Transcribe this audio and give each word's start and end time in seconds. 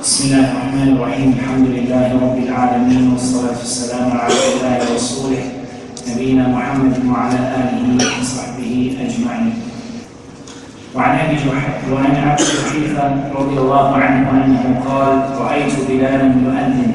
بسم 0.00 0.24
الله 0.28 0.50
الرحمن 0.52 0.88
الرحيم 0.96 1.28
الحمد 1.38 1.66
لله 1.76 2.08
رب 2.24 2.38
العالمين 2.48 3.12
والصلاة 3.12 3.58
والسلام 3.60 4.08
على 4.16 4.32
الله 4.32 4.74
ورسوله 4.92 5.44
نبينا 6.08 6.48
محمد 6.48 6.96
وعلى 7.04 7.40
آله 7.60 7.84
وصحبه 8.20 8.96
أجمعين 9.04 9.54
وعن 10.96 11.12
أبي 11.20 11.36
وعن 11.92 12.12
أبي 12.16 12.44
حنيفة 12.72 13.04
رضي 13.36 13.56
الله 13.60 13.88
عنه 13.96 14.24
أنه 14.44 14.64
قال 14.88 15.16
رأيت 15.40 15.74
بلالا 15.88 16.24
يؤذن 16.32 16.92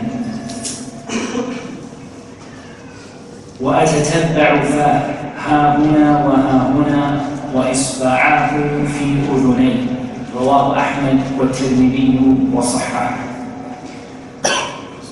وأتتبع 3.61 4.49
فاه 4.61 5.01
ها 5.45 5.77
هنا 5.77 6.25
وها 6.25 6.73
هنا 6.73 7.21
وإصبعاه 7.53 8.49
في 8.97 9.05
أذنيه 9.29 9.94
رواه 10.36 10.78
أحمد 10.78 11.20
والترمذي 11.38 12.20
وصححه 12.54 13.30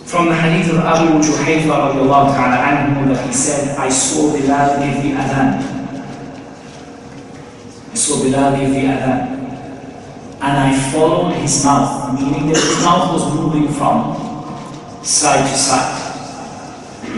From 0.08 0.24
the 0.28 0.34
hadith 0.34 0.72
of 0.72 0.80
Abu 0.80 1.20
Juhayfa 1.20 1.68
radiallahu 1.68 2.32
ta'ala 2.32 2.56
anhu 2.64 3.12
that 3.12 3.26
he 3.28 3.32
said, 3.32 3.76
I 3.76 3.90
saw 3.90 4.32
Bilal 4.32 4.80
give 4.80 5.02
the 5.04 5.12
adhan. 5.12 5.60
I 7.92 7.94
saw 7.94 8.16
Bilal 8.24 8.56
give 8.56 8.72
the 8.72 8.88
adhan. 8.88 9.20
And 10.40 10.54
I 10.64 10.72
followed 10.90 11.34
his 11.34 11.62
mouth, 11.62 12.18
meaning 12.18 12.48
that 12.48 12.56
his 12.56 12.82
mouth 12.82 13.12
was 13.12 13.34
moving 13.36 13.68
from 13.68 14.16
side 15.04 15.44
to 15.44 15.56
side. 15.58 16.00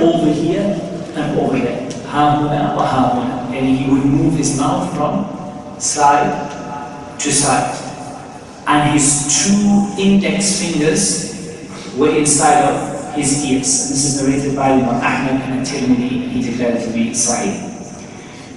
Over 0.01 0.33
here 0.33 0.75
and 1.15 1.39
over 1.39 1.61
there. 1.61 1.87
Hamuna 2.11 2.75
wa 2.75 2.91
hamuna. 2.91 3.55
And 3.55 3.79
he 3.79 3.89
would 3.89 4.05
move 4.05 4.35
his 4.35 4.59
mouth 4.59 4.91
from 4.97 5.31
side 5.79 6.51
to 7.21 7.31
side. 7.31 7.84
And 8.68 8.92
his 8.92 9.46
two 9.46 9.94
index 10.02 10.62
fingers 10.62 11.96
were 11.96 12.16
inside 12.16 12.64
of 12.66 13.14
his 13.16 13.46
ears. 13.46 13.68
And 13.82 13.92
this 13.92 14.06
is 14.06 14.22
narrated 14.22 14.56
by 14.56 14.72
Imam 14.72 14.96
Ahmad 14.96 15.42
and 15.50 15.66
Tirmidhi. 15.66 16.30
He 16.30 16.42
declared 16.42 16.82
to 16.82 16.92
be 16.92 17.12
Sahih. 17.12 17.72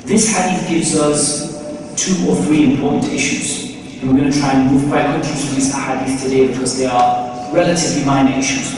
This 0.05 0.34
hadith 0.34 0.69
gives 0.69 0.98
us 0.98 1.48
two 1.97 2.29
or 2.29 2.36
three 2.36 2.73
important 2.73 3.12
issues. 3.12 3.77
And 4.01 4.11
we're 4.11 4.19
going 4.19 4.33
to 4.33 4.39
try 4.39 4.53
and 4.53 4.70
move 4.73 4.89
quite 4.89 5.05
quickly 5.11 5.34
through 5.34 5.55
these 5.56 5.75
hadith 5.75 6.23
today 6.23 6.48
because 6.48 6.79
they 6.79 6.86
are 6.86 7.53
relatively 7.53 8.05
minor 8.05 8.36
issues. 8.39 8.73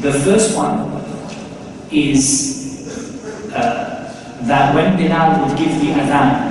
The 0.00 0.12
first 0.12 0.56
one 0.56 1.02
is 1.90 3.50
uh, 3.52 4.38
that 4.42 4.74
when 4.74 4.96
Bilal 4.96 5.48
would 5.48 5.58
give 5.58 5.80
the 5.80 5.92
adhan, 5.92 6.48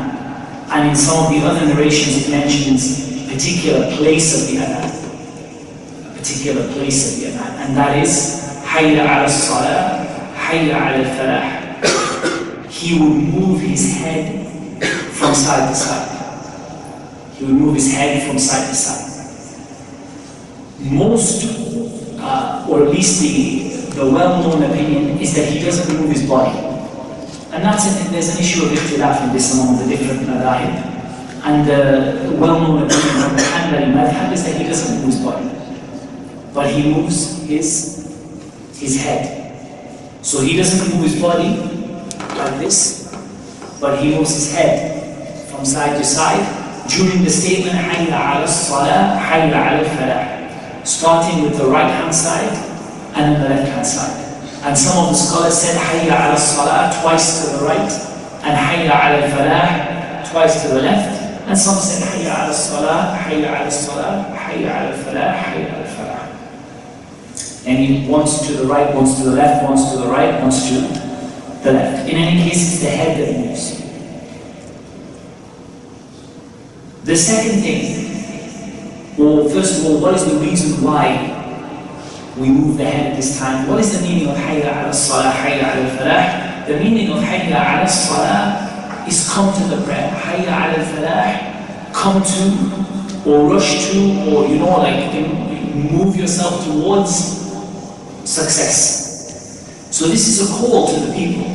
and 0.69 0.89
in 0.89 0.95
some 0.95 1.25
of 1.25 1.31
the 1.31 1.47
other 1.47 1.65
narrations 1.65 2.27
it 2.27 2.31
mentions 2.31 3.06
particular 3.27 3.95
place 3.97 4.33
of 4.35 4.41
the 4.49 4.63
adhan, 4.63 6.11
a 6.11 6.17
particular 6.17 6.71
place 6.73 6.99
of 7.07 7.19
the 7.19 7.37
adhan, 7.37 7.51
and 7.65 7.77
that 7.77 7.97
is 7.97 8.47
Hayya 8.65 9.03
ala 9.05 9.29
salah, 9.29 10.05
Hayya 10.35 10.75
ala 10.75 11.03
falah. 11.17 12.69
He 12.69 12.99
would 12.99 13.17
move 13.33 13.61
his 13.61 13.97
head 13.97 14.47
from 15.13 15.33
side 15.33 15.69
to 15.69 15.75
side. 15.75 16.13
He 17.35 17.45
would 17.45 17.55
move 17.55 17.75
his 17.75 17.93
head 17.93 18.27
from 18.27 18.37
side 18.37 18.67
to 18.69 18.75
side. 18.75 19.05
Most, 20.79 21.45
uh, 22.19 22.67
or 22.69 22.83
at 22.83 22.89
least 22.91 23.21
the, 23.21 23.95
the 23.95 24.05
well-known 24.11 24.63
opinion, 24.69 25.17
is 25.17 25.33
that 25.35 25.49
he 25.49 25.59
doesn't 25.59 25.99
move 25.99 26.11
his 26.11 26.27
body. 26.29 26.57
And 27.51 27.63
that's 27.63 27.87
an, 27.87 28.11
there's 28.11 28.35
an 28.35 28.41
issue 28.41 28.65
of 28.65 28.71
ikhtilaf 28.71 29.23
in 29.27 29.33
this 29.33 29.53
among 29.53 29.77
the 29.79 29.87
different 29.87 30.21
madhahib 30.27 30.96
And 31.44 31.66
the 31.66 32.36
well-known 32.38 32.84
opinion 32.84 33.14
from 33.18 33.36
the 33.36 33.42
Hanbali 33.42 33.92
madhab 33.92 34.32
is 34.32 34.44
that 34.44 34.56
he 34.56 34.64
doesn't 34.64 34.98
move 34.98 35.06
his 35.06 35.20
body. 35.24 35.50
But 36.54 36.70
he 36.70 36.92
moves 36.92 37.42
his, 37.42 38.06
his 38.78 39.02
head. 39.02 39.42
So 40.22 40.40
he 40.40 40.56
doesn't 40.56 40.94
move 40.94 41.02
his 41.02 41.20
body 41.20 41.56
like 42.38 42.58
this, 42.60 43.10
but 43.80 43.98
he 43.98 44.14
moves 44.14 44.34
his 44.34 44.54
head 44.54 45.50
from 45.50 45.64
side 45.64 45.98
to 45.98 46.04
side 46.04 46.62
during 46.88 47.24
the 47.24 47.30
statement 47.30 47.74
حَيَّ 47.74 48.06
عَلَى 48.10 48.44
الصَّلَاةِ 48.44 49.18
حَيَّ 49.18 49.50
عَلَى 49.50 49.82
الْفَلَاحِ 49.86 50.86
starting 50.86 51.42
with 51.42 51.56
the 51.58 51.66
right 51.66 51.90
hand 51.90 52.14
side 52.14 52.50
and 53.14 53.34
then 53.34 53.42
the 53.42 53.48
left 53.48 53.68
hand 53.68 53.86
side. 53.86 54.18
And 54.64 54.76
some 54.78 55.04
of 55.04 55.10
the 55.10 55.18
scholars 55.18 55.58
said 55.58 55.76
حَيَّ 55.78 56.10
عَلَى 56.10 56.34
الصَّلَاةِ 56.34 57.02
twice 57.02 57.44
to 57.44 57.58
the 57.58 57.64
right 57.64 57.92
and 58.42 58.54
حَيَّ 58.54 58.88
عَلَى 58.90 59.22
الْفَلَاحِ 59.26 60.30
twice 60.30 60.62
to 60.62 60.68
the 60.68 60.82
left. 60.82 61.15
and 61.47 61.57
some 61.57 61.79
say, 61.79 62.03
Hayya 62.03 62.43
ala 62.43 62.53
salah, 62.53 63.17
Hayya 63.23 63.47
ala 63.47 63.71
salah, 63.71 64.35
Hayya 64.35 64.67
ala 64.67 64.91
falah, 64.99 65.31
Hayya 65.31 65.79
ala 65.79 65.87
falah. 65.95 66.27
And 67.65 67.79
he 67.79 68.05
wants 68.05 68.45
to 68.47 68.51
the 68.51 68.65
right, 68.65 68.93
wants 68.93 69.17
to 69.19 69.29
the 69.29 69.31
left, 69.31 69.63
wants 69.63 69.91
to 69.91 69.97
the 69.99 70.07
right, 70.07 70.41
wants 70.41 70.67
to 70.67 70.75
the 71.63 71.71
left. 71.71 72.09
In 72.09 72.17
any 72.17 72.43
case, 72.43 72.73
it's 72.73 72.81
the 72.83 72.89
head 72.89 73.15
that 73.15 73.47
moves. 73.47 73.79
The 77.05 77.15
second 77.15 77.61
thing, 77.61 79.15
well, 79.17 79.47
first 79.47 79.79
of 79.79 79.85
all, 79.85 80.01
what 80.01 80.15
is 80.15 80.25
the 80.25 80.35
reason 80.39 80.83
why 80.83 81.31
we 82.35 82.49
move 82.49 82.75
the 82.75 82.83
head 82.83 83.11
at 83.11 83.15
this 83.15 83.39
time? 83.39 83.69
What 83.69 83.79
is 83.79 83.97
the 83.97 84.05
meaning 84.05 84.27
of 84.27 84.35
Hayya 84.35 84.83
ala 84.83 84.93
salah, 84.93 85.31
Hayya 85.31 85.63
ala 85.63 85.89
falah? 85.95 86.67
The 86.67 86.75
meaning 86.75 87.09
of 87.09 87.23
Hayya 87.23 87.55
ala 87.55 87.87
salah 87.87 88.66
is 89.08 89.28
come 89.32 89.52
to 89.54 89.64
the 89.76 89.82
prayer. 89.84 90.10
Hayya 90.10 90.52
ala 90.52 90.84
falah, 90.84 91.92
come 91.92 92.22
to, 92.22 93.30
or 93.30 93.54
rush 93.54 93.90
to, 93.90 93.98
or 94.30 94.46
you 94.46 94.58
know, 94.58 94.78
like 94.78 95.12
move 95.74 96.16
yourself 96.16 96.64
towards 96.64 97.12
success. 98.24 99.88
So 99.90 100.06
this 100.06 100.28
is 100.28 100.48
a 100.50 100.52
call 100.54 100.88
to 100.88 101.00
the 101.06 101.12
people. 101.14 101.48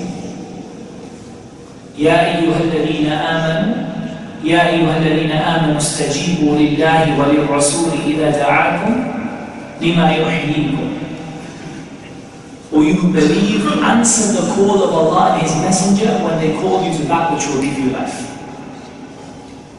يا 1.97 2.38
أيها 2.38 2.59
الذين 2.62 3.09
آمنوا 3.12 3.75
يا 4.44 4.69
أيها 4.69 4.97
الذين 4.97 5.31
آمنوا 5.31 5.78
استجيبوا 5.78 6.56
لله 6.57 7.19
وللرسول 7.19 7.90
إذا 8.07 8.29
دعاكم 8.38 8.95
لما 9.81 10.12
يحييكم 10.12 10.88
or 12.72 12.83
you 12.83 12.97
believe, 13.12 13.66
answer 13.84 14.41
the 14.41 14.55
call 14.55 14.83
of 14.83 14.91
Allah 14.94 15.34
and 15.34 15.43
His 15.43 15.55
Messenger 15.60 16.25
when 16.25 16.41
they 16.41 16.56
call 16.56 16.83
you 16.83 16.97
to 16.97 17.05
that 17.05 17.33
which 17.33 17.47
will 17.49 17.60
give 17.60 17.78
you 17.78 17.91
life. 17.91 18.33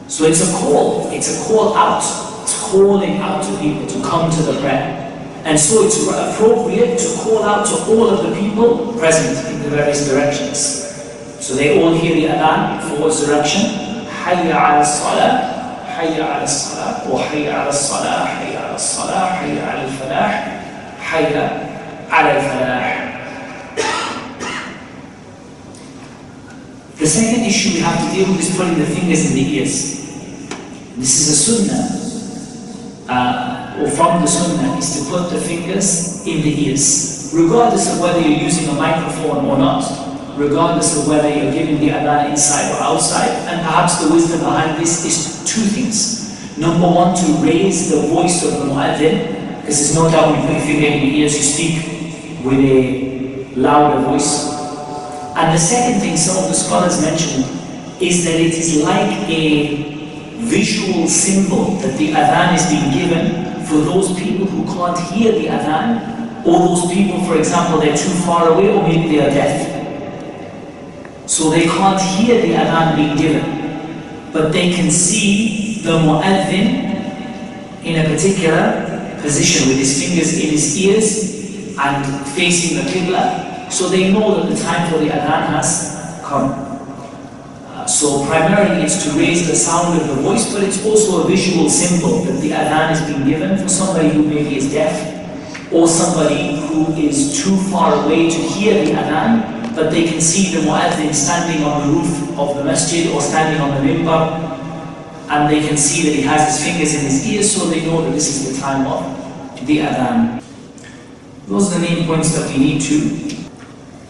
So 0.07 0.25
it's 0.25 0.47
a 0.47 0.53
call, 0.57 1.09
it's 1.11 1.41
a 1.41 1.47
call 1.47 1.75
out. 1.75 2.03
It's 2.43 2.69
calling 2.69 3.17
out 3.17 3.41
to 3.43 3.57
people 3.59 3.87
to 3.87 4.01
come 4.03 4.29
to 4.29 4.41
the 4.43 4.59
prayer. 4.59 5.09
And 5.45 5.59
so 5.59 5.83
it's 5.85 6.05
appropriate 6.07 6.99
to 6.99 7.17
call 7.23 7.43
out 7.43 7.65
to 7.67 7.73
all 7.91 8.09
of 8.09 8.29
the 8.29 8.35
people 8.39 8.93
present 8.93 9.47
in 9.53 9.63
the 9.63 9.69
various 9.75 10.07
directions. 10.07 10.59
So 11.43 11.55
they 11.55 11.81
all 11.81 11.93
hear 11.93 12.15
the 12.15 12.27
adhan 12.35 12.81
for 12.87 13.01
what's 13.01 13.25
direction? 13.25 14.05
Hayya 14.23 14.53
al 14.53 14.85
salah, 14.85 15.83
hayya 15.97 16.39
al 16.39 16.47
salah, 16.47 17.09
or 17.09 17.19
hayya 17.19 17.65
al 17.65 17.73
salah, 17.73 18.27
hayya 18.27 18.71
al 18.71 18.77
salah, 18.77 19.35
hayya 19.41 19.63
al-falah, 19.65 20.29
hayya 20.99 21.72
the 26.99 27.07
second 27.07 27.43
issue 27.43 27.73
we 27.73 27.79
have 27.79 27.97
to 28.07 28.15
deal 28.15 28.29
with 28.29 28.39
is 28.39 28.55
putting 28.55 28.77
the 28.77 28.85
fingers 28.85 29.31
in 29.31 29.35
the 29.35 29.57
ears. 29.57 29.73
This 30.95 31.21
is 31.21 31.27
a 31.33 31.35
sunnah, 31.41 31.89
uh, 33.09 33.81
or 33.81 33.89
from 33.89 34.21
the 34.21 34.27
sunnah, 34.27 34.77
is 34.77 34.93
to 34.93 35.09
put 35.09 35.31
the 35.31 35.41
fingers 35.41 36.21
in 36.27 36.43
the 36.43 36.67
ears, 36.69 37.31
regardless 37.33 37.91
of 37.91 37.99
whether 37.99 38.21
you're 38.21 38.41
using 38.41 38.69
a 38.69 38.73
microphone 38.73 39.45
or 39.45 39.57
not 39.57 39.81
regardless 40.35 40.97
of 40.97 41.07
whether 41.07 41.29
you're 41.29 41.51
giving 41.51 41.79
the 41.79 41.89
adhan 41.89 42.31
inside 42.31 42.71
or 42.73 42.81
outside. 42.81 43.29
And 43.49 43.61
perhaps 43.61 44.03
the 44.03 44.13
wisdom 44.13 44.39
behind 44.39 44.81
this 44.81 45.05
is 45.05 45.43
two 45.45 45.61
things. 45.61 46.57
Number 46.57 46.87
one, 46.87 47.15
to 47.15 47.25
raise 47.43 47.91
the 47.91 48.07
voice 48.07 48.43
of 48.43 48.51
the 48.53 48.65
mu'adhin, 48.65 49.61
because 49.61 49.77
there's 49.77 49.95
no 49.95 50.09
doubt 50.09 50.31
when 50.31 50.41
you 50.41 50.47
put 50.47 50.57
your 50.57 50.65
finger 50.65 50.87
in 50.87 50.99
the 51.01 51.19
ears, 51.19 51.37
you 51.37 51.43
speak 51.43 52.02
with 52.43 52.59
a 52.59 53.45
louder 53.55 54.01
voice. 54.07 54.51
And 55.35 55.53
the 55.55 55.57
second 55.57 56.01
thing 56.01 56.17
some 56.17 56.43
of 56.43 56.49
the 56.49 56.55
scholars 56.55 57.01
mentioned 57.01 57.45
is 58.01 58.25
that 58.25 58.35
it 58.35 58.53
is 58.53 58.83
like 58.83 59.29
a 59.29 59.93
visual 60.43 61.07
symbol 61.07 61.77
that 61.77 61.97
the 61.97 62.11
adhan 62.11 62.55
is 62.55 62.69
being 62.69 62.91
given 62.91 63.63
for 63.65 63.75
those 63.75 64.13
people 64.19 64.45
who 64.45 64.65
can't 64.65 64.99
hear 65.11 65.31
the 65.31 65.47
adhan, 65.47 66.45
or 66.45 66.59
those 66.59 66.93
people, 66.93 67.23
for 67.23 67.37
example, 67.37 67.79
they're 67.79 67.95
too 67.95 68.11
far 68.25 68.49
away, 68.49 68.67
or 68.67 68.83
maybe 68.83 69.15
they 69.15 69.25
are 69.25 69.29
deaf. 69.29 69.71
So 71.25 71.49
they 71.49 71.63
can't 71.63 72.01
hear 72.01 72.41
the 72.41 72.53
adhan 72.53 72.95
being 72.97 73.17
given, 73.17 74.31
but 74.33 74.51
they 74.51 74.73
can 74.73 74.91
see 74.91 75.81
the 75.81 75.91
mu'adhin 75.91 76.91
in 77.83 78.05
a 78.05 78.09
particular 78.09 79.17
position 79.21 79.69
with 79.69 79.77
his 79.77 80.03
fingers 80.03 80.33
in 80.33 80.49
his 80.49 80.77
ears 80.77 81.42
and 81.79 82.27
facing 82.27 82.77
the 82.77 82.89
qibla, 82.91 83.71
so 83.71 83.89
they 83.89 84.11
know 84.11 84.35
that 84.35 84.53
the 84.53 84.61
time 84.61 84.91
for 84.91 84.99
the 84.99 85.09
adhan 85.09 85.47
has 85.47 86.21
come. 86.23 86.51
Uh, 87.67 87.85
so 87.87 88.25
primarily 88.27 88.83
it's 88.83 89.03
to 89.03 89.17
raise 89.17 89.47
the 89.47 89.55
sound 89.55 89.99
of 89.99 90.07
the 90.07 90.21
voice, 90.21 90.53
but 90.53 90.63
it's 90.63 90.85
also 90.85 91.23
a 91.23 91.27
visual 91.27 91.69
symbol 91.69 92.23
that 92.23 92.39
the 92.41 92.51
adhan 92.51 92.91
is 92.91 93.01
being 93.09 93.25
given 93.25 93.57
for 93.57 93.67
somebody 93.67 94.09
who 94.09 94.23
maybe 94.23 94.57
is 94.57 94.71
deaf 94.71 94.93
or 95.73 95.87
somebody 95.87 96.61
who 96.67 96.93
is 96.93 97.43
too 97.43 97.57
far 97.71 98.05
away 98.05 98.29
to 98.29 98.37
hear 98.37 98.85
the 98.85 98.91
adhan, 98.91 99.75
but 99.75 99.89
they 99.89 100.03
can 100.03 100.21
see 100.21 100.55
the 100.55 100.61
muazzin 100.61 101.11
standing 101.11 101.63
on 101.63 101.81
the 101.81 101.93
roof 101.93 102.37
of 102.37 102.55
the 102.57 102.63
masjid 102.63 103.11
or 103.11 103.19
standing 103.21 103.59
on 103.59 103.71
the 103.73 103.81
mimbar, 103.81 104.37
and 105.29 105.51
they 105.51 105.67
can 105.67 105.75
see 105.75 106.07
that 106.07 106.15
he 106.15 106.21
has 106.21 106.45
his 106.45 106.63
fingers 106.63 106.93
in 106.93 107.01
his 107.01 107.27
ears, 107.27 107.51
so 107.51 107.65
they 107.65 107.83
know 107.83 108.03
that 108.03 108.11
this 108.11 108.29
is 108.29 108.53
the 108.53 108.61
time 108.61 108.85
of 108.85 109.01
the 109.65 109.79
adhan. 109.79 110.42
Those 111.46 111.72
are 111.74 111.78
the 111.78 111.86
main 111.88 112.06
points 112.06 112.36
that 112.36 112.50
we 112.50 112.58
need 112.58 112.80
to 112.82 112.98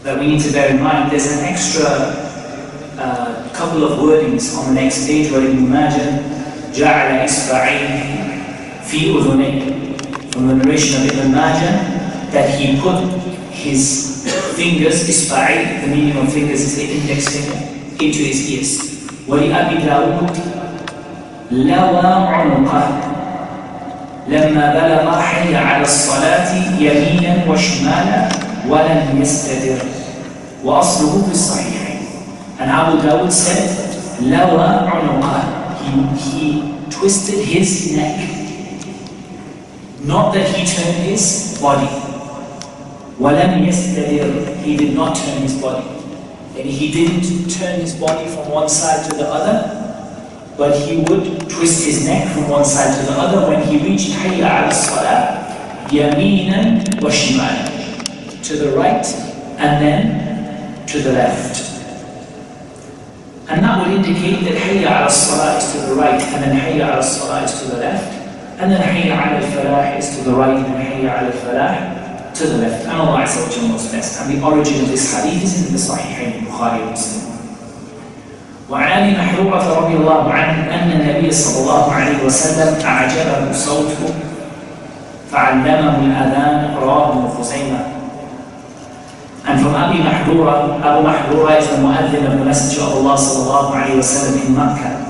that 0.02 0.18
we 0.18 0.26
need 0.26 0.40
to 0.42 0.52
bear 0.52 0.70
in 0.70 0.82
mind. 0.82 1.10
There's 1.12 1.30
an 1.38 1.44
extra 1.44 1.86
uh, 2.98 3.50
couple 3.52 3.84
of 3.84 3.98
wordings 3.98 4.56
on 4.56 4.74
the 4.74 4.80
next 4.80 5.06
page 5.06 5.30
where 5.30 5.42
Ibn 5.42 5.70
Majah 5.70 6.38
جعل 6.74 7.24
إصبعين 7.24 7.88
في 8.86 9.10
أذنيه 9.10 9.62
from 10.32 10.46
the 10.48 10.54
narration 10.54 11.02
of 11.02 11.12
Ibn 11.12 11.32
Majah 11.32 11.74
that 12.32 12.50
he 12.58 12.80
put 12.80 13.02
his 13.50 14.24
fingers, 14.56 15.08
إصبعين, 15.08 15.80
the 15.82 15.88
meaning 15.88 16.16
of 16.16 16.32
fingers 16.32 16.60
is 16.60 16.76
the 16.76 16.84
index 16.84 17.28
finger, 17.28 18.04
into 18.04 18.18
his 18.18 18.50
ears. 18.50 18.98
ولأبي 19.28 19.86
داود 19.86 20.30
لوى 21.50 22.00
عنقه 22.06 23.11
لما 24.28 24.72
بلغ 24.74 25.20
حي 25.20 25.56
على 25.56 25.82
الصلاة 25.84 26.54
يمينا 26.80 27.44
وشمالا 27.48 28.28
ولم 28.68 29.18
يستدر 29.22 29.78
وأصله 30.64 31.22
في 31.26 31.32
الصحيحين 31.32 31.98
and 32.60 32.70
Abu 32.70 32.98
Dawud 33.08 33.32
said 33.32 33.70
لوى 34.22 34.64
عنقه 34.64 35.42
he, 35.80 36.18
he 36.30 36.74
twisted 36.90 37.38
his 37.44 37.96
neck 37.96 38.18
not 40.04 40.34
that 40.34 40.46
he 40.48 40.64
turned 40.66 40.98
his 41.08 41.58
body 41.62 41.88
ولم 43.20 43.64
يستدر 43.68 44.28
he 44.64 44.76
did 44.76 44.94
not 44.94 45.14
turn 45.16 45.42
his 45.42 45.54
body 45.62 45.86
and 46.58 46.66
he 46.68 46.90
didn't 46.92 47.48
turn 47.58 47.80
his 47.80 47.94
body 47.94 48.26
from 48.28 48.50
one 48.50 48.68
side 48.68 49.08
to 49.08 49.16
the 49.16 49.26
other 49.26 49.56
but 50.57 50.77
he 50.77 50.97
would 50.97 51.49
twist 51.49 51.85
his 51.85 52.05
neck 52.05 52.31
from 52.33 52.49
one 52.49 52.65
side 52.65 52.99
to 52.99 53.05
the 53.11 53.17
other 53.17 53.47
when 53.47 53.65
he 53.67 53.77
reached 53.77 54.11
Hayya 54.11 54.65
ala 54.65 54.73
Salah, 54.73 55.87
Yaminan 55.89 57.01
wa 57.01 57.09
to 58.43 58.57
the 58.57 58.75
right 58.75 59.05
and 59.57 59.83
then 59.83 60.85
to 60.87 60.99
the 60.99 61.13
left. 61.13 61.71
And 63.49 63.63
that 63.63 63.85
would 63.85 63.95
indicate 63.97 64.43
that 64.45 64.57
Hayya 64.57 65.01
ala 65.01 65.09
Salah 65.09 65.57
is 65.57 65.71
to 65.73 65.79
the 65.89 65.95
right 65.95 66.21
and 66.21 66.43
then 66.43 66.55
Hayya 66.57 66.93
ala 66.93 67.03
Salah 67.03 67.43
is 67.43 67.61
to 67.61 67.67
the 67.67 67.77
left, 67.77 68.13
and 68.59 68.71
then 68.71 68.81
Hayya 68.81 69.13
ala 69.13 69.41
Falah 69.47 69.97
is 69.97 70.17
to 70.17 70.23
the 70.23 70.35
right 70.35 70.57
and 70.57 70.75
Hayya 70.75 71.21
ala 71.21 71.31
Falah 71.31 71.93
to 72.35 72.47
the 72.47 72.57
left. 72.57 72.85
And 72.85 72.97
Allah 72.97 73.23
Azza 73.23 73.61
wa 73.61 73.67
knows 73.67 73.91
best. 73.91 74.21
And 74.21 74.37
the 74.37 74.43
origin 74.43 74.81
of 74.81 74.89
this 74.89 75.13
hadith 75.13 75.43
is 75.43 75.67
in 75.67 75.73
the 75.73 75.79
Sahihain, 75.79 76.45
Bukhari 76.45 76.89
Muslim. 76.89 77.22
وعن 78.73 78.91
ابي 78.91 79.17
محروقه 79.17 79.79
رضي 79.79 79.95
الله 79.95 80.33
عنه 80.33 80.75
ان 80.75 80.91
النبي 80.91 81.31
صلى 81.31 81.61
الله 81.61 81.91
عليه 81.91 82.25
وسلم 82.25 82.85
اعجبه 82.85 83.51
صوته 83.51 84.01
فعلمه 85.31 85.95
الاذان 86.01 86.75
رواه 86.81 87.09
ابن 87.09 87.29
خزيمه 87.37 87.93
And 89.45 89.59
from 89.59 89.75
Abi 89.75 89.99
Mahdura, 89.99 90.79
Abu 90.79 91.03
Mahdura 91.05 91.59
is 91.59 91.67
the 91.67 91.75
muaddin 91.75 92.31
of 92.31 92.39
the 92.39 92.45
Messenger 92.45 92.81
of 92.87 92.93
Allah 93.03 93.15
sallallahu 93.19 93.75
alayhi 93.75 93.99
wasallam 93.99 94.39
in 94.39 94.55
Makkah. 94.55 95.03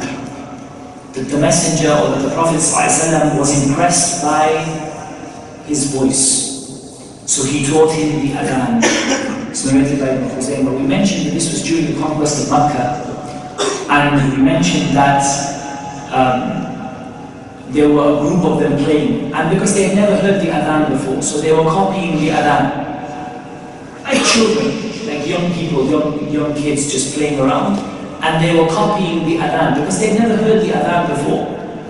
That 1.13 1.29
the 1.29 1.37
Messenger 1.37 1.93
or 1.93 2.17
that 2.17 2.21
the 2.25 2.33
Prophet 2.33 2.57
sallallahu 2.57 3.37
was 3.37 3.69
impressed 3.69 4.23
by 4.25 4.57
his 5.69 5.93
voice. 5.93 6.25
So 7.29 7.45
he 7.45 7.63
taught 7.69 7.93
him 7.93 8.25
the 8.25 8.33
adhan. 8.33 8.81
It's 9.53 9.71
narrated 9.71 10.01
by 10.01 10.17
Ibn 10.17 10.25
Khuzaymah. 10.33 10.81
We 10.81 10.87
mentioned 10.87 11.27
that 11.27 11.33
this 11.37 11.53
was 11.53 11.61
during 11.61 11.93
the 11.93 12.01
conquest 12.01 12.43
of 12.43 12.49
Makkah. 12.49 13.12
And 13.89 14.37
we 14.37 14.41
mentioned 14.43 14.95
that 14.95 15.21
um, 16.13 16.63
there 17.73 17.89
were 17.89 18.17
a 18.17 18.19
group 18.21 18.43
of 18.45 18.59
them 18.59 18.77
playing. 18.85 19.33
And 19.33 19.49
because 19.49 19.73
they 19.75 19.89
had 19.89 19.95
never 19.95 20.15
heard 20.15 20.41
the 20.41 20.49
adhan 20.49 20.89
before, 20.91 21.21
so 21.21 21.41
they 21.41 21.51
were 21.51 21.63
copying 21.63 22.17
the 22.17 22.29
adhan. 22.29 22.83
Like 24.03 24.23
children, 24.25 24.69
like 25.07 25.27
young 25.27 25.51
people, 25.53 25.89
young, 25.89 26.29
young 26.29 26.53
kids 26.53 26.91
just 26.91 27.15
playing 27.15 27.39
around. 27.39 27.79
And 28.21 28.43
they 28.43 28.57
were 28.57 28.69
copying 28.69 29.25
the 29.25 29.37
adhan 29.37 29.75
because 29.75 29.99
they 29.99 30.13
had 30.13 30.29
never 30.29 30.37
heard 30.37 30.61
the 30.61 30.69
adhan 30.69 31.09
before. 31.09 31.45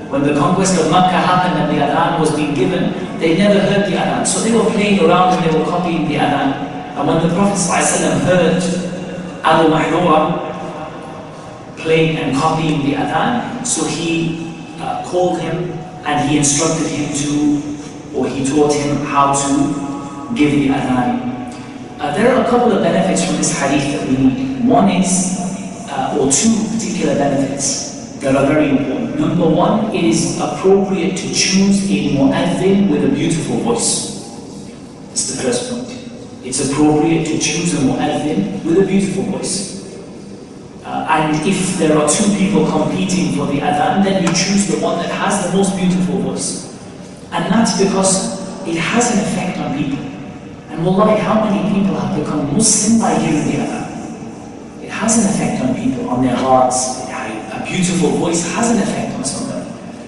When 0.10 0.24
the 0.24 0.34
conquest 0.40 0.80
of 0.80 0.90
Makkah 0.92 1.20
happened 1.20 1.58
and 1.62 1.68
the 1.76 1.84
adhan 1.84 2.20
was 2.20 2.36
being 2.36 2.54
given, 2.54 2.94
they 3.20 3.38
never 3.38 3.60
heard 3.60 3.92
the 3.92 3.98
adhan. 3.98 4.26
So 4.26 4.40
they 4.42 4.56
were 4.56 4.70
playing 4.72 5.04
around 5.04 5.38
and 5.38 5.44
they 5.46 5.58
were 5.58 5.66
copying 5.66 6.08
the 6.08 6.16
adhan. 6.16 6.54
And 6.96 7.08
when 7.08 7.28
the 7.28 7.34
Prophet 7.34 7.58
ﷺ 7.58 8.22
heard 8.22 8.62
Abu 9.44 9.70
Mahdura 9.74 10.53
playing 11.84 12.18
and 12.18 12.36
copying 12.36 12.82
the 12.86 12.94
adhan. 12.96 13.66
So 13.66 13.86
he 13.86 14.56
uh, 14.80 15.04
called 15.06 15.40
him 15.40 15.72
and 16.08 16.30
he 16.30 16.38
instructed 16.38 16.88
him 16.88 17.14
to, 17.22 18.18
or 18.18 18.28
he 18.28 18.44
taught 18.48 18.74
him 18.74 18.98
how 19.06 19.34
to 19.34 20.34
give 20.36 20.52
the 20.52 20.70
adhan. 20.70 21.34
Uh, 22.00 22.16
there 22.16 22.36
are 22.36 22.46
a 22.46 22.50
couple 22.50 22.72
of 22.72 22.82
benefits 22.82 23.26
from 23.26 23.38
this 23.38 23.58
hadith 23.60 24.00
that 24.00 24.08
we 24.10 24.18
need. 24.18 24.68
One 24.68 24.90
is, 24.90 25.40
uh, 25.90 26.18
or 26.20 26.32
two 26.32 26.52
particular 26.76 27.16
benefits 27.16 28.18
that 28.20 28.36
are 28.36 28.48
very 28.48 28.70
important. 28.70 29.20
Number 29.20 29.48
one, 29.48 29.94
it 29.94 30.04
is 30.04 30.40
appropriate 30.40 31.16
to 31.18 31.28
choose 31.34 31.84
a 31.90 32.16
mu'adhin 32.16 32.90
with 32.90 33.06
a 33.06 33.10
beautiful 33.10 33.58
voice. 33.58 34.14
That's 35.10 35.36
the 35.36 35.44
first 35.44 35.72
point. 35.72 36.46
It's 36.46 36.70
appropriate 36.70 37.26
to 37.26 37.40
choose 37.40 37.74
a 37.76 37.78
mu'adhin 37.86 38.64
with 38.66 38.80
a 38.80 38.86
beautiful 38.86 39.24
voice. 39.24 39.73
Uh, 40.94 41.08
and 41.10 41.48
if 41.48 41.76
there 41.80 41.98
are 41.98 42.08
two 42.08 42.30
people 42.38 42.70
competing 42.70 43.34
for 43.34 43.48
the 43.48 43.58
adhan, 43.58 44.04
then 44.04 44.22
you 44.22 44.30
choose 44.30 44.68
the 44.68 44.78
one 44.78 45.02
that 45.02 45.10
has 45.10 45.50
the 45.50 45.58
most 45.58 45.76
beautiful 45.76 46.20
voice. 46.20 46.70
And 47.32 47.52
that's 47.52 47.82
because 47.82 48.38
it 48.68 48.78
has 48.78 49.10
an 49.10 49.26
effect 49.26 49.58
on 49.58 49.76
people. 49.76 50.06
And 50.70 50.86
wallahi, 50.86 51.20
how 51.20 51.50
many 51.50 51.66
people 51.74 51.98
have 51.98 52.14
become 52.14 52.54
Muslim 52.54 53.02
by 53.02 53.18
hearing 53.18 53.42
the 53.50 53.58
adhan? 53.66 54.84
It 54.84 54.92
has 54.92 55.18
an 55.18 55.34
effect 55.34 55.66
on 55.66 55.74
people, 55.74 56.08
on 56.10 56.22
their 56.22 56.36
hearts. 56.36 57.10
A 57.10 57.66
beautiful 57.66 58.12
voice 58.22 58.54
has 58.54 58.70
an 58.70 58.78
effect 58.78 59.18
on 59.18 59.26
somebody. 59.26 59.66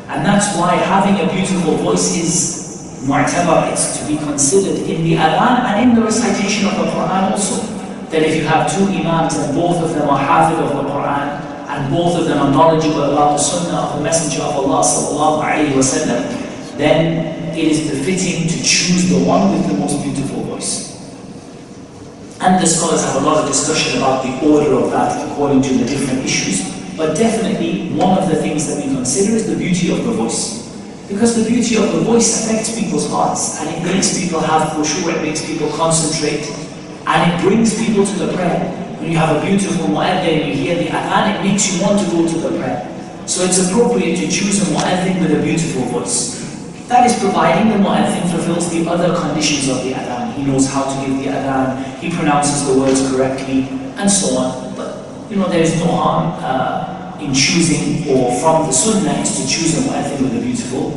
And 0.07 0.23
that's 0.23 0.55
why 0.55 0.75
having 0.75 1.17
a 1.17 1.33
beautiful 1.33 1.77
voice 1.81 2.13
is 2.15 3.01
mu'tabar, 3.09 3.71
it's 3.71 3.97
to 3.97 4.05
be 4.05 4.17
considered 4.17 4.85
in 4.85 5.01
the 5.01 5.15
adhan 5.15 5.65
and 5.65 5.89
in 5.89 5.95
the 5.95 6.03
recitation 6.05 6.67
of 6.67 6.77
the 6.77 6.91
Quran 6.93 7.31
also 7.31 7.64
that 8.09 8.21
if 8.21 8.35
you 8.35 8.45
have 8.45 8.71
two 8.71 8.85
imams 8.85 9.35
and 9.35 9.55
both 9.55 9.83
of 9.83 9.93
them 9.93 10.09
are 10.09 10.19
hafid 10.19 10.59
of 10.59 10.69
the 10.75 10.89
Quran 10.89 11.41
and 11.67 11.93
both 11.93 12.17
of 12.19 12.25
them 12.25 12.39
are 12.39 12.51
knowledgeable 12.51 13.03
about 13.03 13.37
the 13.37 13.43
sunnah 13.43 13.77
of 13.77 13.97
the 13.97 14.03
Messenger 14.03 14.43
of 14.43 14.55
Allah 14.55 14.83
sallallahu 14.83 16.77
then 16.77 17.57
it 17.57 17.71
is 17.71 17.89
befitting 17.89 18.47
to 18.47 18.57
choose 18.63 19.09
the 19.09 19.23
one 19.23 19.51
with 19.51 19.67
the 19.67 19.73
most 19.73 20.03
beautiful 20.03 20.43
voice. 20.43 20.95
And 22.41 22.61
the 22.61 22.67
scholars 22.67 23.03
have 23.05 23.23
a 23.23 23.25
lot 23.25 23.37
of 23.37 23.47
discussion 23.47 23.97
about 23.97 24.23
the 24.23 24.45
order 24.47 24.73
of 24.75 24.91
that 24.91 25.31
according 25.31 25.61
to 25.63 25.73
the 25.73 25.85
different 25.85 26.23
issues. 26.23 26.75
But 26.97 27.17
definitely 27.17 27.91
one 27.95 28.17
of 28.17 28.29
the 28.29 28.35
things 28.35 28.67
that 28.67 28.83
we 28.83 28.93
consider 28.93 29.35
is 29.35 29.47
the 29.47 29.55
beauty 29.55 29.91
of 29.91 30.03
the 30.05 30.11
voice. 30.11 30.63
Because 31.07 31.41
the 31.41 31.49
beauty 31.49 31.77
of 31.77 31.91
the 31.93 31.99
voice 32.01 32.45
affects 32.45 32.77
people's 32.77 33.09
hearts 33.09 33.61
and 33.61 33.69
it 33.69 33.83
makes 33.83 34.19
people 34.19 34.39
have 34.39 34.69
khushu, 34.73 35.07
it 35.15 35.21
makes 35.21 35.45
people 35.45 35.69
concentrate, 35.71 36.43
and 37.07 37.31
it 37.31 37.41
brings 37.41 37.77
people 37.77 38.05
to 38.05 38.15
the 38.25 38.33
prayer. 38.33 38.71
When 38.99 39.11
you 39.11 39.17
have 39.17 39.37
a 39.37 39.45
beautiful 39.45 39.87
mu'adhin 39.87 40.41
and 40.41 40.49
you 40.49 40.55
hear 40.55 40.75
the 40.75 40.89
adhan, 40.89 41.35
it 41.35 41.43
makes 41.43 41.71
you 41.71 41.81
want 41.81 41.99
to 42.01 42.05
go 42.09 42.27
to 42.27 42.37
the 42.39 42.57
prayer. 42.57 42.81
So 43.27 43.43
it's 43.43 43.69
appropriate 43.69 44.15
to 44.17 44.27
choose 44.27 44.61
a 44.61 44.73
mu'adhin 44.73 45.21
with 45.21 45.39
a 45.39 45.43
beautiful 45.43 45.83
voice. 45.93 46.41
That 46.87 47.05
is 47.05 47.17
providing 47.19 47.69
the 47.69 47.77
mu'adhin 47.77 48.29
fulfills 48.29 48.71
the 48.71 48.89
other 48.89 49.15
conditions 49.19 49.69
of 49.69 49.83
the 49.83 49.93
adhan. 49.93 50.33
He 50.33 50.45
knows 50.45 50.71
how 50.71 50.83
to 50.85 51.05
give 51.05 51.17
the 51.17 51.29
adhan, 51.29 51.99
he 51.99 52.09
pronounces 52.09 52.67
the 52.67 52.79
words 52.79 53.01
correctly, 53.11 53.67
and 53.97 54.09
so 54.09 54.37
on. 54.37 54.75
But, 54.75 55.05
you 55.29 55.37
know, 55.37 55.47
there 55.47 55.61
is 55.61 55.79
no 55.79 55.87
harm 55.87 56.33
uh, 56.41 57.17
in 57.21 57.33
choosing, 57.33 58.07
or 58.09 58.39
from 58.39 58.65
the 58.67 58.73
sunnah, 58.73 59.21
is 59.21 59.41
to 59.41 59.47
choose 59.47 59.77
a 59.77 59.89
mu'adhin 59.89 60.21
with 60.23 60.37
a 60.37 60.41
beautiful 60.41 60.89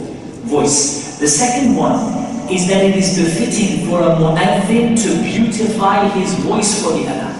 voice. 0.49 1.19
The 1.19 1.29
second 1.29 1.77
one 1.77 2.27
is 2.50 2.67
that 2.69 2.85
it 2.85 2.97
is 2.97 3.19
befitting 3.19 3.87
for 3.88 4.00
a 4.02 4.17
mu'adhin 4.17 4.97
to 4.97 5.09
beautify 5.23 6.09
his 6.09 6.35
voice 6.45 6.83
for 6.83 6.93
the 6.93 7.05
adhan. 7.05 7.35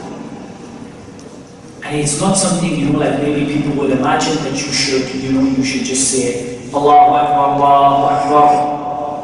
And 1.85 1.97
it's 1.97 2.21
not 2.21 2.37
something, 2.37 2.77
you 2.79 2.91
know, 2.91 2.99
like 2.99 3.19
maybe 3.21 3.53
people 3.53 3.73
would 3.81 3.91
imagine 3.91 4.37
that 4.45 4.53
you 4.53 4.73
should, 4.73 5.09
you 5.15 5.33
know, 5.33 5.43
you 5.49 5.65
should 5.65 5.85
just 5.85 6.11
say, 6.11 6.59
Allahu 6.73 7.15
Akbar, 7.17 7.49
Allahu 7.57 8.05
Akbar, 8.15 8.49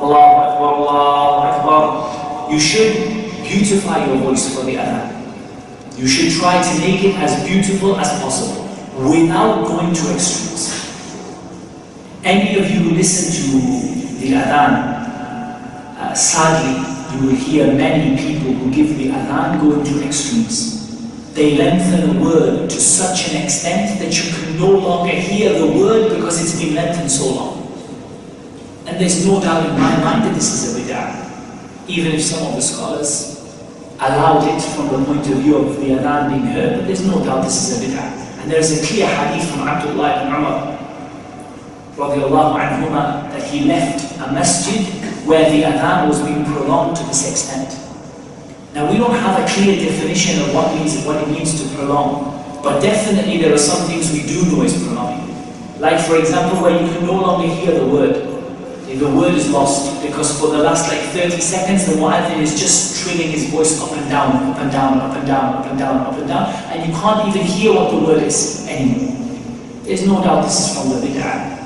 Allahu 0.01 0.35
Akbar, 0.47 0.71
Allahu 0.75 1.37
Akbar. 1.49 2.53
You 2.53 2.59
should 2.59 2.93
beautify 3.43 4.05
your 4.07 4.17
voice 4.19 4.55
for 4.57 4.65
the 4.65 4.77
adhan. 4.77 5.11
You 5.99 6.09
should 6.09 6.33
try 6.41 6.61
to 6.63 6.79
make 6.81 7.05
it 7.05 7.15
as 7.17 7.45
beautiful 7.47 7.97
as 7.97 8.09
possible. 8.21 8.65
without 8.99 9.67
going 9.67 9.93
to 9.93 10.15
extremes. 10.15 10.71
Any 12.23 12.59
of 12.59 12.71
you 12.71 12.79
who 12.81 12.91
listen 12.95 13.35
to 13.35 13.44
sadly, 16.17 16.81
you 17.15 17.27
will 17.27 17.37
hear 17.37 17.67
many 17.75 18.17
people 18.17 18.53
who 18.53 18.71
give 18.73 18.97
the 18.97 19.09
adhan 19.09 19.61
going 19.61 19.85
to 19.85 20.07
extremes. 20.07 21.33
They 21.35 21.57
lengthen 21.57 22.17
a 22.17 22.23
word 22.23 22.71
to 22.71 22.81
such 22.81 23.31
an 23.31 23.43
extent 23.43 23.99
that 23.99 24.13
you 24.15 24.33
can 24.33 24.59
no 24.59 24.71
longer 24.71 25.13
hear 25.13 25.59
the 25.59 25.67
word 25.67 26.17
because 26.17 26.41
it's 26.41 26.61
been 26.61 26.75
lengthened 26.75 27.11
so 27.11 27.35
long. 27.35 27.61
And 28.87 29.01
there's 29.01 29.27
no 29.27 29.41
doubt 29.41 29.67
in 29.67 29.73
my 29.73 29.97
mind 30.05 30.25
that 30.25 30.35
this 30.35 30.53
is 30.53 30.77
a 30.77 30.81
bid'ah, 30.81 31.89
even 31.89 32.13
if 32.13 32.23
some 32.23 32.47
of 32.47 32.55
the 32.55 32.63
scholars 32.63 33.43
allowed 33.99 34.47
it 34.47 34.61
from 34.61 34.89
the 34.89 35.05
point 35.05 35.27
of 35.27 35.39
view 35.39 35.57
of 35.57 35.77
the 35.81 35.87
adhan 35.91 36.31
being 36.31 36.47
heard, 36.47 36.79
but 36.79 36.87
there's 36.87 37.07
no 37.07 37.25
doubt 37.25 37.43
this 37.43 37.69
is 37.69 37.83
a 37.83 37.87
bid'ah. 37.87 38.43
And 38.43 38.51
there's 38.53 38.71
a 38.79 38.87
clear 38.87 39.07
hadith 39.07 39.51
from 39.51 39.67
Abdullah 39.67 40.23
ibn 40.23 40.35
Umar 41.97 42.61
anhuma, 42.61 43.31
that 43.33 43.43
he 43.43 43.65
left 43.65 44.19
a 44.21 44.33
masjid 44.33 45.04
where 45.27 45.51
the 45.51 45.63
adhan 45.63 46.09
was 46.09 46.21
being 46.21 46.45
prolonged 46.45 46.97
to 46.97 47.05
this 47.05 47.31
extent. 47.31 47.81
Now 48.75 48.91
we 48.91 48.99
don't 48.99 49.15
have 49.15 49.41
a 49.41 49.47
clear 49.53 49.77
definition 49.79 50.43
of 50.43 50.55
what 50.55 50.75
means 50.75 51.05
what 51.07 51.23
it 51.23 51.29
means 51.29 51.63
to 51.63 51.75
prolong, 51.77 52.61
but 52.63 52.81
definitely 52.81 53.39
there 53.39 53.55
are 53.55 53.59
some 53.59 53.87
things 53.87 54.13
we 54.13 54.23
do 54.27 54.45
know 54.51 54.63
is 54.63 54.77
prolonging. 54.83 55.31
Like 55.81 56.01
for 56.01 56.19
example, 56.19 56.61
where 56.63 56.73
you 56.75 56.87
can 56.93 57.07
no 57.07 57.21
longer 57.21 57.49
hear 57.49 57.79
the 57.79 57.87
word. 57.87 58.31
The 58.95 59.11
word 59.11 59.35
is 59.35 59.51
lost 59.51 60.01
because 60.07 60.39
for 60.39 60.49
the 60.53 60.59
last 60.59 60.89
like 60.89 61.01
30 61.11 61.41
seconds 61.41 61.87
the 61.87 61.95
mu'adhin 61.95 62.39
is 62.39 62.61
just 62.61 63.03
trilling 63.03 63.33
his 63.33 63.51
voice 63.51 63.83
up 63.83 63.91
and 63.91 64.09
down, 64.09 64.37
up 64.51 64.59
and 64.59 64.71
down, 64.71 64.99
up 64.99 65.17
and 65.17 65.27
down, 65.27 65.57
up 65.57 65.67
and 65.67 65.79
down, 65.79 65.97
up 66.07 66.15
and 66.15 66.29
down, 66.29 66.47
and 66.71 66.87
you 66.87 66.97
can't 67.01 67.27
even 67.27 67.43
hear 67.43 67.75
what 67.75 67.91
the 67.91 67.99
word 67.99 68.23
is 68.23 68.65
anymore. 68.69 69.15
There's 69.83 70.07
no 70.07 70.23
doubt 70.23 70.45
this 70.45 70.61
is 70.61 70.79
from 70.79 70.91
the 70.91 71.07
bid'ah 71.07 71.59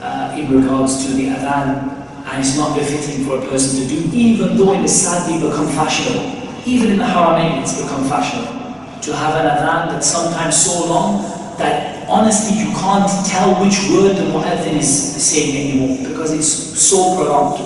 uh, 0.00 0.36
in 0.36 0.50
regards 0.50 1.06
to 1.06 1.12
the 1.12 1.28
adhan 1.28 1.93
and 2.34 2.42
it's 2.42 2.56
not 2.56 2.76
befitting 2.76 3.24
for 3.24 3.38
a 3.38 3.46
person 3.46 3.86
to 3.86 3.94
do, 3.94 4.10
even 4.12 4.56
though 4.56 4.74
it 4.74 4.80
has 4.80 5.02
sadly 5.02 5.38
become 5.38 5.68
fashionable. 5.68 6.42
Even 6.66 6.90
in 6.90 6.98
the 6.98 7.04
Haramain, 7.04 7.62
it's 7.62 7.80
become 7.80 8.02
fashionable 8.08 8.64
to 9.02 9.14
have 9.14 9.36
an 9.36 9.46
adhan 9.46 9.92
that's 9.92 10.10
sometimes 10.10 10.56
so 10.56 10.86
long 10.88 11.22
that 11.58 12.08
honestly 12.08 12.58
you 12.58 12.72
can't 12.74 13.06
tell 13.28 13.52
which 13.62 13.76
word 13.92 14.16
the 14.16 14.24
mu'adhin 14.32 14.78
is 14.78 14.90
saying 14.90 15.54
anymore 15.54 16.08
because 16.08 16.32
it's 16.32 16.48
so 16.48 17.14
prolonged. 17.14 17.60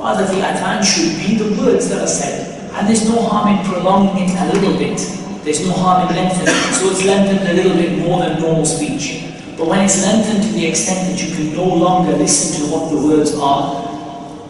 Rather, 0.00 0.24
the 0.26 0.40
adhan 0.40 0.82
should 0.82 1.14
be 1.20 1.36
the 1.36 1.62
words 1.62 1.88
that 1.90 2.00
are 2.00 2.08
said. 2.08 2.56
And 2.72 2.88
there's 2.88 3.08
no 3.08 3.22
harm 3.22 3.54
in 3.54 3.64
prolonging 3.70 4.24
it 4.24 4.34
a 4.34 4.52
little 4.52 4.76
bit. 4.78 4.98
There's 5.44 5.64
no 5.64 5.72
harm 5.72 6.08
in 6.08 6.16
lengthening 6.16 6.48
it. 6.48 6.74
So 6.74 6.90
it's 6.90 7.04
lengthened 7.04 7.48
a 7.48 7.52
little 7.52 7.76
bit 7.76 7.98
more 7.98 8.18
than 8.20 8.40
normal 8.40 8.64
speech. 8.64 9.35
But 9.56 9.68
when 9.68 9.80
it's 9.84 10.02
lengthened 10.04 10.42
to 10.42 10.52
the 10.52 10.66
extent 10.66 11.08
that 11.08 11.22
you 11.22 11.34
can 11.34 11.56
no 11.56 11.64
longer 11.64 12.12
listen 12.12 12.60
to 12.60 12.72
what 12.72 12.90
the 12.90 13.00
words 13.00 13.34
are, 13.34 13.86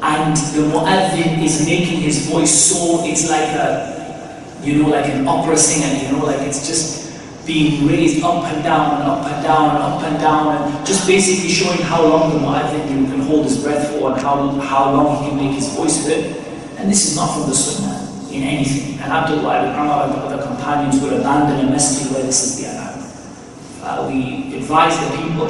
and 0.03 0.37
the 0.55 0.67
mu'adhin 0.75 1.43
is 1.43 1.65
making 1.65 2.01
his 2.01 2.29
voice 2.29 2.51
so, 2.51 3.05
it's 3.05 3.31
like 3.31 3.49
a, 3.55 4.43
you 4.63 4.83
know, 4.83 4.89
like 4.89 5.07
an 5.07 5.27
opera 5.27 5.57
singer, 5.57 6.03
you 6.03 6.13
know, 6.13 6.25
like 6.25 6.41
it's 6.41 6.67
just 6.67 7.47
being 7.47 7.87
raised 7.87 8.25
up 8.25 8.45
and 8.45 8.65
down 8.65 9.01
and 9.01 9.09
up 9.09 9.25
and 9.25 9.43
down 9.45 9.77
and 9.77 9.79
up 9.79 10.03
and 10.03 10.21
down 10.21 10.57
and 10.57 10.87
just 10.87 11.07
basically 11.07 11.49
showing 11.49 11.81
how 11.83 12.05
long 12.05 12.33
the 12.33 12.41
mu'adhin 12.41 13.09
can 13.09 13.21
hold 13.21 13.45
his 13.45 13.63
breath 13.63 13.89
for 13.93 14.13
and 14.13 14.21
how, 14.21 14.51
how 14.59 14.93
long 14.93 15.23
he 15.23 15.31
can 15.31 15.39
make 15.39 15.55
his 15.55 15.73
voice 15.77 16.05
heard. 16.05 16.35
And 16.79 16.91
this 16.91 17.07
is 17.09 17.17
not 17.17 17.33
from 17.33 17.49
the 17.49 17.55
sunnah 17.55 18.03
in 18.33 18.43
anything. 18.43 18.99
And 18.99 19.13
Abdullah 19.13 19.63
ibn 19.63 19.81
Umar 19.81 20.05
and 20.05 20.15
the 20.15 20.19
other 20.19 20.47
companions 20.47 21.01
would 21.01 21.13
abandon 21.13 21.69
a 21.69 21.71
masjid 21.71 22.13
where 22.13 22.25
this 22.25 22.43
is 22.43 22.61
the 22.61 22.69
adhan. 22.69 22.96
Uh, 23.87 24.05
we 24.11 24.53
advise 24.57 24.99
the 24.99 25.17
people 25.17 25.47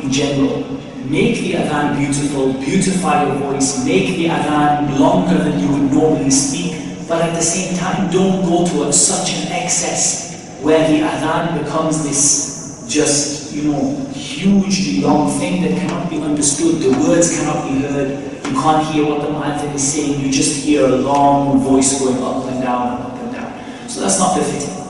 in 0.00 0.10
general, 0.10 0.64
make 1.04 1.36
the 1.40 1.52
adhan 1.52 1.98
beautiful, 1.98 2.54
beautify 2.54 3.26
your 3.26 3.34
voice, 3.36 3.84
make 3.84 4.16
the 4.16 4.24
adhan 4.24 4.98
longer 4.98 5.36
than 5.36 5.60
you 5.60 5.68
would 5.68 5.92
normally 5.92 6.30
speak, 6.30 6.72
but 7.06 7.20
at 7.20 7.34
the 7.34 7.42
same 7.42 7.76
time 7.76 8.10
don't 8.10 8.40
go 8.48 8.64
to 8.64 8.88
a, 8.88 8.90
such 8.90 9.34
an 9.34 9.52
excess 9.52 10.58
where 10.62 10.88
the 10.88 11.00
adhan 11.04 11.62
becomes 11.62 12.02
this 12.04 12.88
just, 12.88 13.52
you 13.52 13.70
know, 13.70 14.06
hugely 14.14 15.02
long 15.02 15.28
thing 15.38 15.60
that 15.60 15.78
cannot 15.78 16.08
be 16.08 16.22
understood. 16.22 16.80
The 16.80 16.88
words 17.06 17.36
cannot 17.36 17.68
be 17.68 17.80
heard. 17.80 18.32
You 18.46 18.52
can't 18.62 18.86
hear 18.94 19.04
what 19.04 19.20
the 19.20 19.28
mu'adhin 19.28 19.74
is 19.74 19.92
saying. 19.92 20.20
You 20.20 20.32
just 20.32 20.64
hear 20.64 20.86
a 20.86 20.96
long 20.96 21.58
voice 21.58 22.00
going 22.00 22.22
up 22.22 22.46
and 22.46 22.62
down 22.62 22.96
and 22.96 23.04
up 23.04 23.18
and 23.18 23.32
down. 23.32 23.90
So 23.90 24.00
that's 24.00 24.18
not 24.18 24.38
befitting. 24.38 24.83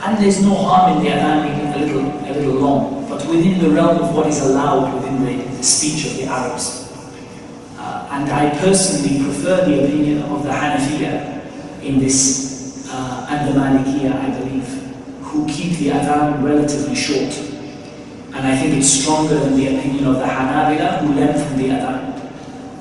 And 0.00 0.16
there's 0.18 0.42
no 0.42 0.54
harm 0.54 0.98
in 0.98 1.04
the 1.04 1.10
adhan 1.10 1.42
being 1.44 1.72
a 1.72 1.78
little, 1.78 2.30
a 2.30 2.32
little 2.32 2.60
long, 2.60 3.08
but 3.08 3.26
within 3.26 3.58
the 3.58 3.70
realm 3.70 3.98
of 3.98 4.14
what 4.14 4.26
is 4.26 4.40
allowed 4.40 4.94
within 4.94 5.24
the, 5.24 5.44
the 5.56 5.62
speech 5.62 6.06
of 6.06 6.16
the 6.16 6.24
Arabs. 6.24 6.92
Uh, 7.78 8.08
and 8.12 8.30
I 8.30 8.56
personally 8.58 9.22
prefer 9.24 9.64
the 9.64 9.84
opinion 9.84 10.22
of 10.22 10.44
the 10.44 10.50
Hanafiya 10.50 11.82
in 11.82 11.98
this, 11.98 12.88
uh, 12.92 13.26
and 13.30 13.48
the 13.48 13.58
Malikiya, 13.58 14.14
I 14.14 14.38
believe 14.38 14.48
who 15.28 15.46
keep 15.46 15.76
the 15.78 15.88
adhan 15.88 16.42
relatively 16.42 16.94
short. 16.94 17.32
And 18.34 18.46
I 18.46 18.56
think 18.56 18.74
it's 18.74 18.88
stronger 18.88 19.34
than 19.34 19.56
the 19.56 19.78
opinion 19.78 20.06
of 20.06 20.16
the 20.16 20.24
Hanabila 20.24 21.00
who 21.00 21.14
lengthen 21.14 21.58
the 21.58 21.68
adhan. 21.68 22.30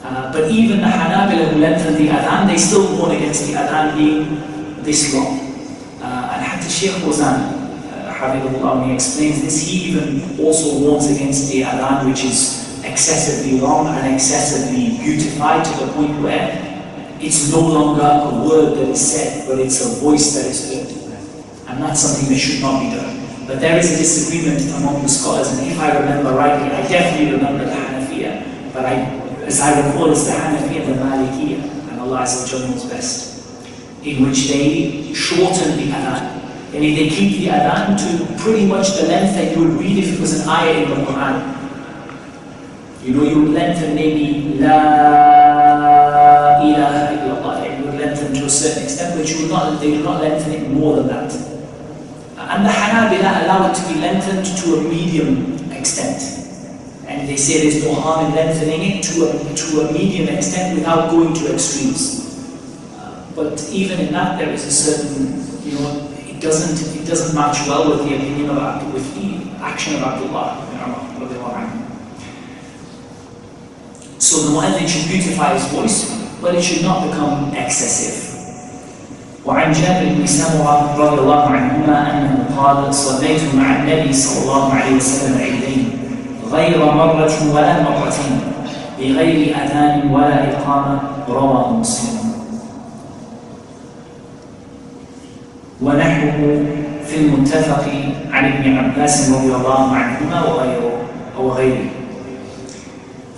Uh, 0.03 0.31
but 0.31 0.49
even 0.51 0.79
the 0.81 0.87
Hanabila 0.87 1.51
who 1.51 1.59
lengthen 1.59 1.95
the 1.95 2.07
adhan, 2.07 2.47
they 2.47 2.57
still 2.57 2.97
warn 2.97 3.11
against 3.11 3.47
the 3.47 3.53
adhan 3.53 3.97
being 3.97 4.83
this 4.83 5.13
long. 5.13 5.46
Sheikh 6.69 6.91
Fawzan, 7.03 7.55
uh, 7.91 8.83
he 8.85 8.93
explains 8.93 9.41
this, 9.41 9.67
he 9.67 9.91
even 9.91 10.39
also 10.39 10.79
warns 10.79 11.09
against 11.09 11.51
the 11.51 11.61
adhan 11.61 12.05
which 12.09 12.23
is 12.23 12.83
excessively 12.83 13.59
long 13.59 13.87
and 13.87 14.13
excessively 14.13 14.97
beautified 14.97 15.65
to 15.65 15.85
the 15.85 15.91
point 15.93 16.21
where 16.21 16.63
it's 17.19 17.51
no 17.51 17.61
longer 17.61 18.01
a 18.03 18.47
word 18.47 18.75
that 18.77 18.89
is 18.89 19.01
said, 19.01 19.47
but 19.47 19.59
it's 19.59 19.81
a 19.85 19.99
voice 20.01 20.35
that 20.35 20.45
is 20.45 20.73
heard 20.73 21.07
and 21.67 21.83
that's 21.83 21.99
something 21.99 22.29
that 22.29 22.39
should 22.39 22.61
not 22.61 22.79
be 22.81 22.95
done. 22.95 23.17
But 23.45 23.59
there 23.59 23.77
is 23.77 23.93
a 23.93 23.97
disagreement 23.97 24.61
among 24.75 25.03
the 25.03 25.09
scholars, 25.09 25.57
and 25.57 25.71
if 25.71 25.79
I 25.79 25.97
remember 25.97 26.33
rightly, 26.33 26.69
I 26.71 26.81
definitely 26.87 27.33
remember 27.37 27.65
the 27.65 27.71
Hanafiya, 27.71 28.73
but 28.73 28.85
I, 28.85 28.93
as 29.45 29.61
I 29.61 29.87
recall, 29.87 30.11
it's 30.11 30.25
the 30.25 30.33
Hanafiya 30.33 30.85
the 30.85 30.93
Malikiya, 30.93 31.91
and 31.91 31.99
Allah 32.01 32.21
knows 32.21 32.85
best, 32.85 33.65
in 34.03 34.27
which 34.27 34.47
they 34.47 35.13
shorten 35.13 35.77
the 35.77 35.91
adhan. 35.91 36.46
And 36.73 36.83
they 36.83 37.09
keep 37.09 37.39
the 37.39 37.47
adhan 37.47 37.95
to 37.95 38.43
pretty 38.43 38.65
much 38.65 38.97
the 38.97 39.07
length 39.07 39.35
that 39.35 39.55
you 39.55 39.63
would 39.63 39.79
read 39.79 40.03
if 40.03 40.13
it 40.15 40.19
was 40.19 40.41
an 40.41 40.49
ayah 40.49 40.83
in 40.83 40.89
the 40.89 40.95
Quran. 41.05 41.53
You 43.03 43.13
know, 43.13 43.23
you 43.23 43.41
would 43.43 43.51
lengthen 43.51 43.95
maybe 43.95 44.59
La 44.59 44.67
ilaha 46.59 47.15
illallah, 47.15 47.79
you 47.79 47.85
would 47.85 47.99
lengthen 47.99 48.33
to 48.33 48.45
a 48.45 48.49
certain 48.49 48.83
extent, 48.83 49.17
but 49.17 49.29
you 49.29 49.41
would 49.43 49.51
not, 49.51 49.79
they 49.79 49.91
do 49.91 50.03
not 50.03 50.21
lengthen 50.21 50.51
it 50.51 50.69
more 50.69 50.97
than 50.97 51.07
that. 51.07 51.31
And 52.37 52.65
the 52.65 52.69
Hanabila 52.69 53.45
allow 53.45 53.71
it 53.71 53.75
to 53.75 53.87
be 53.87 53.99
lengthened 53.99 54.45
to 54.45 54.75
a 54.75 54.81
medium 54.83 55.71
extent. 55.71 56.21
And 57.07 57.27
they 57.27 57.37
say 57.37 57.61
there's 57.61 57.83
no 57.83 57.93
harm 57.93 58.25
in 58.25 58.35
lengthening 58.35 58.81
it 58.91 59.03
to 59.03 59.29
a, 59.29 59.55
to 59.55 59.81
a 59.87 59.93
medium 59.93 60.27
extent 60.35 60.77
without 60.77 61.11
going 61.11 61.33
to 61.33 61.53
extremes. 61.53 62.25
Uh, 62.97 63.25
but 63.35 63.69
even 63.71 63.99
in 63.99 64.11
that, 64.13 64.37
there 64.37 64.49
is 64.49 64.65
a 64.65 64.71
certain, 64.71 65.41
you 65.63 65.79
know, 65.79 66.06
it 66.37 66.41
doesn't, 66.41 67.01
it 67.01 67.07
doesn't 67.07 67.33
match 67.33 67.67
well 67.67 67.89
with 67.89 68.07
the 68.07 68.13
opinion 68.15 68.51
of 68.51 68.59
Abdul, 68.59 68.91
with 68.91 69.09
the 69.17 69.57
action 69.59 69.95
of 69.95 70.03
Abdullah 70.03 70.61
ibn 70.69 71.33
Umar. 71.33 71.65
So 74.19 74.45
the 74.45 74.51
mu'adhin 74.53 74.87
should 74.87 75.09
beautify 75.09 75.57
his 75.57 75.65
voice, 75.73 76.13
but 76.39 76.53
it 76.53 76.61
should 76.61 76.83
not 76.83 77.09
become 77.09 77.55
excessive. 77.57 78.23
وعن 79.47 79.71
جابر 79.71 80.13
بن 80.19 80.27
سمرة 80.27 80.95
رضي 80.99 81.19
الله 81.21 81.43
عنهما 81.43 82.11
أنه 82.11 82.45
قال 82.57 82.93
صليت 82.93 83.55
مع 83.55 83.75
النبي 83.75 84.13
صلى 84.13 84.43
الله 84.43 84.73
عليه 84.73 84.95
وسلم 84.95 85.37
عيدين 85.37 85.99
غير 86.51 86.85
مرة 86.85 87.31
ولا 87.55 87.83
مرتين 87.83 88.39
بغير 88.99 89.55
أذان 89.55 90.11
ولا 90.11 90.51
إقامة 90.51 90.99
رواه 91.29 91.73
مسلم 91.73 92.16
ونحوه 95.81 96.65
في 97.07 97.17
المتفق 97.17 97.85
عن 98.31 98.45
ابن 98.51 98.77
عباس 98.77 99.29
رضي 99.29 99.55
الله 99.55 99.95
عنهما 99.95 100.43
وغيره 100.45 100.91
أو 101.37 101.51
غيره 101.51 101.85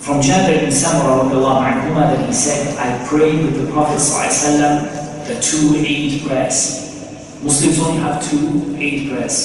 From 0.01 0.21
Jabir 0.23 0.63
ibn 0.63 0.71
Samurah 0.71 1.21
رضي 1.27 1.35
الله 1.35 1.61
عنهما 1.63 2.15
that 2.15 2.25
he 2.25 2.33
said, 2.33 2.73
I 2.79 3.05
prayed 3.05 3.45
with 3.45 3.55
the 3.61 3.71
Prophet 3.71 3.99
وسلم 3.99 4.99
the 5.27 5.35
two 5.41 5.75
Eid 5.77 6.25
prayers. 6.25 6.89
Muslims 7.43 7.79
only 7.79 7.99
have 8.01 8.17
two 8.23 8.73
Eid 8.79 9.09
prayers. 9.11 9.37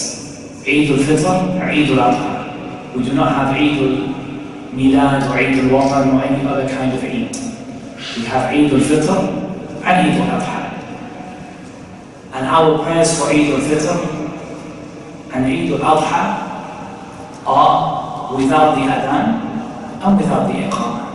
Eid 0.65 0.89
al-Fitr 0.91 1.61
or 1.61 1.65
Eid 1.69 1.91
al-Adha. 1.91 2.97
We 2.97 3.05
do 3.05 3.13
not 3.13 3.35
have 3.35 3.55
Eid 3.55 3.77
al-Milad 3.83 5.29
or 5.29 5.37
Eid 5.37 5.59
al-Watan 5.59 6.15
or 6.15 6.25
any 6.25 6.47
other 6.49 6.67
kind 6.69 6.95
of 6.95 7.05
Eid. 7.05 7.37
We 8.17 8.25
have 8.33 8.45
Eid 8.55 8.73
al-Fitr 8.73 9.19
and 9.85 9.97
Eid 10.07 10.21
al-Adha. 10.21 10.64
And 12.34 12.46
our 12.46 12.84
prayers 12.84 13.18
for 13.20 13.30
Eid 13.30 13.54
al-Fitr 13.54 13.98
and 15.34 15.46
Eid 15.46 15.72
al-Adha 15.72 16.50
without 18.36 18.76
the 18.76 18.82
adhan 18.82 19.28
and 20.04 20.18
without 20.18 20.48
the 20.48 20.54
iqamah. 20.54 21.06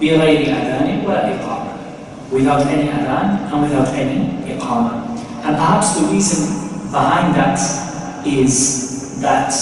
بغير 0.00 0.50
أذان 0.50 1.06
ولا 1.06 1.30
إقامة. 1.30 1.72
Without 2.32 2.66
any 2.66 2.88
adhan 2.88 3.52
and 3.52 3.62
without 3.62 3.88
any 3.94 4.18
iqamah. 4.52 5.06
And 5.44 5.56
perhaps 5.56 5.98
the 5.98 6.06
reason 6.06 6.90
behind 6.90 7.34
that 7.34 7.58
is 8.26 9.20
that 9.20 9.52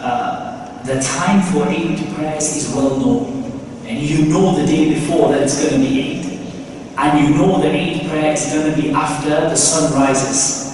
uh, 0.00 0.82
the 0.84 1.00
time 1.00 1.40
for 1.52 1.64
Eid 1.68 2.14
prayers 2.14 2.56
is 2.56 2.74
well 2.74 2.96
known. 2.98 3.42
And 3.86 3.98
you 3.98 4.26
know 4.26 4.54
the 4.54 4.66
day 4.66 4.94
before 4.94 5.32
that 5.32 5.42
it's 5.42 5.60
going 5.60 5.80
to 5.80 5.88
be 5.88 6.20
Eid. 6.20 6.24
And 6.98 7.20
you 7.20 7.34
know 7.34 7.60
the 7.60 7.68
Eid 7.68 7.97
prayer 8.09 8.33
is 8.33 8.51
going 8.51 8.69
to 8.69 8.81
be 8.81 8.91
after 8.91 9.29
the 9.29 9.55
sun 9.55 9.93
rises. 9.93 10.67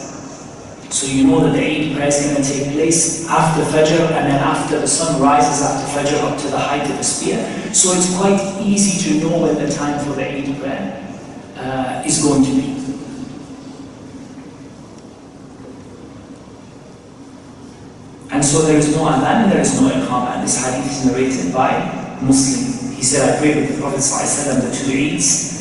So 0.89 1.07
you 1.07 1.27
know 1.27 1.41
that 1.41 1.53
the 1.53 1.59
Eid 1.59 1.95
prayer 1.95 2.07
is 2.07 2.23
going 2.23 2.41
to 2.41 2.43
take 2.43 2.71
place 2.73 3.27
after 3.29 3.63
Fajr 3.63 3.99
and 4.15 4.31
then 4.31 4.41
after 4.41 4.79
the 4.79 4.87
sun 4.87 5.21
rises 5.21 5.61
after 5.61 5.85
Fajr 5.91 6.23
up 6.23 6.39
to 6.39 6.47
the 6.47 6.57
height 6.57 6.89
of 6.89 6.97
the 6.97 7.03
spear. 7.03 7.37
So 7.73 7.91
it's 7.93 8.15
quite 8.17 8.39
easy 8.61 8.95
to 9.03 9.19
know 9.19 9.41
when 9.41 9.55
the 9.55 9.69
time 9.69 10.03
for 10.05 10.13
the 10.13 10.25
Eid 10.25 10.57
prayer 10.59 11.17
uh, 11.57 12.03
is 12.05 12.23
going 12.23 12.43
to 12.45 12.51
be. 12.51 12.75
And 18.31 18.43
so 18.43 18.61
there 18.63 18.77
is 18.77 18.95
no 18.95 19.03
adhan 19.05 19.43
and 19.43 19.51
there 19.51 19.61
is 19.61 19.79
no 19.79 19.89
iqamah. 19.89 20.41
This 20.41 20.63
hadith 20.63 20.91
is 20.91 21.05
narrated 21.05 21.53
by 21.53 22.19
Muslim. 22.21 22.93
He 22.95 23.03
said, 23.03 23.35
I 23.35 23.39
prayed 23.39 23.55
with 23.57 23.75
the 23.75 23.81
Prophet 23.81 23.99
ﷺ 23.99 24.61
the 24.61 24.75
two 24.75 24.91
Eids 24.91 25.54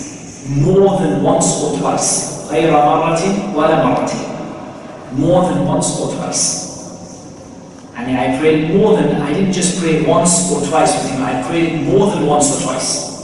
more 0.50 1.00
than 1.00 1.24
once 1.24 1.64
or 1.64 1.78
twice. 1.78 2.40
غير 2.52 2.72
مرة 2.72 3.22
ولا 3.56 3.86
مرتين 3.86 4.30
more 5.18 5.50
than 5.50 5.66
once 5.66 6.00
or 6.00 6.14
twice. 6.16 6.70
And 7.96 8.16
I 8.18 8.40
prayed 8.40 8.74
more 8.76 8.96
than, 8.96 9.22
I 9.22 9.34
didn't 9.34 9.52
just 9.52 9.82
pray 9.82 10.02
once 10.06 10.52
or 10.52 10.66
twice 10.66 10.94
with 10.96 11.12
him, 11.12 11.24
I 11.24 11.44
prayed 11.44 11.82
more 11.84 12.12
than 12.12 12.26
once 12.26 12.56
or 12.56 12.64
twice. 12.64 13.20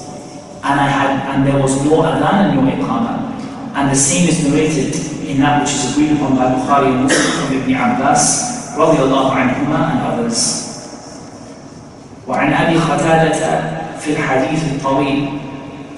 And 0.64 0.80
I 0.80 0.88
had, 0.88 1.36
and 1.36 1.48
there 1.48 1.62
was 1.62 1.84
no 1.86 2.02
adhan 2.02 2.50
and 2.50 2.58
no 2.58 2.72
iqamah. 2.72 3.16
And 3.76 3.92
the 3.92 3.96
same 3.96 4.28
is 4.28 4.44
narrated 4.48 4.96
in 5.28 5.40
that 5.40 5.62
which 5.62 5.74
is 5.74 5.92
agreed 5.92 6.12
upon 6.18 6.36
by 6.36 6.52
Bukhari 6.54 6.92
and 6.92 7.04
Muslim 7.04 7.48
from 7.48 7.58
Ibn 7.58 7.74
Abbas 7.76 8.56
رضي 8.76 9.00
الله 9.00 9.32
عنهما 9.32 9.92
and 9.92 10.00
others. 10.02 10.62
وعن 12.28 12.54
أبي 12.54 12.78
قتادة 12.78 13.62
في 14.00 14.12
الحديث 14.12 14.64
الطويل 14.64 15.40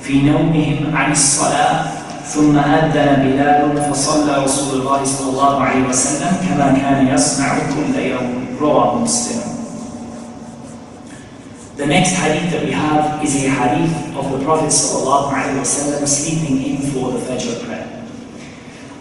في 0.03 0.23
نومهم 0.23 0.97
عن 0.97 1.13
الصلاة 1.13 1.85
ثم 2.27 2.59
أذن 2.59 3.23
بلال 3.23 3.83
فصلى 3.91 4.45
رسول 4.45 4.81
الله 4.81 5.05
صلى 5.05 5.31
الله 5.31 5.63
عليه 5.63 5.89
وسلم 5.89 6.37
كما 6.49 6.79
كان 6.83 7.07
يصنع 7.15 7.59
كل 7.59 7.99
يوم 7.99 8.47
رواه 8.61 8.99
مسلم 8.99 9.53
The 11.77 11.87
next 11.87 12.15
hadith 12.15 12.53
that 12.53 12.63
we 12.65 12.71
have 12.71 13.25
is 13.25 13.35
a 13.45 13.49
hadith 13.49 14.15
of 14.15 14.31
the 14.31 14.45
Prophet 14.45 14.71
sleeping 14.71 16.63
in 16.63 16.77
for 16.93 17.11
the 17.13 17.19
Fajr 17.19 17.65
prayer. 17.65 17.89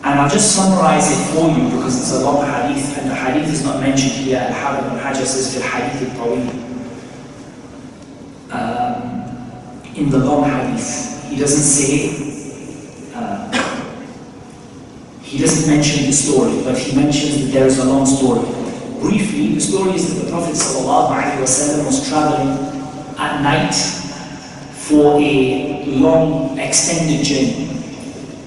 And 0.03 0.20
I'll 0.20 0.29
just 0.29 0.55
summarize 0.55 1.12
it 1.12 1.22
for 1.31 1.51
you 1.51 1.70
because 1.70 2.00
it's 2.00 2.12
a 2.13 2.24
long 2.24 2.43
hadith 2.43 2.98
and 2.98 3.12
the 3.12 3.13
hadith 3.13 3.53
is 3.53 3.63
not 3.63 3.81
mentioned 3.81 4.13
here. 4.13 4.39
Al-Habib 4.39 4.98
al-Hajar 4.98 5.25
says 5.27 5.53
في 5.53 5.58
الحديث 5.58 6.01
الطويل. 6.01 6.50
In 10.01 10.10
the 10.10 10.17
long 10.17 10.50
hadith, 10.50 11.29
he 11.29 11.38
doesn't 11.38 11.62
say 11.62 12.10
uh, 13.13 13.51
he 15.22 15.38
doesn't 15.38 15.70
mention 15.72 16.08
the 16.08 16.12
story, 16.12 16.63
but 16.63 16.75
he 16.75 16.96
mentions 16.96 17.38
that 17.39 17.51
there 17.53 17.67
is 17.67 17.77
a 17.77 17.86
long 17.86 18.05
story. 18.05 18.41
Briefly, 19.00 19.53
the 19.53 19.62
story 19.62 19.91
is 19.91 20.12
that 20.13 20.25
the 20.25 20.31
Prophet 20.31 20.55
ﷺ 20.55 21.86
was 21.86 22.10
traveling 22.10 22.50
at 23.20 23.41
night 23.43 23.75
for 24.74 25.20
a 25.22 25.85
long, 25.85 26.57
extended 26.57 27.24
journey. 27.24 27.70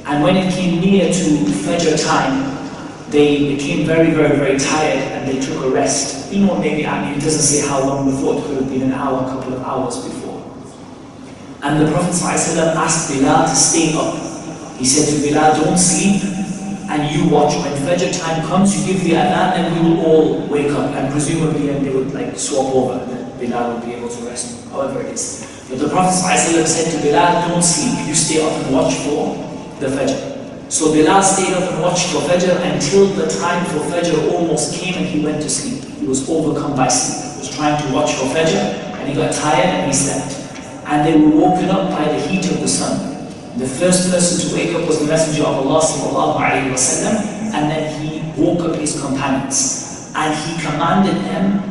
And 0.06 0.24
when 0.24 0.36
it 0.36 0.52
came 0.52 0.80
near 0.80 1.06
to 1.06 1.24
Fajr 1.64 2.04
time, 2.04 2.50
they 3.10 3.54
became 3.54 3.86
very, 3.86 4.10
very, 4.10 4.36
very 4.36 4.58
tired 4.58 4.98
and 4.98 5.28
they 5.28 5.40
took 5.40 5.62
a 5.64 5.70
rest. 5.70 6.32
You 6.32 6.46
know, 6.46 6.58
maybe, 6.58 6.84
I 6.84 7.00
mean, 7.04 7.18
it 7.18 7.22
doesn't 7.22 7.42
say 7.42 7.66
how 7.66 7.80
long 7.86 8.10
before, 8.10 8.38
it 8.38 8.44
could 8.44 8.56
have 8.56 8.68
been 8.68 8.82
an 8.82 8.92
hour, 8.92 9.24
a 9.24 9.30
couple 9.30 9.54
of 9.54 9.62
hours 9.62 10.02
before. 10.04 10.23
And 11.64 11.80
the 11.80 11.90
Prophet 11.90 12.12
ﷺ 12.12 12.76
asked 12.76 13.08
Bilal 13.08 13.48
to 13.48 13.56
stay 13.56 13.96
up. 13.96 14.20
He 14.76 14.84
said 14.84 15.08
to 15.08 15.16
Bilal, 15.24 15.64
don't 15.64 15.78
sleep, 15.78 16.20
and 16.92 17.08
you 17.08 17.26
watch. 17.32 17.56
When 17.56 17.72
Fajr 17.88 18.12
time 18.20 18.46
comes, 18.46 18.76
you 18.76 18.92
give 18.92 19.02
the 19.02 19.12
adhan 19.12 19.56
and 19.56 19.64
we 19.72 19.88
will 19.88 20.04
all 20.04 20.46
wake 20.48 20.70
up 20.72 20.92
and 20.94 21.10
presumably 21.10 21.70
and 21.70 21.80
they 21.86 21.88
would 21.88 22.12
like 22.12 22.36
swap 22.38 22.68
over 22.74 23.00
and 23.00 23.10
then 23.10 23.24
Bilal 23.40 23.72
will 23.72 23.86
be 23.86 23.94
able 23.94 24.10
to 24.10 24.22
rest, 24.26 24.68
however 24.68 25.00
it 25.00 25.14
is. 25.14 25.64
But 25.70 25.78
the 25.78 25.88
Prophet 25.88 26.12
ﷺ 26.12 26.66
said 26.66 26.92
to 26.92 26.98
Bilal, 27.08 27.48
don't 27.48 27.62
sleep, 27.64 28.08
you 28.08 28.14
stay 28.14 28.44
up 28.44 28.52
and 28.52 28.74
watch 28.74 28.92
for 29.00 29.32
the 29.80 29.86
Fajr. 29.86 30.70
So 30.70 30.92
Bilal 30.92 31.22
stayed 31.22 31.54
up 31.54 31.72
and 31.72 31.80
watched 31.80 32.08
for 32.12 32.20
Fajr 32.28 32.60
until 32.60 33.06
the 33.16 33.26
time 33.40 33.64
for 33.72 33.80
Fajr 33.88 34.32
almost 34.34 34.74
came 34.74 34.96
and 34.96 35.06
he 35.06 35.24
went 35.24 35.40
to 35.40 35.48
sleep. 35.48 35.82
He 35.98 36.06
was 36.06 36.28
overcome 36.28 36.76
by 36.76 36.88
sleep. 36.88 37.32
He 37.32 37.38
was 37.48 37.56
trying 37.56 37.80
to 37.86 37.94
watch 37.94 38.12
for 38.12 38.26
Fajr 38.26 39.00
and 39.00 39.08
he 39.08 39.14
got 39.14 39.32
tired 39.32 39.64
and 39.64 39.86
he 39.86 39.96
slept 39.96 40.43
And 40.85 41.07
they 41.07 41.19
were 41.19 41.29
woken 41.29 41.69
up 41.69 41.89
by 41.91 42.05
the 42.05 42.19
heat 42.19 42.49
of 42.49 42.59
the 42.61 42.67
sun. 42.67 43.09
The 43.57 43.67
first 43.67 44.09
person 44.11 44.49
to 44.49 44.55
wake 44.55 44.75
up 44.75 44.87
was 44.87 44.99
the 44.99 45.07
Messenger 45.07 45.43
of 45.43 45.67
Allah 45.67 45.81
وسلم, 45.81 47.15
and 47.53 47.69
then 47.69 48.01
he 48.01 48.41
woke 48.41 48.61
up 48.61 48.75
his 48.75 48.99
companions. 48.99 50.11
And 50.15 50.33
he 50.33 50.61
commanded 50.61 51.15
them 51.25 51.69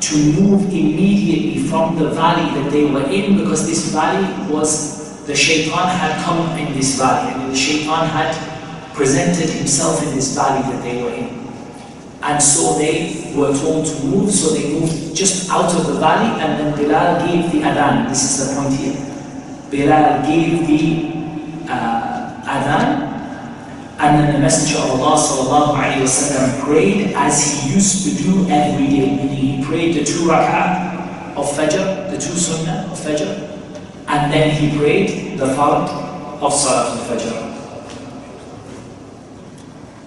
to 0.00 0.16
move 0.40 0.64
immediately 0.72 1.62
from 1.64 1.96
the 1.96 2.10
valley 2.10 2.48
that 2.60 2.70
they 2.70 2.84
were 2.84 3.04
in 3.04 3.38
because 3.38 3.66
this 3.66 3.92
valley 3.92 4.26
was, 4.52 5.24
the 5.26 5.34
shaitan 5.34 5.88
had 5.88 6.24
come 6.24 6.56
in 6.58 6.72
this 6.74 6.98
valley 6.98 7.32
and 7.34 7.52
the 7.52 7.56
shaitan 7.56 8.08
had 8.08 8.34
presented 8.94 9.48
himself 9.50 10.02
in 10.02 10.14
this 10.14 10.34
valley 10.34 10.62
that 10.72 10.82
they 10.82 11.02
were 11.02 11.10
in. 11.10 11.41
And 12.22 12.42
so 12.42 12.76
they 12.78 13.32
were 13.36 13.54
told 13.56 13.86
to 13.86 13.94
move, 14.04 14.30
so 14.30 14.50
they 14.54 14.72
moved 14.72 15.14
just 15.14 15.50
out 15.50 15.72
of 15.72 15.86
the 15.86 15.94
valley 15.94 16.40
and 16.42 16.58
then 16.58 16.76
Bilal 16.76 17.26
gave 17.26 17.52
the 17.52 17.60
adhan. 17.60 18.08
This 18.08 18.24
is 18.24 18.48
the 18.48 18.60
point 18.60 18.74
here. 18.74 18.96
Bilal 19.70 20.26
gave 20.26 20.66
the 20.66 21.70
uh, 21.70 22.42
adhan, 22.42 23.08
and 24.00 24.18
then 24.18 24.34
the 24.34 24.40
Messenger 24.40 24.78
of 24.78 25.00
Allah 25.00 25.16
وسلم, 26.02 26.64
prayed 26.64 27.14
as 27.14 27.62
he 27.62 27.74
used 27.74 28.04
to 28.04 28.22
do 28.22 28.48
every 28.50 28.86
day, 28.86 29.14
meaning 29.16 29.28
he 29.28 29.64
prayed 29.64 29.94
the 29.94 30.04
two 30.04 30.26
rak'ah 30.26 31.36
of 31.36 31.46
Fajr, 31.46 32.10
the 32.10 32.18
two 32.18 32.34
sunnah 32.34 32.88
of 32.90 32.98
Fajr, 32.98 33.48
and 34.08 34.32
then 34.32 34.50
he 34.50 34.76
prayed 34.78 35.38
the 35.38 35.46
fard 35.54 35.88
of 36.40 36.52
Salat 36.52 36.98
al-Fajr. 36.98 37.41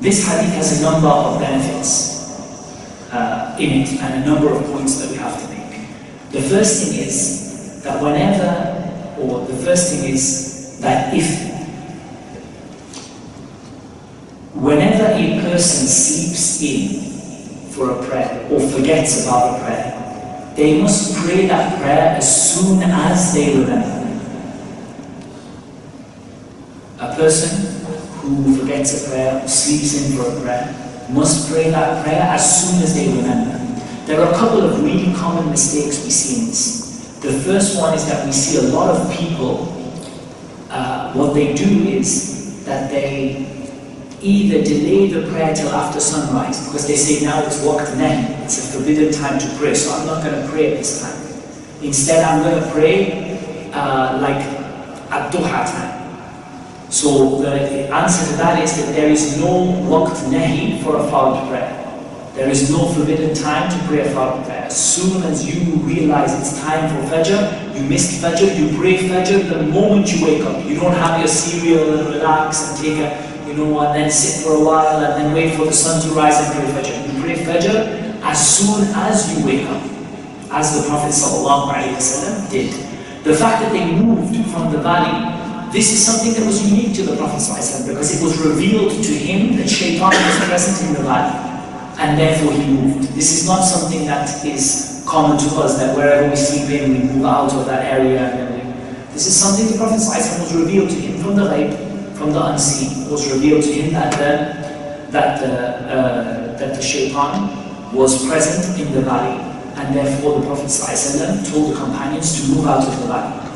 This 0.00 0.26
hadith 0.26 0.54
has 0.54 0.80
a 0.80 0.84
number 0.84 1.08
of 1.08 1.40
benefits 1.40 3.10
uh, 3.12 3.56
in 3.58 3.82
it 3.82 3.88
and 4.00 4.22
a 4.22 4.26
number 4.26 4.52
of 4.52 4.64
points 4.66 5.00
that 5.00 5.10
we 5.10 5.16
have 5.16 5.40
to 5.40 5.48
make. 5.48 5.88
The 6.32 6.42
first 6.42 6.84
thing 6.84 7.00
is 7.00 7.82
that 7.82 8.02
whenever, 8.02 9.18
or 9.20 9.46
the 9.46 9.56
first 9.56 9.92
thing 9.92 10.12
is 10.12 10.78
that 10.80 11.14
if 11.14 11.56
Whenever 14.56 15.12
a 15.12 15.40
person 15.42 15.86
sleeps 15.86 16.62
in 16.62 17.68
for 17.72 17.90
a 17.90 18.06
prayer 18.08 18.48
or 18.50 18.58
forgets 18.58 19.24
about 19.24 19.54
a 19.54 19.62
prayer, 19.62 20.54
they 20.56 20.80
must 20.80 21.14
pray 21.14 21.46
that 21.46 21.78
prayer 21.78 22.16
as 22.16 22.54
soon 22.54 22.82
as 22.82 23.34
they 23.34 23.54
remember. 23.54 24.22
A 27.00 27.14
person 27.16 27.85
who 28.26 28.56
forgets 28.56 29.06
a 29.06 29.10
prayer 29.10 29.42
or 29.42 29.48
sleeps 29.48 29.94
in 29.94 30.16
for 30.16 30.28
a 30.28 30.40
prayer 30.40 30.86
must 31.10 31.50
pray 31.50 31.70
that 31.70 32.04
prayer 32.04 32.22
as 32.22 32.42
soon 32.42 32.82
as 32.82 32.94
they 32.94 33.06
remember. 33.08 33.56
There 34.06 34.20
are 34.20 34.32
a 34.32 34.36
couple 34.36 34.62
of 34.62 34.82
really 34.82 35.14
common 35.14 35.50
mistakes 35.50 36.04
we 36.04 36.10
see 36.10 36.40
in 36.42 36.46
this. 36.48 37.18
The 37.20 37.32
first 37.32 37.78
one 37.80 37.94
is 37.94 38.06
that 38.06 38.26
we 38.26 38.32
see 38.32 38.58
a 38.58 38.70
lot 38.70 38.90
of 38.90 39.10
people, 39.16 39.72
uh, 40.70 41.12
what 41.12 41.34
they 41.34 41.54
do 41.54 41.88
is 41.88 42.64
that 42.64 42.90
they 42.90 43.46
either 44.22 44.62
delay 44.62 45.08
the 45.08 45.28
prayer 45.30 45.54
till 45.54 45.70
after 45.70 46.00
sunrise 46.00 46.64
because 46.66 46.86
they 46.86 46.96
say 46.96 47.24
now 47.24 47.42
it's 47.44 47.64
waqt 47.64 47.94
nahi, 47.94 48.44
it's 48.44 48.58
a 48.58 48.78
forbidden 48.78 49.12
time 49.12 49.38
to 49.38 49.46
pray, 49.58 49.74
so 49.74 49.92
I'm 49.94 50.06
not 50.06 50.22
going 50.24 50.40
to 50.40 50.48
pray 50.48 50.72
at 50.72 50.78
this 50.78 51.02
time. 51.02 51.84
Instead, 51.84 52.24
I'm 52.24 52.42
going 52.42 52.62
to 52.62 52.70
pray 52.70 53.70
uh, 53.72 54.18
like 54.20 54.42
at 55.10 55.32
duha 55.32 55.64
time. 55.70 56.05
So 56.96 57.40
the 57.42 57.92
answer 57.92 58.24
to 58.30 58.36
that 58.38 58.62
is 58.62 58.76
that 58.78 58.94
there 58.94 59.10
is 59.10 59.38
no 59.38 59.52
waqt 59.92 60.16
nahi 60.32 60.82
for 60.82 60.96
a 60.96 61.04
fard 61.12 61.48
prayer. 61.48 61.72
There 62.34 62.48
is 62.48 62.70
no 62.70 62.88
forbidden 62.94 63.34
time 63.34 63.68
to 63.70 63.78
pray 63.86 64.00
a 64.00 64.08
fard 64.14 64.44
prayer. 64.44 64.64
As 64.64 64.76
soon 64.94 65.22
as 65.24 65.44
you 65.44 65.74
realize 65.92 66.32
it's 66.40 66.58
time 66.60 66.88
for 66.92 67.00
Fajr, 67.14 67.40
you 67.76 67.82
missed 67.88 68.22
Fajr, 68.22 68.48
you 68.58 68.76
pray 68.78 68.96
Fajr 68.96 69.48
the 69.48 69.62
moment 69.64 70.12
you 70.12 70.24
wake 70.24 70.42
up. 70.44 70.64
You 70.64 70.80
don't 70.80 70.94
have 70.94 71.18
your 71.18 71.28
cereal 71.28 71.98
and 71.98 72.08
relax 72.14 72.68
and 72.68 72.78
take 72.84 72.98
a 72.98 73.10
you 73.46 73.54
know, 73.54 73.78
and 73.80 73.94
then 73.94 74.10
sit 74.10 74.42
for 74.44 74.54
a 74.54 74.64
while 74.64 74.96
and 75.04 75.12
then 75.22 75.34
wait 75.34 75.54
for 75.56 75.66
the 75.66 75.72
sun 75.72 76.00
to 76.02 76.08
rise 76.14 76.40
and 76.40 76.48
pray 76.56 76.66
Fajr. 76.76 76.96
You 77.14 77.20
pray 77.22 77.36
Fajr 77.44 78.22
as 78.22 78.38
soon 78.56 78.88
as 78.94 79.36
you 79.36 79.44
wake 79.46 79.66
up. 79.68 79.82
as 80.50 80.80
the 80.80 80.88
Prophet 80.88 81.12
ﷺ 81.12 82.50
did. 82.50 82.72
The 83.24 83.34
fact 83.34 83.62
that 83.62 83.72
they 83.72 83.84
moved 83.92 84.34
from 84.50 84.72
the 84.72 84.78
valley, 84.78 85.35
this 85.75 85.91
is 85.91 86.03
something 86.05 86.33
that 86.33 86.45
was 86.45 86.59
unique 86.69 86.93
to 86.95 87.03
the 87.03 87.15
Prophet 87.15 87.37
ﷺ 87.39 87.87
because 87.87 88.19
it 88.19 88.23
was 88.23 88.37
revealed 88.43 88.91
to 88.91 89.13
him 89.13 89.55
that 89.57 89.69
shaitan 89.69 90.11
was 90.11 90.37
present 90.47 90.87
in 90.89 90.93
the 90.95 91.03
valley 91.07 91.31
and 91.99 92.19
therefore 92.19 92.51
he 92.53 92.65
moved. 92.73 93.09
This 93.15 93.31
is 93.41 93.47
not 93.47 93.61
something 93.61 94.05
that 94.05 94.43
is 94.45 95.03
common 95.07 95.37
to 95.37 95.45
us, 95.63 95.77
that 95.77 95.95
wherever 95.95 96.29
we 96.29 96.35
sleep 96.35 96.69
in, 96.69 96.91
we 96.91 96.99
move 97.13 97.25
out 97.25 97.53
of 97.53 97.65
that 97.67 97.85
area. 97.85 98.31
this 99.13 99.27
is 99.27 99.35
something 99.35 99.67
the 99.71 99.77
Prophet 99.77 99.99
ﷺ 99.99 100.39
was 100.41 100.53
revealed 100.55 100.89
to 100.89 100.95
him 100.95 101.21
from 101.21 101.35
the 101.35 101.43
ghaib, 101.43 102.17
from 102.17 102.31
the 102.33 102.43
unseen. 102.45 103.05
It 103.05 103.11
was 103.11 103.31
revealed 103.31 103.63
to 103.63 103.71
him 103.71 103.93
that 103.93 104.11
the, 104.13 105.11
that 105.11 105.39
the, 105.39 105.53
uh, 105.87 106.57
that 106.57 106.75
the 106.75 106.81
shaitan 106.81 107.93
was 107.93 108.25
present 108.27 108.79
in 108.79 108.93
the 108.93 109.01
valley 109.01 109.39
and 109.75 109.95
therefore 109.95 110.39
the 110.39 110.45
Prophet 110.47 110.65
ﷺ 110.67 111.51
told 111.51 111.73
the 111.73 111.79
companions 111.79 112.41
to 112.41 112.55
move 112.55 112.67
out 112.67 112.85
of 112.87 112.99
the 113.01 113.07
valley. 113.07 113.47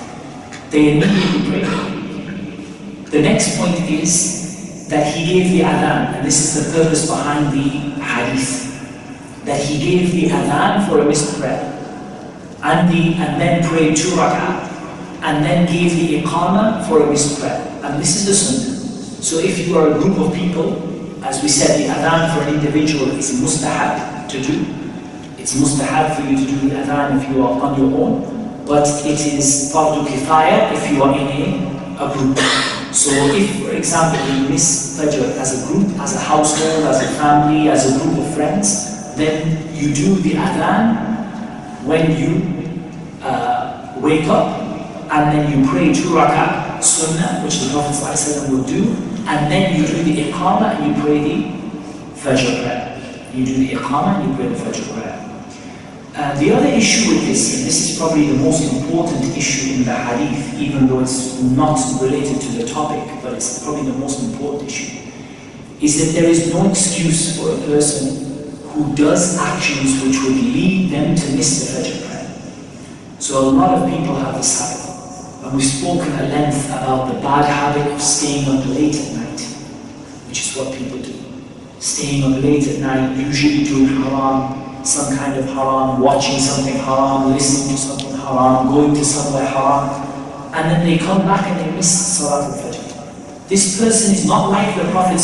They 0.69 0.97
immediately 0.97 1.49
prayed. 1.49 1.98
The 3.10 3.20
next 3.20 3.58
point 3.58 3.90
is 3.90 4.86
that 4.88 5.12
he 5.12 5.26
gave 5.26 5.50
the 5.50 5.60
adhan, 5.62 6.14
and 6.14 6.24
this 6.24 6.56
is 6.56 6.72
the 6.72 6.78
purpose 6.78 7.10
behind 7.10 7.52
the 7.52 7.98
hadith, 7.98 8.70
that 9.44 9.60
he 9.60 9.78
gave 9.78 10.12
the 10.12 10.28
adhan 10.28 10.88
for 10.88 11.00
a 11.00 11.04
missed 11.04 11.40
prayer, 11.40 11.58
and, 12.62 12.88
the, 12.88 13.14
and 13.14 13.40
then 13.40 13.68
prayed 13.68 13.96
two 13.96 14.10
rak'ah, 14.10 14.62
and 15.22 15.44
then 15.44 15.66
gave 15.66 15.96
the 15.96 16.22
iqamah 16.22 16.86
for 16.86 17.02
a 17.02 17.06
missed 17.10 17.40
prayer. 17.40 17.60
And 17.82 18.00
this 18.00 18.14
is 18.14 18.26
the 18.26 18.34
sunnah. 18.34 19.22
So 19.22 19.38
if 19.40 19.58
you 19.66 19.76
are 19.76 19.90
a 19.90 19.98
group 19.98 20.18
of 20.18 20.32
people, 20.32 21.24
as 21.24 21.42
we 21.42 21.48
said, 21.48 21.80
the 21.80 21.92
adhan 21.92 22.32
for 22.32 22.48
an 22.48 22.54
individual 22.54 23.10
is 23.10 23.40
mustahab 23.40 24.28
to 24.28 24.40
do, 24.40 24.64
it's 25.36 25.56
mustahab 25.56 26.14
for 26.14 26.22
you 26.22 26.36
to 26.36 26.46
do 26.46 26.68
the 26.68 26.76
adhan 26.76 27.20
if 27.20 27.28
you 27.28 27.42
are 27.42 27.60
on 27.60 27.76
your 27.76 27.90
own, 28.00 28.64
but 28.66 28.86
it 29.04 29.18
is 29.18 29.72
fardu 29.74 30.06
kifaya 30.06 30.72
if 30.72 30.90
you 30.92 31.02
are 31.02 31.12
in 31.12 31.26
a, 31.26 32.06
a 32.06 32.12
group. 32.14 32.79
So 32.92 33.10
if, 33.34 33.62
for 33.62 33.70
example, 33.70 34.18
you 34.34 34.48
miss 34.48 34.98
Fajr 34.98 35.36
as 35.38 35.62
a 35.62 35.66
group, 35.66 35.96
as 36.00 36.16
a 36.16 36.18
household, 36.18 36.84
as 36.86 37.02
a 37.02 37.08
family, 37.18 37.68
as 37.68 37.86
a 37.86 37.98
group 38.02 38.18
of 38.18 38.34
friends, 38.34 39.14
then 39.14 39.74
you 39.74 39.94
do 39.94 40.16
the 40.16 40.30
adhan 40.30 41.84
when 41.84 42.16
you 42.18 43.22
uh, 43.22 43.94
wake 43.98 44.26
up, 44.26 44.60
and 45.12 45.30
then 45.30 45.50
you 45.50 45.68
pray 45.70 45.92
two 45.92 46.10
rak'ah 46.10 46.82
sunnah, 46.82 47.42
which 47.44 47.60
the 47.60 47.70
Prophet 47.70 47.94
ﷺ 47.94 48.50
will 48.50 48.64
do, 48.64 48.90
and 49.26 49.50
then 49.50 49.78
you 49.78 49.86
do 49.86 50.02
the 50.02 50.30
iqamah 50.30 50.74
and 50.76 50.96
you 50.96 51.02
pray 51.02 51.18
the 51.18 51.60
Fajr 52.18 52.62
prayer. 52.62 53.30
You 53.32 53.46
do 53.46 53.54
the 53.54 53.70
iqamah 53.74 54.20
and 54.20 54.30
you 54.30 54.36
pray 54.36 54.48
the 54.48 54.56
Fajr 54.56 54.92
prayer. 54.94 55.29
Uh, 56.20 56.38
the 56.38 56.52
other 56.52 56.66
issue 56.66 57.14
with 57.14 57.24
this, 57.24 57.56
and 57.56 57.66
this 57.66 57.80
is 57.88 57.98
probably 57.98 58.26
the 58.26 58.36
most 58.44 58.70
important 58.74 59.24
issue 59.34 59.72
in 59.72 59.84
the 59.84 59.94
hadith, 59.94 60.52
even 60.60 60.86
though 60.86 61.00
it's 61.00 61.40
not 61.40 61.80
related 62.02 62.38
to 62.38 62.48
the 62.58 62.66
topic, 62.68 63.02
but 63.22 63.32
it's 63.32 63.64
probably 63.64 63.90
the 63.90 63.96
most 63.96 64.22
important 64.22 64.68
issue, 64.68 65.00
is 65.80 65.96
that 65.96 66.20
there 66.20 66.28
is 66.28 66.52
no 66.52 66.68
excuse 66.68 67.40
for 67.40 67.48
a 67.48 67.58
person 67.64 68.52
who 68.68 68.94
does 68.94 69.38
actions 69.38 70.04
which 70.04 70.20
would 70.22 70.36
lead 70.36 70.90
them 70.90 71.16
to 71.16 71.24
miss 71.32 71.72
the 71.72 71.88
Fajr 71.88 72.06
prayer. 72.06 73.18
So 73.18 73.48
a 73.48 73.52
lot 73.56 73.78
of 73.78 73.88
people 73.88 74.14
have 74.16 74.34
this 74.36 74.60
habit, 74.60 75.46
and 75.46 75.56
we've 75.56 75.64
spoken 75.64 76.12
at 76.20 76.28
length 76.28 76.66
about 76.68 77.14
the 77.14 77.18
bad 77.22 77.46
habit 77.46 77.94
of 77.94 77.98
staying 77.98 78.44
up 78.46 78.66
late 78.66 78.94
at 78.94 79.14
night, 79.16 79.40
which 80.28 80.40
is 80.40 80.54
what 80.54 80.74
people 80.74 80.98
do. 80.98 81.14
Staying 81.78 82.24
up 82.24 82.42
late 82.42 82.68
at 82.68 82.80
night, 82.80 83.16
usually 83.16 83.64
doing 83.64 83.86
haram, 83.86 84.59
some 84.82 85.16
kind 85.16 85.38
of 85.38 85.44
haram, 85.46 86.00
watching 86.00 86.38
something 86.38 86.76
haram, 86.76 87.32
listening 87.32 87.76
to 87.76 87.82
something 87.82 88.16
haram, 88.18 88.68
going 88.68 88.94
to 88.94 89.04
somewhere 89.04 89.46
haram, 89.46 90.08
and 90.54 90.70
then 90.70 90.86
they 90.86 90.98
come 90.98 91.22
back 91.22 91.46
and 91.46 91.60
they 91.60 91.76
miss 91.76 92.18
Salat 92.18 92.50
al-Fajr. 92.50 93.48
This 93.48 93.78
person 93.78 94.14
is 94.14 94.26
not 94.26 94.50
like 94.50 94.76
the 94.76 94.90
Prophet. 94.90 95.18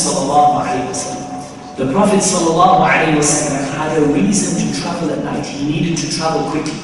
The 1.77 1.93
Prophet 1.93 2.23
had 3.77 3.99
a 3.99 4.07
reason 4.07 4.67
to 4.67 4.81
travel 4.81 5.11
at 5.11 5.25
night. 5.25 5.45
He 5.47 5.67
needed 5.69 5.99
to 5.99 6.17
travel 6.17 6.51
quickly. 6.51 6.81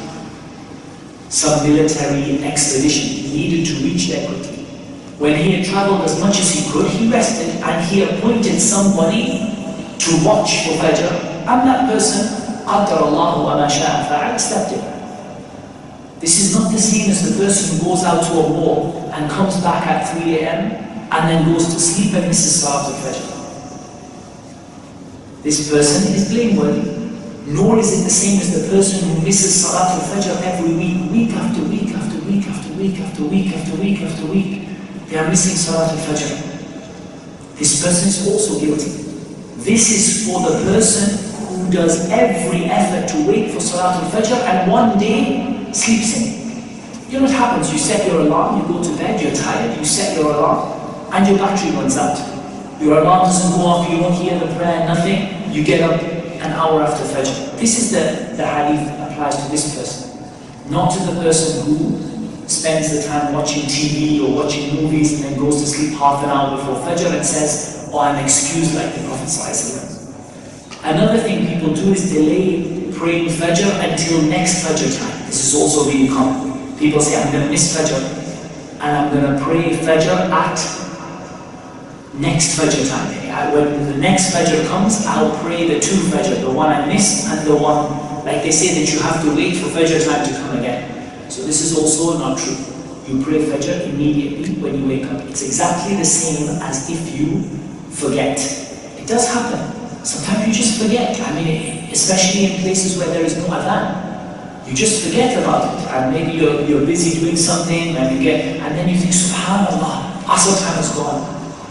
Some 1.28 1.66
military 1.66 2.44
expedition. 2.44 3.08
He 3.08 3.48
needed 3.48 3.66
to 3.68 3.74
reach 3.84 4.08
there 4.08 4.26
quickly. 4.26 4.64
When 5.18 5.36
he 5.36 5.52
had 5.52 5.64
traveled 5.64 6.02
as 6.02 6.20
much 6.20 6.38
as 6.40 6.52
he 6.52 6.70
could, 6.70 6.90
he 6.90 7.10
rested 7.10 7.62
and 7.62 7.84
he 7.86 8.02
appointed 8.02 8.60
somebody 8.60 9.38
to 9.98 10.24
watch 10.24 10.66
for 10.66 10.74
Fajr. 10.82 11.10
And 11.46 11.66
that 11.66 11.90
person 11.90 12.41
قدر 12.67 13.07
الله 13.07 13.37
وما 13.37 13.67
شاء 13.67 14.07
فعل 14.09 14.35
accept 14.35 14.71
it. 14.71 14.97
This 16.19 16.39
is 16.41 16.55
not 16.55 16.71
the 16.71 16.79
same 16.79 17.11
as 17.11 17.21
the 17.29 17.43
person 17.43 17.77
who 17.77 17.91
goes 17.91 18.03
out 18.03 18.23
to 18.25 18.33
a 18.33 18.51
war 18.51 19.11
and 19.13 19.29
comes 19.29 19.61
back 19.61 19.85
at 19.85 20.09
3 20.17 20.39
a.m. 20.39 20.71
and 21.11 21.29
then 21.29 21.53
goes 21.53 21.65
to 21.73 21.79
sleep 21.79 22.13
and 22.15 22.27
misses 22.27 22.61
Salat 22.61 22.85
al-Fajr. 22.89 23.37
This 25.43 25.69
person 25.69 26.13
is 26.13 26.29
blameworthy. 26.29 26.97
Nor 27.45 27.79
is 27.79 28.01
it 28.01 28.03
the 28.03 28.09
same 28.09 28.41
as 28.41 28.51
the 28.51 28.67
person 28.75 29.07
who 29.07 29.21
misses 29.21 29.53
Salat 29.61 29.91
al-Fajr 30.01 30.41
every 30.43 30.73
week, 30.73 31.11
week 31.11 31.31
after 31.37 31.61
week 31.63 31.93
after 31.95 32.19
week 32.25 32.47
after 32.47 32.73
week 32.73 32.99
after 32.99 33.23
week 33.23 33.53
after 33.55 33.75
week 33.75 34.01
after 34.01 34.25
week. 34.25 34.67
They 35.07 35.17
are 35.17 35.29
missing 35.29 35.55
Salat 35.55 35.91
al-Fajr. 35.91 36.47
This 37.55 37.81
person 37.81 38.09
is 38.09 38.27
also 38.27 38.59
guilty. 38.59 38.91
This 39.63 39.89
is 39.93 40.27
for 40.27 40.41
the 40.41 40.63
person 40.65 41.27
who 41.62 41.70
does 41.70 42.10
every 42.10 42.64
effort 42.64 43.08
to 43.08 43.26
wait 43.26 43.52
for 43.52 43.60
Salat 43.60 44.02
al-Fajr 44.02 44.38
and 44.42 44.70
one 44.70 44.98
day 44.98 45.70
sleeps 45.72 46.18
in. 46.18 46.42
You 47.10 47.18
know 47.18 47.24
what 47.24 47.34
happens? 47.34 47.72
You 47.72 47.78
set 47.78 48.06
your 48.10 48.22
alarm, 48.22 48.60
you 48.60 48.66
go 48.66 48.82
to 48.82 48.96
bed, 48.96 49.20
you're 49.20 49.34
tired, 49.34 49.78
you 49.78 49.84
set 49.84 50.16
your 50.16 50.32
alarm, 50.32 51.12
and 51.12 51.28
your 51.28 51.38
battery 51.38 51.70
runs 51.72 51.96
out. 51.96 52.18
Your 52.80 52.98
alarm 52.98 53.26
doesn't 53.26 53.60
go 53.60 53.66
off, 53.66 53.90
you 53.90 53.98
don't 53.98 54.12
hear 54.14 54.38
the 54.38 54.52
prayer, 54.56 54.86
nothing. 54.88 55.52
You 55.52 55.62
get 55.62 55.82
up 55.82 56.00
an 56.02 56.52
hour 56.52 56.82
after 56.82 57.04
Fajr. 57.04 57.58
This 57.58 57.78
is 57.78 57.92
the, 57.92 58.34
the 58.36 58.46
hadith 58.46 58.88
applies 58.98 59.44
to 59.44 59.50
this 59.50 59.76
person. 59.76 60.24
Not 60.70 60.90
to 60.92 60.98
the 61.12 61.20
person 61.20 61.66
who 61.66 62.48
spends 62.48 62.90
the 62.90 63.06
time 63.06 63.34
watching 63.34 63.62
TV 63.64 64.26
or 64.26 64.34
watching 64.42 64.74
movies 64.74 65.14
and 65.14 65.24
then 65.24 65.38
goes 65.38 65.60
to 65.60 65.66
sleep 65.66 65.98
half 65.98 66.24
an 66.24 66.30
hour 66.30 66.56
before 66.56 66.76
Fajr 66.76 67.14
and 67.14 67.24
says, 67.24 67.88
oh, 67.92 68.00
I'm 68.00 68.22
excused 68.24 68.74
like 68.74 68.94
the 68.94 69.06
Prophet 69.06 69.28
Another 70.84 71.18
thing 71.18 71.46
people 71.46 71.74
do 71.74 71.92
is 71.92 72.12
delay 72.12 72.90
praying 72.92 73.28
Fajr 73.28 73.70
until 73.88 74.22
next 74.22 74.64
Fajr 74.64 74.98
time. 74.98 75.26
This 75.26 75.44
is 75.46 75.54
also 75.54 75.90
being 75.90 76.12
common. 76.12 76.76
People 76.76 77.00
say, 77.00 77.22
I'm 77.22 77.30
going 77.30 77.44
to 77.44 77.50
miss 77.50 77.76
Fajr 77.76 78.02
and 78.80 78.96
I'm 78.96 79.12
going 79.12 79.38
to 79.38 79.44
pray 79.44 79.70
Fajr 79.78 80.28
at 80.30 80.58
next 82.14 82.58
Fajr 82.58 82.90
time. 82.90 83.54
When 83.54 83.92
the 83.92 83.96
next 83.98 84.34
Fajr 84.34 84.66
comes, 84.66 85.06
I'll 85.06 85.38
pray 85.44 85.68
the 85.68 85.78
two 85.78 85.96
Fajr, 86.10 86.40
the 86.40 86.50
one 86.50 86.68
I 86.68 86.84
missed 86.86 87.28
and 87.28 87.46
the 87.46 87.54
one, 87.54 88.24
like 88.24 88.42
they 88.42 88.50
say 88.50 88.80
that 88.80 88.92
you 88.92 88.98
have 89.00 89.22
to 89.22 89.36
wait 89.36 89.56
for 89.56 89.68
Fajr 89.68 90.04
time 90.04 90.26
to 90.26 90.32
come 90.34 90.58
again. 90.58 91.30
So 91.30 91.42
this 91.44 91.60
is 91.62 91.78
also 91.78 92.18
not 92.18 92.38
true. 92.38 92.56
You 93.06 93.22
pray 93.22 93.44
Fajr 93.44 93.88
immediately 93.88 94.54
when 94.60 94.78
you 94.78 94.86
wake 94.88 95.06
up. 95.06 95.22
It's 95.28 95.42
exactly 95.46 95.96
the 95.96 96.04
same 96.04 96.60
as 96.62 96.90
if 96.90 97.18
you 97.18 97.42
forget. 97.90 98.38
It 98.98 99.06
does 99.06 99.32
happen. 99.32 99.81
Sometimes 100.04 100.48
you 100.48 100.52
just 100.52 100.82
forget. 100.82 101.18
I 101.20 101.32
mean, 101.34 101.90
especially 101.92 102.46
in 102.46 102.60
places 102.62 102.98
where 102.98 103.08
there 103.08 103.24
is 103.24 103.36
no 103.38 103.44
adhan. 103.46 104.66
You 104.66 104.74
just 104.74 105.04
forget 105.04 105.38
about 105.38 105.78
it. 105.78 105.88
And 105.90 106.12
maybe 106.12 106.32
you're, 106.38 106.62
you're 106.62 106.86
busy 106.86 107.20
doing 107.20 107.36
something 107.36 107.96
and 107.96 108.16
you 108.16 108.22
get, 108.22 108.60
and 108.60 108.76
then 108.76 108.88
you 108.88 108.96
think, 108.96 109.12
subhanAllah, 109.12 110.22
Asr 110.24 110.58
time 110.62 110.76
has 110.76 110.94
gone. 110.94 111.22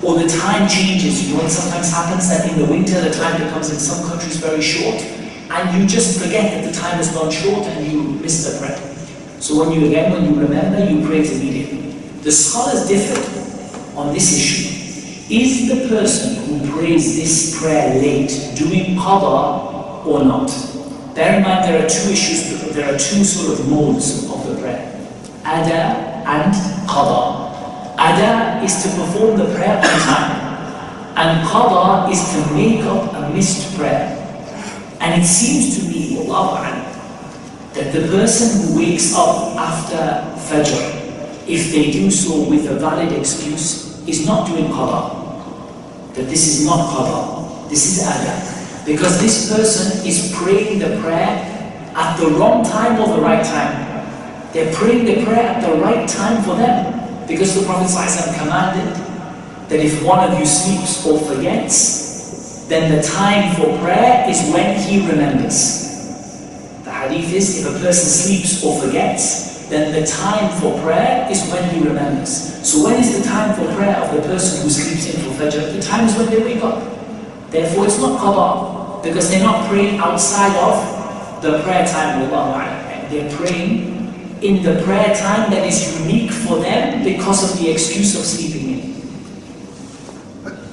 Or 0.03 0.17
the 0.17 0.27
time 0.27 0.67
changes. 0.67 1.27
You 1.27 1.37
know, 1.37 1.43
it 1.43 1.49
sometimes 1.49 1.91
happens 1.91 2.29
that 2.29 2.49
in 2.49 2.59
the 2.59 2.65
winter 2.65 2.99
the 3.01 3.11
time 3.11 3.41
becomes 3.41 3.69
in 3.69 3.79
some 3.79 4.07
countries 4.07 4.37
very 4.37 4.61
short. 4.61 5.01
And 5.51 5.81
you 5.81 5.87
just 5.87 6.19
forget 6.21 6.51
that 6.51 6.71
the 6.71 6.79
time 6.79 6.95
has 6.95 7.11
gone 7.13 7.29
short 7.29 7.67
and 7.67 7.91
you 7.91 8.01
miss 8.01 8.47
the 8.47 8.59
prayer. 8.59 8.77
So 9.39 9.59
when 9.59 9.73
you 9.73 9.87
again, 9.87 10.11
when 10.11 10.23
you 10.23 10.39
remember, 10.39 10.79
you 10.89 11.05
pray 11.05 11.19
immediately. 11.19 11.91
The 12.21 12.31
scholars 12.31 12.87
differ 12.87 13.19
on 13.97 14.13
this 14.13 14.37
issue. 14.37 14.80
Is 15.29 15.67
the 15.67 15.87
person 15.87 16.35
who 16.45 16.71
prays 16.71 17.15
this 17.15 17.59
prayer 17.59 18.01
late 18.01 18.31
doing 18.55 18.95
qada 18.95 20.05
or 20.05 20.23
not? 20.23 20.49
Bear 21.15 21.37
in 21.37 21.43
mind 21.43 21.65
there 21.65 21.85
are 21.85 21.89
two 21.89 22.11
issues, 22.11 22.73
there 22.73 22.93
are 22.93 22.97
two 22.97 23.23
sort 23.23 23.59
of 23.59 23.69
modes 23.69 24.29
of 24.29 24.47
the 24.47 24.55
prayer. 24.61 24.87
Ada 25.45 26.23
and 26.25 26.53
qada. 26.87 27.51
Ada 27.95 28.63
is 28.63 28.83
to 28.83 28.89
perform 28.89 29.37
the 29.37 29.53
prayer 29.55 29.77
on 29.77 29.99
time. 30.07 30.37
And 31.15 31.47
qada 31.47 32.11
is 32.11 32.21
to 32.33 32.53
make 32.53 32.83
up 32.85 33.13
a 33.13 33.29
missed 33.33 33.77
prayer. 33.77 34.17
And 34.99 35.21
it 35.21 35.25
seems 35.25 35.79
to 35.79 35.89
me, 35.89 36.17
Allah 36.29 36.87
that 37.73 37.93
the 37.93 38.07
person 38.09 38.67
who 38.67 38.79
wakes 38.79 39.15
up 39.15 39.55
after 39.55 40.27
Fajr, 40.47 41.47
if 41.47 41.71
they 41.71 41.91
do 41.91 42.11
so 42.11 42.43
with 42.49 42.69
a 42.69 42.75
valid 42.75 43.13
excuse, 43.13 43.90
is 44.11 44.27
not 44.27 44.47
doing 44.47 44.67
qada 44.67 45.21
that 46.13 46.27
this 46.27 46.47
is 46.47 46.65
not 46.65 46.91
qada, 46.91 47.69
this 47.69 47.87
is 47.87 48.03
ada. 48.03 48.35
Because 48.85 49.21
this 49.21 49.47
person 49.49 50.05
is 50.05 50.33
praying 50.35 50.79
the 50.79 50.99
prayer 51.01 51.39
at 51.95 52.17
the 52.17 52.27
wrong 52.35 52.63
time 52.65 52.99
or 52.99 53.15
the 53.15 53.21
right 53.21 53.45
time. 53.45 53.87
They're 54.51 54.73
praying 54.73 55.05
the 55.05 55.23
prayer 55.23 55.55
at 55.55 55.61
the 55.61 55.79
right 55.79 56.07
time 56.07 56.43
for 56.43 56.55
them. 56.55 57.27
Because 57.27 57.55
the 57.55 57.65
Prophet 57.65 57.87
ﷺ 57.87 58.37
commanded 58.37 58.91
that 59.69 59.79
if 59.79 60.03
one 60.03 60.19
of 60.19 60.37
you 60.37 60.45
sleeps 60.45 61.05
or 61.05 61.19
forgets, 61.19 62.67
then 62.67 62.91
the 62.91 63.01
time 63.03 63.55
for 63.55 63.71
prayer 63.79 64.27
is 64.27 64.41
when 64.51 64.75
he 64.79 65.07
remembers. 65.07 65.87
The 66.83 66.91
hadith 66.91 67.31
is 67.31 67.63
if 67.63 67.75
a 67.75 67.79
person 67.79 68.09
sleeps 68.09 68.63
or 68.63 68.81
forgets, 68.81 69.50
then 69.71 69.95
the 69.95 70.05
time 70.05 70.51
for 70.59 70.77
prayer 70.83 71.25
is 71.31 71.49
when 71.49 71.63
he 71.73 71.79
remembers. 71.79 72.59
So 72.67 72.83
when 72.83 72.99
is 72.99 73.17
the 73.17 73.23
time 73.23 73.55
for 73.55 73.73
prayer 73.73 73.95
of 73.95 74.13
the 74.13 74.21
person 74.21 74.63
who 74.63 74.69
sleeps 74.69 75.15
in 75.15 75.21
for 75.21 75.31
Fajr? 75.39 75.71
The 75.71 75.81
time 75.81 76.05
is 76.07 76.17
when 76.17 76.29
they 76.29 76.43
wake 76.43 76.61
up. 76.61 76.83
Therefore 77.49 77.85
it's 77.85 77.97
not 77.97 78.19
qada, 78.19 79.01
because 79.01 79.31
they're 79.31 79.43
not 79.43 79.69
praying 79.69 79.99
outside 79.99 80.53
of 80.57 81.41
the 81.41 81.63
prayer 81.63 81.87
time, 81.87 82.21
of 82.21 82.33
Allah. 82.33 82.67
They're 83.09 83.31
praying 83.31 84.41
in 84.41 84.61
the 84.61 84.83
prayer 84.83 85.15
time 85.15 85.49
that 85.51 85.65
is 85.65 86.01
unique 86.01 86.31
for 86.31 86.59
them 86.59 87.05
because 87.05 87.49
of 87.49 87.57
the 87.57 87.71
excuse 87.71 88.19
of 88.19 88.25
sleeping 88.25 88.71
in. 88.73 88.79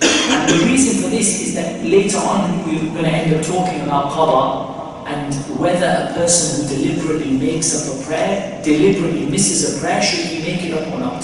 And 0.02 0.50
the 0.50 0.66
reason 0.66 1.04
for 1.04 1.08
this 1.08 1.40
is 1.40 1.54
that 1.54 1.84
later 1.84 2.18
on 2.18 2.66
we're 2.66 2.80
going 2.80 3.04
to 3.04 3.10
end 3.10 3.32
up 3.32 3.46
talking 3.46 3.80
about 3.82 4.10
qada 4.10 4.77
and 5.08 5.34
whether 5.58 5.86
a 5.86 6.12
person 6.12 6.68
who 6.68 6.76
deliberately 6.76 7.32
makes 7.38 7.72
up 7.74 7.98
a 7.98 8.04
prayer, 8.04 8.60
deliberately 8.62 9.24
misses 9.24 9.74
a 9.74 9.80
prayer, 9.80 10.02
should 10.02 10.26
he 10.26 10.42
make 10.42 10.62
it 10.64 10.74
up 10.74 10.86
or 10.92 11.00
not? 11.00 11.22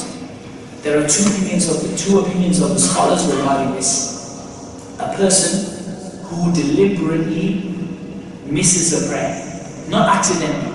There 0.80 0.98
are 0.98 1.06
two 1.06 1.28
opinions 1.28 1.68
of 1.68 1.82
the 1.82 1.94
two 1.94 2.20
opinions 2.20 2.62
of 2.62 2.70
the 2.70 2.78
scholars 2.78 3.26
regarding 3.26 3.74
this. 3.74 4.96
A 5.00 5.14
person 5.14 6.24
who 6.24 6.50
deliberately 6.54 7.76
misses 8.46 9.04
a 9.04 9.08
prayer, 9.10 9.86
not 9.90 10.08
accidentally, 10.08 10.72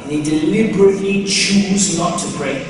and 0.00 0.10
they 0.10 0.22
deliberately 0.22 1.26
choose 1.26 1.96
not 1.98 2.18
to 2.18 2.26
pray. 2.36 2.66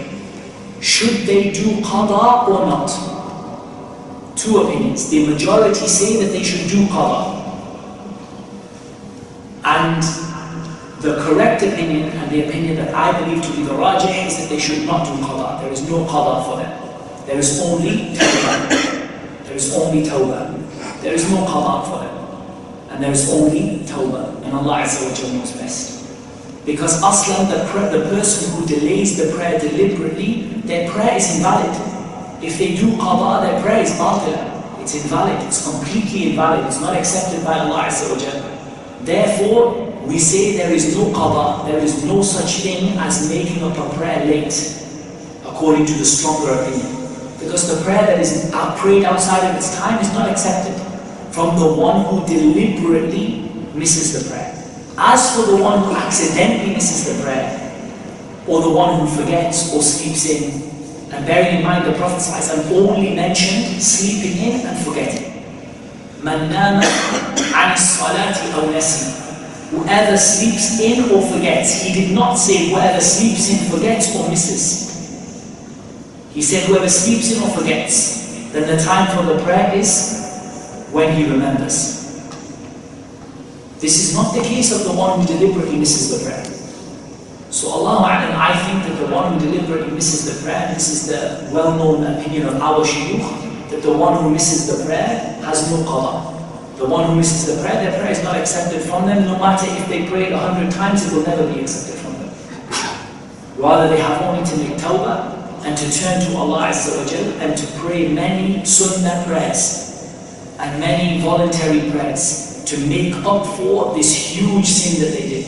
Should 0.83 1.27
they 1.27 1.53
do 1.53 1.81
qada 1.81 2.49
or 2.49 2.67
not? 2.67 4.37
Two 4.37 4.59
opinions. 4.59 5.09
The 5.09 5.27
majority 5.27 5.87
say 5.87 6.23
that 6.23 6.33
they 6.33 6.43
should 6.43 6.69
do 6.69 6.85
qada. 6.87 7.40
And 9.65 10.03
the 11.01 11.17
correct 11.25 11.63
opinion 11.63 12.11
and 12.11 12.31
the 12.31 12.49
opinion 12.49 12.77
that 12.77 12.95
I 12.95 13.19
believe 13.21 13.43
to 13.45 13.53
be 13.57 13.63
the 13.63 13.73
rajih 13.73 14.27
is 14.27 14.39
that 14.39 14.49
they 14.49 14.59
should 14.59 14.87
not 14.87 15.07
do 15.07 15.13
qada. 15.23 15.61
There 15.61 15.73
is 15.73 15.89
no 15.89 16.05
qada 16.05 16.45
for 16.45 16.57
them. 16.57 16.73
There 17.27 17.39
is 17.39 17.61
only 17.63 18.15
tawbah. 18.15 19.45
There 19.45 19.57
is 19.57 19.75
only 19.77 20.03
tawbah. 20.05 21.01
There 21.03 21.15
is 21.15 21.31
no 21.31 21.39
qada 21.47 21.85
for 21.89 21.99
them. 22.05 22.17
And 22.91 23.03
there 23.03 23.13
is 23.13 23.33
only 23.33 23.81
tawbah. 23.85 24.45
And 24.45 24.53
Allah 24.55 24.83
Azza 24.83 25.09
Jalla 25.13 25.39
knows 25.39 25.53
best. 25.53 26.07
Because 26.67 26.99
aslan, 27.03 27.49
the, 27.49 27.65
the 27.97 28.05
person 28.11 28.53
who 28.55 28.67
delays 28.67 29.17
the 29.17 29.33
prayer 29.35 29.59
deliberately, 29.59 30.43
their 30.65 30.91
prayer 30.91 31.17
is 31.17 31.37
invalid. 31.37 31.73
If 32.43 32.59
they 32.59 32.77
do 32.77 32.93
qada, 32.97 33.43
their 33.43 33.63
prayer 33.63 33.83
is 33.83 33.93
batil. 33.93 34.51
It's 34.81 34.95
invalid, 34.95 35.41
it's 35.47 35.65
completely 35.71 36.31
invalid, 36.31 36.67
it's 36.67 36.81
not 36.81 36.97
accepted 36.97 37.45
by 37.45 37.59
Allah 37.61 37.85
Azza 37.85 38.11
wa 38.11 38.50
Therefore, 39.03 39.87
we 40.07 40.19
say 40.19 40.57
there 40.57 40.73
is 40.73 40.97
no 40.97 41.05
qada, 41.13 41.67
there 41.67 41.79
is 41.79 42.05
no 42.05 42.23
such 42.23 42.63
thing 42.63 42.99
as 42.99 43.29
making 43.29 43.63
up 43.63 43.77
a 43.79 43.97
prayer 43.97 44.25
late, 44.27 44.53
according 45.45 45.87
to 45.87 45.93
the 45.95 46.05
stronger 46.05 46.53
opinion. 46.53 46.97
Because 47.39 47.69
the 47.75 47.83
prayer 47.85 48.05
that 48.07 48.19
is 48.21 48.51
prayed 48.79 49.05
outside 49.05 49.49
of 49.49 49.57
its 49.57 49.77
time 49.77 49.99
is 50.01 50.13
not 50.13 50.29
accepted 50.29 50.75
from 51.33 51.59
the 51.59 51.73
one 51.73 52.05
who 52.07 52.27
deliberately 52.27 53.49
misses 53.75 54.13
the 54.13 54.29
prayer. 54.29 54.53
As 54.99 55.35
for 55.35 55.51
the 55.51 55.63
one 55.63 55.85
who 55.85 55.95
accidentally 55.95 56.75
misses 56.75 57.17
the 57.17 57.23
prayer, 57.23 57.57
or 58.47 58.61
the 58.61 58.71
one 58.71 59.01
who 59.01 59.07
forgets 59.07 59.73
or 59.73 59.81
sleeps 59.81 60.29
in, 60.29 60.69
and 61.13 61.27
bearing 61.27 61.59
in 61.59 61.63
mind 61.65 61.87
the 61.87 61.97
Prophet 61.97 62.21
only 62.73 63.15
mentioned 63.15 63.81
sleeping 63.83 64.37
in 64.39 64.67
and 64.67 64.85
forgetting. 64.85 65.30
Man 66.23 66.51
nama 66.53 66.85
an 66.85 67.77
salati 67.77 68.53
aw 68.53 68.69
Whoever 69.71 70.19
sleeps 70.19 70.81
in 70.81 71.11
or 71.11 71.23
forgets. 71.23 71.83
He 71.83 71.95
did 71.95 72.13
not 72.13 72.35
say 72.35 72.71
whoever 72.71 73.01
sleeps 73.01 73.49
in, 73.49 73.71
forgets 73.71 74.17
or 74.17 74.29
misses. 74.29 74.91
He 76.35 76.43
said 76.43 76.69
whoever 76.69 76.89
sleeps 76.89 77.33
in 77.37 77.43
or 77.43 77.51
forgets, 77.51 78.51
then 78.53 78.67
the 78.67 78.83
time 78.83 79.07
for 79.17 79.23
the 79.33 79.43
prayer 79.45 79.73
is 79.75 80.89
when 80.91 81.17
he 81.17 81.31
remembers. 81.31 82.01
This 83.79 83.97
is 84.11 84.15
not 84.15 84.35
the 84.35 84.43
case 84.43 84.75
of 84.75 84.85
the 84.85 84.93
one 84.93 85.21
who 85.21 85.27
deliberately 85.27 85.79
misses 85.79 86.19
the 86.19 86.29
prayer. 86.29 86.45
So 87.51 87.69
Allah 87.71 88.05
I 88.05 88.53
think 88.67 88.85
that 88.85 89.07
the 89.07 89.13
one 89.13 89.33
who 89.33 89.39
deliberately 89.41 89.93
misses 89.95 90.27
the 90.27 90.45
prayer, 90.45 90.75
this 90.75 90.91
is 90.91 91.07
the 91.09 91.51
well-known 91.55 92.05
opinion 92.19 92.49
of 92.49 92.61
our 92.61 92.85
shuyukh, 92.85 93.50
that 93.71 93.83
the 93.83 93.93
one 93.93 94.23
who 94.23 94.31
misses 94.31 94.67
the 94.67 94.85
prayer 94.85 95.39
has 95.45 95.71
no 95.71 95.79
qada. 95.85 96.77
The 96.77 96.89
one 96.89 97.11
who 97.11 97.17
misses 97.17 97.55
the 97.55 97.63
prayer, 97.63 97.83
their 97.83 97.99
prayer 98.01 98.11
is 98.11 98.25
not 98.25 98.37
accepted 98.37 98.83
from 98.83 99.07
them, 99.07 99.25
no 99.25 99.39
matter 99.39 99.67
if 99.69 99.87
they 99.89 100.09
prayed 100.09 100.33
a 100.33 100.39
hundred 100.39 100.73
times, 100.73 101.07
it 101.07 101.15
will 101.15 101.25
never 101.25 101.47
be 101.53 101.61
accepted 101.61 102.01
from 102.01 102.13
them. 102.15 102.31
Rather, 103.59 103.89
they 103.89 104.01
have 104.01 104.23
only 104.23 104.45
to 104.45 104.57
make 104.57 104.79
tawbah 104.79 105.37
and 105.65 105.77
to 105.77 105.85
turn 105.93 106.21
to 106.25 106.37
Allah 106.37 106.69
Azza 106.69 106.97
wa 106.97 107.07
Jal 107.07 107.27
and 107.43 107.57
to 107.57 107.67
pray 107.79 108.09
many 108.09 108.65
sunnah 108.65 109.23
prayers 109.27 110.57
and 110.59 110.81
many 110.81 111.21
voluntary 111.21 111.91
prayers 111.91 112.65
to 112.65 112.79
make 112.87 113.15
up 113.27 113.45
for 113.45 113.95
this 113.95 114.17
huge 114.17 114.65
sin 114.65 115.05
that 115.05 115.13
they 115.13 115.29
did. 115.29 115.47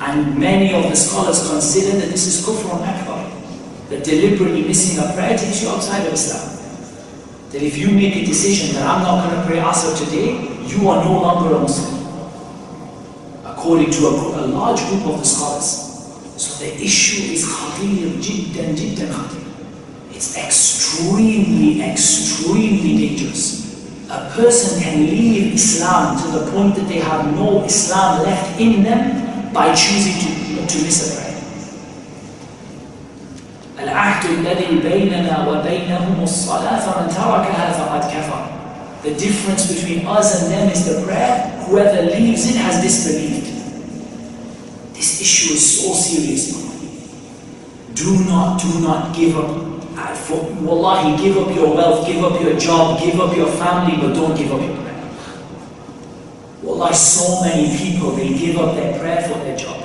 And 0.00 0.38
many 0.38 0.72
of 0.74 0.84
the 0.90 0.94
scholars 0.94 1.48
consider 1.50 1.98
that 1.98 2.10
this 2.10 2.26
is 2.26 2.46
kufr 2.46 2.70
akbar, 2.70 3.24
that 3.88 4.04
deliberately 4.04 4.62
missing 4.62 5.02
a 5.02 5.12
prayer 5.14 5.36
takes 5.36 5.62
you 5.62 5.70
outside 5.70 6.06
of 6.06 6.12
Islam. 6.12 6.53
That 7.54 7.62
if 7.62 7.78
you 7.78 7.90
make 7.94 8.16
a 8.16 8.24
decision 8.26 8.74
that 8.74 8.84
I'm 8.84 9.02
not 9.02 9.24
going 9.24 9.40
to 9.40 9.46
pray 9.46 9.58
Asr 9.58 9.96
today, 9.96 10.42
you 10.66 10.88
are 10.90 11.04
no 11.04 11.22
longer 11.22 11.54
a 11.54 11.60
Muslim. 11.60 11.94
According 13.46 13.92
to 13.92 14.06
a, 14.06 14.10
a 14.10 14.44
large 14.50 14.80
group 14.90 15.06
of 15.06 15.20
the 15.20 15.24
scholars. 15.24 15.70
So 16.36 16.64
the 16.64 16.74
issue 16.82 17.32
is 17.32 17.46
khatir 17.46 18.18
jiddan 18.18 18.74
jiddan 18.74 19.14
khatir. 19.14 19.44
It's 20.10 20.36
extremely, 20.36 21.80
extremely 21.80 23.06
dangerous 23.06 23.64
a 24.10 24.30
person 24.36 24.82
can 24.82 25.06
leave 25.06 25.54
Islam 25.54 26.16
to 26.22 26.38
the 26.38 26.50
point 26.52 26.74
that 26.76 26.86
they 26.88 26.98
have 26.98 27.34
no 27.34 27.64
Islam 27.64 28.22
left 28.22 28.60
in 28.60 28.82
them 28.82 29.52
by 29.52 29.74
choosing 29.74 30.14
to, 30.22 30.66
to 30.66 30.84
miss 30.84 30.98
a 31.02 31.20
prayer. 31.20 31.33
العهد 33.93 34.29
الذي 34.29 34.79
بيننا 34.89 35.47
وبينهم 35.47 36.23
الصلاة 36.23 36.79
فمن 36.79 37.07
تركها 37.09 37.71
فقد 37.71 38.03
كفر. 38.11 38.41
The 39.03 39.13
difference 39.15 39.71
between 39.71 40.05
us 40.07 40.41
and 40.41 40.51
them 40.51 40.69
is 40.69 40.85
the 40.85 41.05
prayer. 41.05 41.55
Whoever 41.67 42.01
leaves 42.11 42.49
it 42.49 42.57
has 42.57 42.81
disbelieved. 42.81 43.47
This 44.93 45.21
issue 45.21 45.53
is 45.53 45.81
so 45.81 45.93
serious. 45.93 46.51
Do 47.93 48.11
not, 48.25 48.61
do 48.61 48.79
not 48.81 49.15
give 49.15 49.37
up 49.37 49.69
for, 50.15 50.43
wallahi, 50.61 51.21
give 51.21 51.37
up 51.37 51.55
your 51.55 51.75
wealth, 51.75 52.05
give 52.05 52.23
up 52.23 52.39
your 52.41 52.57
job, 52.57 52.99
give 52.99 53.19
up 53.19 53.35
your 53.35 53.47
family, 53.47 53.97
but 53.97 54.13
don't 54.13 54.37
give 54.37 54.51
up 54.51 54.61
your 54.61 54.75
prayer. 54.75 55.09
Wallahi, 56.63 56.93
so 56.93 57.41
many 57.41 57.75
people, 57.77 58.11
they 58.11 58.37
give 58.37 58.57
up 58.57 58.75
their 58.75 58.99
prayer 58.99 59.21
for 59.27 59.39
their 59.39 59.57
job. 59.57 59.82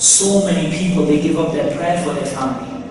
So 0.00 0.46
many 0.46 0.72
people, 0.72 1.04
they 1.04 1.20
give 1.20 1.38
up 1.38 1.52
their 1.52 1.76
prayer 1.76 2.02
for 2.02 2.14
their 2.14 2.24
family. 2.24 2.84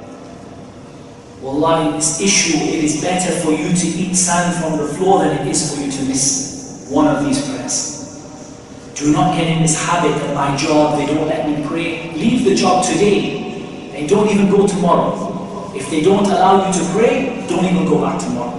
Wallahi, 1.42 1.94
this 1.98 2.22
issue, 2.22 2.56
it 2.56 2.84
is 2.84 3.02
better 3.02 3.34
for 3.42 3.52
you 3.52 3.74
to 3.74 3.88
eat 3.88 4.14
sand 4.16 4.62
from 4.62 4.78
the 4.78 4.94
floor 4.94 5.24
than 5.24 5.40
it 5.40 5.48
is 5.48 5.74
for 5.74 5.82
you 5.82 5.92
to 5.92 6.04
miss 6.06 6.88
one 6.92 7.08
of 7.08 7.26
these 7.26 7.44
prayers. 7.50 8.94
Do 8.94 9.12
not 9.12 9.36
get 9.36 9.48
in 9.48 9.64
this 9.64 9.84
habit 9.88 10.12
that 10.22 10.36
my 10.36 10.56
job, 10.56 11.00
they 11.00 11.08
don't 11.08 11.28
let 11.28 11.50
me 11.50 11.66
pray. 11.66 12.12
Leave 12.14 12.46
the 12.46 12.54
job 12.54 12.86
today 12.86 13.64
and 13.96 14.08
don't 14.08 14.30
even 14.30 14.52
go 14.52 14.68
tomorrow. 14.68 15.72
If 15.74 15.90
they 15.90 16.02
don't 16.02 16.28
allow 16.28 16.68
you 16.68 16.74
to 16.78 16.92
pray, 16.92 17.44
don't 17.50 17.66
even 17.66 17.86
go 17.86 18.02
back 18.02 18.22
tomorrow. 18.22 18.54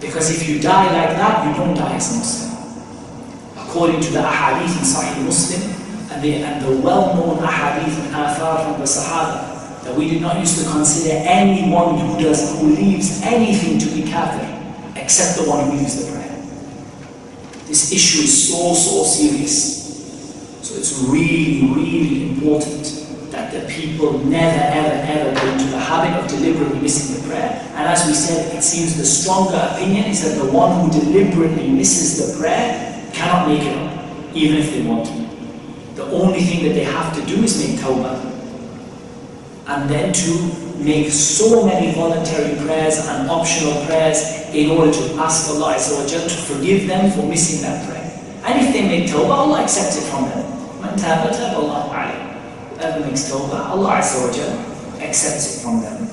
Because 0.00 0.30
if 0.30 0.48
you 0.48 0.62
die 0.62 0.86
like 0.86 1.16
that, 1.18 1.46
you 1.46 1.62
don't 1.62 1.74
die 1.74 1.96
as 1.96 2.14
a 2.14 2.18
Muslim. 2.20 3.68
According 3.68 4.00
to 4.00 4.12
the 4.12 4.20
ahadith 4.20 4.78
in 4.78 4.84
Sahih 4.86 5.24
Muslim, 5.26 5.83
and 6.14 6.22
the, 6.22 6.34
and 6.36 6.64
the 6.64 6.80
well-known 6.80 7.38
ahadith 7.38 7.98
and 8.06 8.14
athar 8.14 8.64
from 8.64 8.80
the 8.80 8.86
Sahaba, 8.86 9.82
that 9.82 9.94
we 9.96 10.08
did 10.08 10.22
not 10.22 10.38
used 10.38 10.64
to 10.64 10.70
consider 10.70 11.16
anyone 11.26 11.98
who 11.98 12.22
does, 12.22 12.58
who 12.60 12.68
leaves 12.68 13.20
anything 13.22 13.78
to 13.78 13.86
be 13.94 14.08
kafir, 14.08 14.46
except 14.96 15.42
the 15.42 15.50
one 15.50 15.64
who 15.64 15.76
leaves 15.76 16.04
the 16.04 16.12
prayer. 16.12 16.30
This 17.66 17.92
issue 17.92 18.22
is 18.22 18.50
so, 18.50 18.74
so 18.74 19.02
serious. 19.02 19.82
So 20.62 20.76
it's 20.76 21.02
really, 21.08 21.74
really 21.74 22.30
important 22.30 23.00
that 23.32 23.52
the 23.52 23.66
people 23.68 24.18
never, 24.18 24.62
ever, 24.62 24.94
ever 25.10 25.40
go 25.40 25.52
into 25.52 25.64
the 25.66 25.78
habit 25.78 26.22
of 26.22 26.30
deliberately 26.30 26.80
missing 26.80 27.20
the 27.20 27.28
prayer. 27.28 27.60
And 27.74 27.88
as 27.88 28.06
we 28.06 28.14
said, 28.14 28.54
it 28.54 28.62
seems 28.62 28.96
the 28.96 29.04
stronger 29.04 29.56
opinion 29.72 30.04
is 30.04 30.22
that 30.22 30.42
the 30.42 30.50
one 30.50 30.80
who 30.80 31.00
deliberately 31.00 31.68
misses 31.68 32.32
the 32.32 32.38
prayer 32.38 33.10
cannot 33.12 33.48
make 33.48 33.62
it 33.62 33.76
up. 33.76 33.94
even 34.34 34.58
if 34.58 34.72
they 34.72 34.82
want 34.82 35.06
to 35.06 35.23
The 35.95 36.05
only 36.11 36.39
thing 36.41 36.63
that 36.67 36.73
they 36.73 36.83
have 36.85 37.13
to 37.15 37.25
do 37.25 37.43
is 37.43 37.59
make 37.59 37.79
tawbah. 37.79 38.15
And 39.67 39.89
then 39.89 40.13
to 40.13 40.31
make 40.79 41.11
so 41.11 41.65
many 41.65 41.91
voluntary 41.93 42.55
prayers 42.65 43.05
and 43.07 43.29
optional 43.29 43.85
prayers 43.85 44.23
in 44.53 44.71
order 44.71 44.91
to 44.91 45.03
ask 45.19 45.49
Allah 45.51 45.75
to 45.75 46.37
forgive 46.47 46.87
them 46.87 47.11
for 47.11 47.27
missing 47.27 47.61
that 47.67 47.85
prayer. 47.87 48.07
And 48.45 48.65
if 48.65 48.73
they 48.73 48.87
make 48.87 49.09
tawbah, 49.09 49.45
Allah 49.45 49.61
accepts 49.61 49.97
it 49.97 50.09
from 50.09 50.29
them. 50.29 50.45
Man 50.81 50.95
taba 50.97 51.29
taba 51.35 51.59
Allah 51.59 51.83
alayhi. 51.91 52.79
Whoever 52.79 52.99
makes 53.05 53.29
tawbah, 53.29 53.75
Allah 53.75 53.99
accepts 53.99 55.57
it 55.57 55.61
from 55.61 55.81
them. 55.81 56.07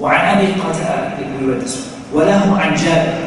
وعن 0.00 0.38
أبي 0.38 0.52
قتادة 0.56 1.20
وله 2.14 2.56
عن 2.60 2.74
جابر 2.74 3.23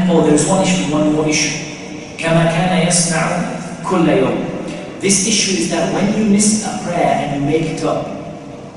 and 0.00 0.10
oh 0.10 0.24
there's 0.26 0.46
one 0.48 0.62
issue 0.62 0.92
one 0.92 1.12
more 1.12 1.28
issue 1.28 1.62
كما 2.18 2.44
كان 2.44 2.88
يصنع 2.88 3.24
كل 3.90 4.08
يوم 4.08 4.38
this 5.00 5.26
issue 5.28 5.52
is 5.60 5.70
that 5.70 5.92
when 5.92 6.16
you 6.16 6.24
miss 6.24 6.64
a 6.64 6.80
prayer 6.84 7.12
and 7.20 7.36
you 7.36 7.46
make 7.46 7.66
it 7.76 7.84
up 7.84 8.06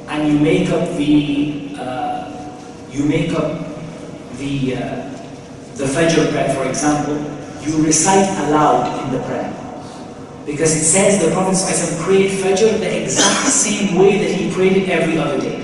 and 0.09 0.27
you 0.27 0.37
make 0.39 0.69
up 0.69 0.83
the 0.97 1.75
uh, 1.79 2.27
you 2.91 3.03
make 3.05 3.31
up 3.31 3.49
the 4.37 4.75
uh, 4.75 4.79
the 5.79 5.85
Fajr 5.85 6.31
prayer 6.31 6.53
for 6.53 6.67
example 6.67 7.15
you 7.65 7.83
recite 7.85 8.27
aloud 8.43 8.83
in 9.03 9.13
the 9.15 9.23
prayer 9.25 9.53
because 10.45 10.75
it 10.75 10.83
says 10.83 11.23
the 11.23 11.31
Prophet 11.31 11.53
ﷺ 11.53 12.03
prayed 12.03 12.31
Fajr 12.31 12.79
the 12.79 13.03
exact 13.03 13.47
same 13.49 13.95
way 13.95 14.17
that 14.17 14.31
he 14.31 14.51
prayed 14.51 14.77
it 14.77 14.89
every 14.89 15.15
other 15.17 15.39
day. 15.39 15.59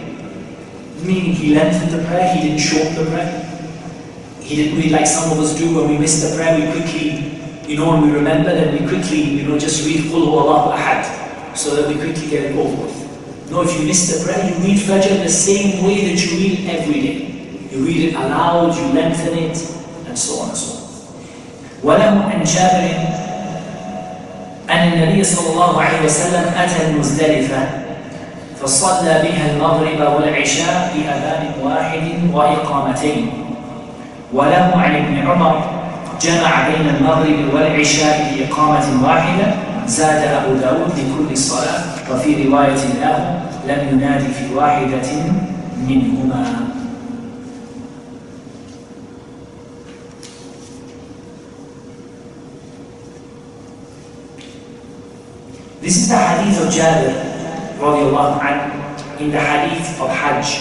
Meaning 1.02 1.34
he 1.34 1.56
lengthened 1.56 1.92
the 1.92 2.06
prayer, 2.08 2.32
he 2.36 2.42
didn't 2.50 2.60
shorten 2.60 2.94
the 2.94 3.10
prayer. 3.10 3.39
He 4.50 4.56
didn't 4.56 4.78
read 4.78 4.92
like 4.92 5.08
some 5.08 5.32
of 5.32 5.40
us 5.40 5.58
do 5.58 5.76
when 5.76 5.90
we 5.90 5.98
miss 5.98 6.22
the 6.22 6.36
prayer, 6.38 6.54
we 6.60 6.72
quickly, 6.72 7.42
you 7.68 7.78
know, 7.78 7.92
when 7.92 8.02
we 8.08 8.12
remember, 8.12 8.54
then 8.54 8.74
we 8.74 8.88
quickly, 8.88 9.22
you 9.22 9.48
know, 9.48 9.58
just 9.58 9.86
read 9.86 10.12
Qul 10.12 10.22
Allahu 10.22 10.78
Ahad, 10.78 11.02
so 11.58 11.76
that 11.76 11.88
we 11.88 11.96
quickly 11.96 12.30
get 12.30 12.52
it 12.52 12.56
over 12.56 12.84
with. 12.84 13.50
No, 13.50 13.62
if 13.62 13.74
you 13.80 13.86
miss 13.88 14.06
the 14.12 14.26
prayer, 14.26 14.46
you 14.50 14.56
read 14.64 14.80
Fajr 14.80 15.24
the 15.24 15.30
same 15.30 15.84
way 15.86 16.10
that 16.10 16.18
you 16.24 16.38
read 16.38 16.60
it 16.60 16.80
every 16.80 17.02
day. 17.02 17.18
You 17.72 17.86
read 17.86 18.10
it 18.10 18.16
aloud, 18.16 18.76
you 18.78 18.86
lengthen 18.94 19.38
it, 19.38 19.58
and 20.08 20.18
so 20.18 20.40
on 20.42 20.50
and 20.50 20.58
so 20.58 20.70
on. 20.72 20.76
وله 21.86 22.18
عن 22.34 22.44
جابر 22.44 22.98
أن 24.70 24.94
النبي 24.94 25.24
صلى 25.24 25.54
الله 25.54 25.82
عليه 25.82 26.06
وسلم 26.06 26.46
أتى 26.58 26.88
المزدلفة 26.90 27.68
فصلى 28.62 29.14
بها 29.24 29.52
المغرب 29.52 30.14
والعشاء 30.16 30.94
بأذان 30.96 31.52
واحد 31.64 32.34
وإقامتين 32.34 33.32
وله 34.33 34.73
عن 34.77 34.97
ابن 34.97 35.17
عمر 35.29 35.81
جمع 36.23 36.69
بين 36.69 36.89
المغرب 36.89 37.55
والعشاء 37.55 38.35
بإقامة 38.35 39.05
واحدة 39.05 39.55
زاد 39.87 40.23
أبو 40.29 40.55
داود 40.55 40.93
لكل 40.99 41.37
صلاة 41.37 41.83
وفي 42.13 42.49
رواية 42.49 42.85
له 43.01 43.41
لم 43.69 43.89
ينادي 43.93 44.27
في 44.27 44.55
واحدة 44.55 45.09
منهما 45.89 46.45
This 55.83 55.97
is 55.97 56.09
the 56.11 56.17
hadith 56.19 56.61
of 56.61 56.69
Jabir 56.69 57.31
in 59.19 59.31
the 59.31 59.41
hadith 59.41 60.01
of 60.01 60.11
Hajj. 60.11 60.61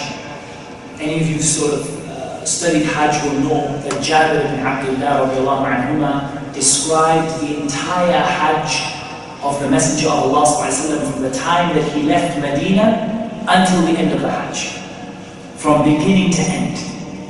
Any 1.00 1.20
of 1.20 1.28
you 1.28 1.38
sort 1.40 1.74
of 1.74 1.99
studied 2.46 2.84
Hajj 2.86 3.22
will 3.24 3.40
know 3.40 3.78
that 3.82 3.92
Jabir 4.02 4.44
ibn 4.44 4.60
Abdullah 4.60 5.66
anhuma 5.66 6.54
described 6.54 7.40
the 7.40 7.60
entire 7.62 8.20
Hajj 8.22 9.42
of 9.42 9.60
the 9.60 9.70
Messenger 9.70 10.08
of 10.08 10.34
Allah 10.34 10.70
from 11.12 11.22
the 11.22 11.30
time 11.30 11.74
that 11.74 11.92
he 11.92 12.02
left 12.02 12.38
Medina 12.40 13.40
until 13.48 13.82
the 13.82 13.98
end 13.98 14.12
of 14.12 14.20
the 14.20 14.30
Hajj. 14.30 14.78
From 15.56 15.84
beginning 15.84 16.30
to 16.32 16.42
end. 16.42 16.76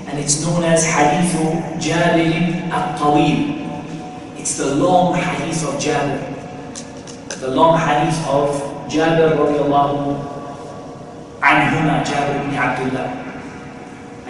And 0.08 0.18
it's 0.18 0.44
known 0.44 0.64
as 0.64 0.84
Hadithu 0.84 1.78
Jabir 1.78 2.68
al-Tawil. 2.70 3.56
It's 4.38 4.56
the 4.56 4.74
long 4.74 5.14
hadith 5.14 5.64
of 5.66 5.74
Jabir 5.80 6.30
the 7.40 7.48
long 7.48 7.78
hadith 7.78 8.20
of 8.28 8.52
Jabir 8.86 9.32
radiallahu 9.32 10.12
anhuma, 11.40 12.04
Jabir 12.04 12.44
ibn 12.44 12.54
Abdullah. 12.54 13.29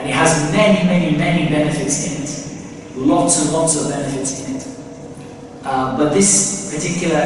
And 0.00 0.08
it 0.08 0.14
has 0.14 0.50
many, 0.50 0.82
many, 0.88 1.14
many 1.14 1.50
benefits 1.50 2.06
in 2.08 2.22
it. 2.24 2.96
Lots 2.96 3.42
and 3.44 3.52
lots 3.52 3.76
of 3.76 3.90
benefits 3.90 4.48
in 4.48 4.56
it. 4.56 4.66
Uh, 5.62 5.94
but 5.98 6.14
this 6.14 6.72
particular 6.74 7.20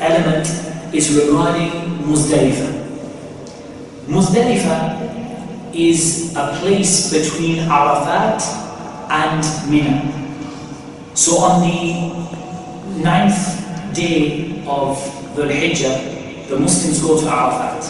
element 0.00 0.48
is 0.94 1.14
regarding 1.14 1.70
Muzdalifah. 2.08 2.72
Muzdalifah 4.06 5.74
is 5.74 6.34
a 6.36 6.56
place 6.58 7.12
between 7.12 7.68
Arafat 7.68 8.40
and 9.10 9.70
Mina. 9.70 10.00
So 11.12 11.36
on 11.36 11.60
the 11.60 13.02
ninth 13.02 13.94
day 13.94 14.64
of 14.66 14.96
Dhul 15.36 15.52
Hijjah, 15.52 16.48
the 16.48 16.58
Muslims 16.58 17.02
go 17.02 17.20
to 17.20 17.26
Arafat. 17.28 17.84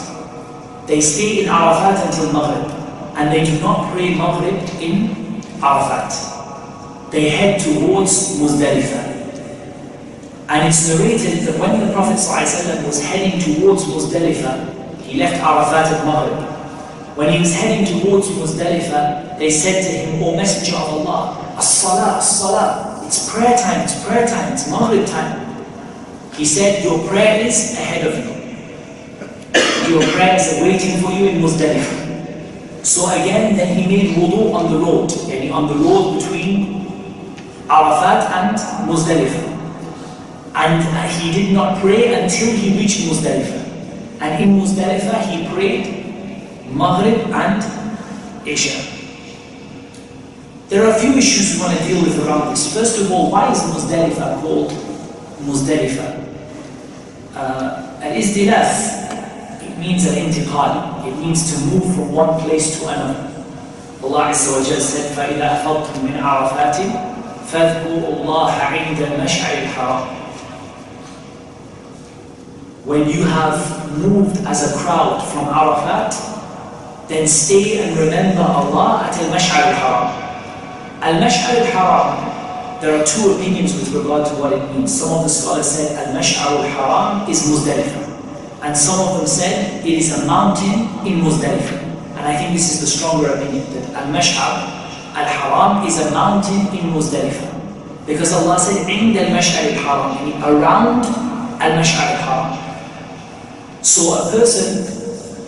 They 0.85 0.99
stay 0.99 1.43
in 1.43 1.49
Arafat 1.49 2.07
until 2.07 2.33
Maghrib, 2.33 2.76
and 3.17 3.33
they 3.33 3.43
do 3.43 3.59
not 3.59 3.91
pray 3.91 4.13
Maghrib 4.13 4.53
in 4.79 5.41
Arafat. 5.61 6.13
They 7.11 7.29
head 7.29 7.59
towards 7.59 8.37
Muzdalifah. 8.39 9.17
And 10.49 10.67
it's 10.67 10.87
narrated 10.87 11.39
that 11.47 11.59
when 11.59 11.85
the 11.85 11.91
Prophet 11.93 12.13
ﷺ 12.13 12.85
was 12.85 13.03
heading 13.03 13.41
towards 13.41 13.85
Muzdalifah, 13.85 15.01
he 15.01 15.17
left 15.17 15.41
Arafat 15.41 15.91
at 15.93 16.05
Maghrib. 16.05 17.17
When 17.17 17.33
he 17.33 17.39
was 17.39 17.55
heading 17.55 18.01
towards 18.01 18.27
Muzdalifah, 18.27 19.39
they 19.39 19.49
said 19.49 19.81
to 19.81 19.89
him, 19.89 20.23
O 20.23 20.35
Messenger 20.35 20.77
of 20.77 21.07
Allah, 21.07 21.55
As-salah, 21.57 22.17
as-salah, 22.19 23.01
it's 23.03 23.33
prayer 23.33 23.57
time, 23.57 23.81
it's 23.81 24.05
prayer 24.05 24.27
time, 24.27 24.53
it's 24.53 24.69
Maghrib 24.69 25.07
time. 25.07 25.65
He 26.33 26.45
said, 26.45 26.83
Your 26.83 26.99
prayer 27.07 27.47
is 27.47 27.73
ahead 27.73 28.05
of 28.05 28.13
you. 28.13 28.37
Your 29.91 30.03
prayer 30.13 30.35
is 30.35 30.61
waiting 30.61 31.01
for 31.01 31.11
you 31.11 31.29
in 31.29 31.41
Muzdalifah. 31.41 32.06
So 32.83 33.09
again, 33.09 33.55
then 33.57 33.77
he 33.77 33.87
made 33.87 34.15
wudu 34.17 34.53
on 34.53 34.71
the 34.71 34.77
road, 34.79 35.09
yani 35.09 35.51
on 35.51 35.67
the 35.67 35.75
road 35.75 36.19
between 36.19 36.87
Arafat 37.69 38.31
and 38.31 38.57
Muzdalifah. 38.89 39.45
And 40.55 40.83
he 41.11 41.31
did 41.31 41.53
not 41.53 41.79
pray 41.81 42.13
until 42.23 42.51
he 42.55 42.77
reached 42.79 43.07
Muzdalifah. 43.07 43.63
And 44.21 44.43
in 44.43 44.59
Muzdalifah, 44.59 45.21
he 45.29 45.47
prayed 45.53 45.85
Maghrib 46.71 47.27
and 47.31 47.61
Isha. 48.47 48.95
There 50.69 50.85
are 50.85 50.95
a 50.95 50.99
few 50.99 51.13
issues 51.13 51.55
we 51.55 51.61
want 51.61 51.77
to 51.77 51.83
deal 51.87 52.03
with 52.03 52.25
around 52.25 52.49
this. 52.51 52.73
First 52.73 52.99
of 52.99 53.11
all, 53.11 53.31
why 53.31 53.51
is 53.51 53.59
Muzdalifah 53.59 54.41
called 54.41 54.71
Muzdalifah? 55.41 56.27
uh, 57.37 58.01
al-izdilaf, 58.01 58.96
it 59.86 59.86
means 59.86 60.06
al-intiqal, 60.06 61.06
it 61.06 61.16
means 61.18 61.50
to 61.52 61.58
move 61.66 61.94
from 61.94 62.12
one 62.12 62.40
place 62.40 62.78
to 62.80 62.88
another. 62.88 63.28
Allah 64.02 64.30
Azza 64.34 64.58
wa 64.58 64.64
Jal 64.64 64.80
said, 64.80 65.14
فَإِذَا 65.16 65.62
أَفَضْتُم 65.62 66.02
مِّنْ 66.06 66.18
عَرَفَاتٍ 66.22 66.76
فَاذْكُرُوا 67.52 68.24
اللَّهَ 68.24 68.50
عِنْدَ 68.50 68.98
الْمَشْعَرِ 68.98 69.54
الْحَرَامِ 69.66 70.04
When 72.84 73.08
you 73.08 73.24
have 73.24 73.58
moved 73.98 74.38
as 74.46 74.72
a 74.74 74.76
crowd 74.78 75.20
from 75.22 75.46
Arafat, 75.48 76.14
then 77.08 77.28
stay 77.28 77.78
and 77.86 77.96
remember 77.96 78.42
Allah 78.42 79.06
at 79.06 79.14
al-Mash'ar 79.22 79.70
al-Haram. 79.70 80.08
Al-Mash'ar 81.02 81.58
al-Haram 81.60 82.32
there 82.82 83.00
are 83.00 83.04
two 83.06 83.30
opinions 83.30 83.74
with 83.78 83.94
regard 83.94 84.26
to 84.26 84.34
what 84.42 84.52
it 84.52 84.74
means. 84.74 84.92
Some 84.92 85.14
of 85.14 85.22
the 85.22 85.28
scholars 85.28 85.70
said 85.70 86.04
Al-Mash'ar 86.04 86.50
al-Haram 86.66 87.30
is 87.30 87.46
Muzdalifah. 87.46 88.05
And 88.66 88.76
some 88.76 89.00
of 89.00 89.18
them 89.18 89.26
said 89.26 89.84
it 89.84 89.98
is 89.98 90.22
a 90.22 90.26
mountain 90.26 90.86
in 91.06 91.20
Muzdalifah. 91.20 91.82
And 92.16 92.20
I 92.20 92.36
think 92.36 92.52
this 92.54 92.70
is 92.74 92.80
the 92.80 92.86
stronger 92.86 93.34
opinion, 93.34 93.66
that 93.74 94.06
Al-Mash'ar 94.06 94.70
al-Haram 95.18 95.86
is 95.86 95.98
a 95.98 96.10
mountain 96.12 96.70
in 96.70 96.94
Muzdalifah. 96.94 97.50
Because 98.06 98.32
Allah 98.32 98.58
said, 98.58 98.86
عند 98.86 99.16
المشعر 99.16 99.74
الحرام, 99.74 100.42
around 100.42 101.06
Al-Mash'ar 101.60 102.14
al-Haram. 102.14 102.58
So 103.82 104.14
a 104.14 104.30
person 104.30 104.86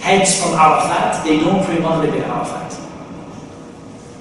heads 0.00 0.42
from 0.42 0.54
Arafat, 0.54 1.24
they 1.24 1.38
don't 1.38 1.64
pray 1.64 1.78
Maghrib 1.78 2.14
in 2.14 2.22
Arafat. 2.22 2.74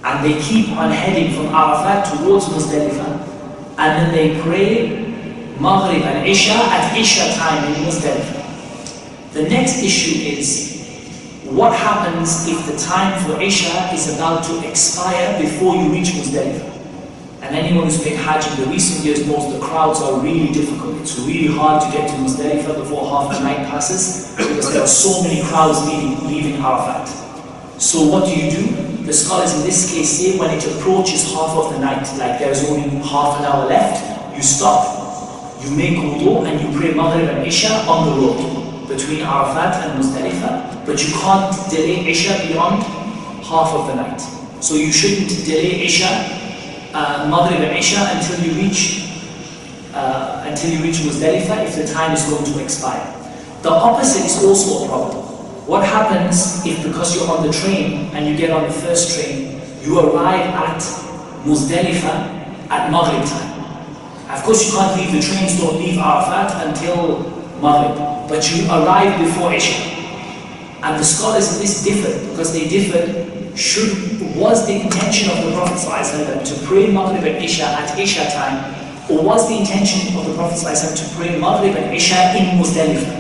And 0.04 0.24
they 0.24 0.39
keep 0.39 0.70
on 0.78 0.91
heading 0.91 1.34
from 1.34 1.47
Arafat 1.47 2.06
towards 2.14 2.45
Muzdalifah. 2.45 3.28
And 3.78 3.89
then 3.97 4.14
they 4.14 4.39
pray 4.41 5.01
Maghrib 5.60 6.04
and 6.04 6.28
Isha 6.28 6.54
at 6.54 6.95
Isha 6.95 7.34
time 7.38 7.74
in 7.74 7.86
Muzdalifah. 7.86 8.37
The 9.39 9.49
next 9.49 9.84
issue 9.84 10.18
is, 10.18 11.45
what 11.45 11.72
happens 11.72 12.49
if 12.49 12.66
the 12.66 12.76
time 12.76 13.14
for 13.22 13.41
Isha 13.41 13.95
is 13.95 14.12
about 14.16 14.43
to 14.47 14.68
expire 14.68 15.41
before 15.41 15.76
you 15.76 15.93
reach 15.93 16.09
Muzdalifah? 16.09 16.66
And 17.43 17.55
anyone 17.55 17.84
who's 17.84 18.03
been 18.03 18.16
Hajj 18.16 18.51
in 18.51 18.64
the 18.64 18.66
recent 18.68 19.07
years 19.07 19.24
knows 19.28 19.53
the 19.53 19.64
crowds 19.64 20.01
are 20.03 20.18
really 20.18 20.53
difficult. 20.53 21.01
It's 21.03 21.20
really 21.20 21.55
hard 21.55 21.80
to 21.84 21.97
get 21.97 22.11
to 22.11 22.16
Muzdalifah 22.16 22.82
before 22.82 23.07
half 23.07 23.39
the 23.39 23.45
night 23.45 23.68
passes 23.68 24.34
because 24.36 24.72
there 24.72 24.82
are 24.82 24.89
so 24.89 25.22
many 25.22 25.41
crowds 25.45 25.86
leaving, 25.86 26.26
leaving 26.26 26.61
Arafat. 26.61 27.07
So 27.80 28.09
what 28.09 28.24
do 28.24 28.34
you 28.34 28.51
do? 28.51 29.05
The 29.07 29.12
scholars 29.12 29.55
in 29.55 29.62
this 29.62 29.95
case 29.95 30.18
say 30.18 30.36
when 30.36 30.51
it 30.51 30.66
approaches 30.66 31.32
half 31.32 31.51
of 31.51 31.72
the 31.72 31.78
night, 31.78 32.03
like 32.18 32.41
there's 32.41 32.68
only 32.68 32.89
half 33.07 33.39
an 33.39 33.45
hour 33.45 33.66
left, 33.66 34.03
you 34.36 34.43
stop, 34.43 35.62
you 35.62 35.70
make 35.76 35.97
wudu 35.97 36.45
and 36.45 36.61
you 36.61 36.76
pray 36.76 36.93
Maghrib 36.93 37.28
and 37.28 37.47
Isha 37.47 37.86
on 37.86 38.05
the 38.05 38.26
road 38.26 38.58
between 38.89 39.20
Arafat 39.20 39.84
and 39.84 40.03
Muzdalifah, 40.03 40.86
but 40.86 40.97
you 41.07 41.12
can't 41.14 41.53
delay 41.70 42.09
Isha 42.09 42.49
beyond 42.49 42.82
half 43.45 43.72
of 43.74 43.86
the 43.86 43.95
night. 43.95 44.20
So 44.61 44.74
you 44.74 44.91
shouldn't 44.91 45.28
delay 45.45 45.84
Isha 45.84 46.09
uh, 46.95 47.28
Maghrib 47.30 47.61
and 47.61 47.76
Isha 47.76 48.01
until 48.16 48.45
you 48.45 48.53
reach 48.61 49.05
uh, 49.95 50.45
until 50.47 50.70
you 50.70 50.82
reach 50.82 50.99
Muzdalifah 50.99 51.64
if 51.66 51.76
the 51.76 51.86
time 51.93 52.12
is 52.12 52.24
going 52.24 52.45
to 52.45 52.62
expire. 52.62 53.14
The 53.62 53.70
opposite 53.70 54.24
is 54.24 54.45
also 54.45 54.84
a 54.84 54.89
problem. 54.89 55.24
What 55.66 55.84
happens 55.84 56.64
if 56.64 56.82
because 56.82 57.14
you're 57.14 57.28
on 57.30 57.47
the 57.47 57.53
train 57.53 58.11
and 58.14 58.26
you 58.26 58.36
get 58.36 58.51
on 58.51 58.62
the 58.62 58.72
first 58.72 59.14
train, 59.14 59.61
you 59.82 59.99
arrive 60.01 60.47
at 60.47 60.80
Muzdalifah 61.45 62.70
at 62.70 62.91
Maghrib 62.91 63.28
time? 63.28 63.59
Of 64.30 64.43
course 64.45 64.66
you 64.66 64.78
can't 64.78 64.97
leave, 64.97 65.12
the 65.12 65.20
trains 65.20 65.59
don't 65.59 65.76
leave 65.76 65.99
Arafat 65.99 66.68
until 66.68 67.20
Maghrib, 67.61 68.18
but 68.29 68.51
you 68.55 68.66
arrive 68.68 69.18
before 69.18 69.53
Isha. 69.53 69.97
And 70.83 71.01
the 71.01 71.05
scholars 71.05 71.55
in 71.55 71.61
this 71.62 71.83
differ 71.83 72.31
because 72.31 72.53
they 72.53 72.68
differ 72.68 73.57
should 73.57 74.18
was 74.39 74.66
the 74.66 74.81
intention 74.81 75.31
of 75.31 75.45
the 75.45 75.53
Prophet 75.53 75.74
ﷺ 75.74 76.47
to 76.47 76.66
pray 76.66 76.93
Maghrib 76.93 77.24
and 77.24 77.45
Isha 77.45 77.64
at 77.64 77.99
Isha 77.99 78.31
time, 78.31 79.11
or 79.11 79.24
was 79.24 79.49
the 79.49 79.59
intention 79.59 80.16
of 80.16 80.26
the 80.26 80.35
Prophet 80.35 80.57
ﷺ 80.57 80.95
to 80.95 81.16
pray 81.16 81.39
Maghrib 81.41 81.74
and 81.74 81.93
Isha 81.95 82.37
in 82.39 82.59
Muzdalifah? 82.59 83.18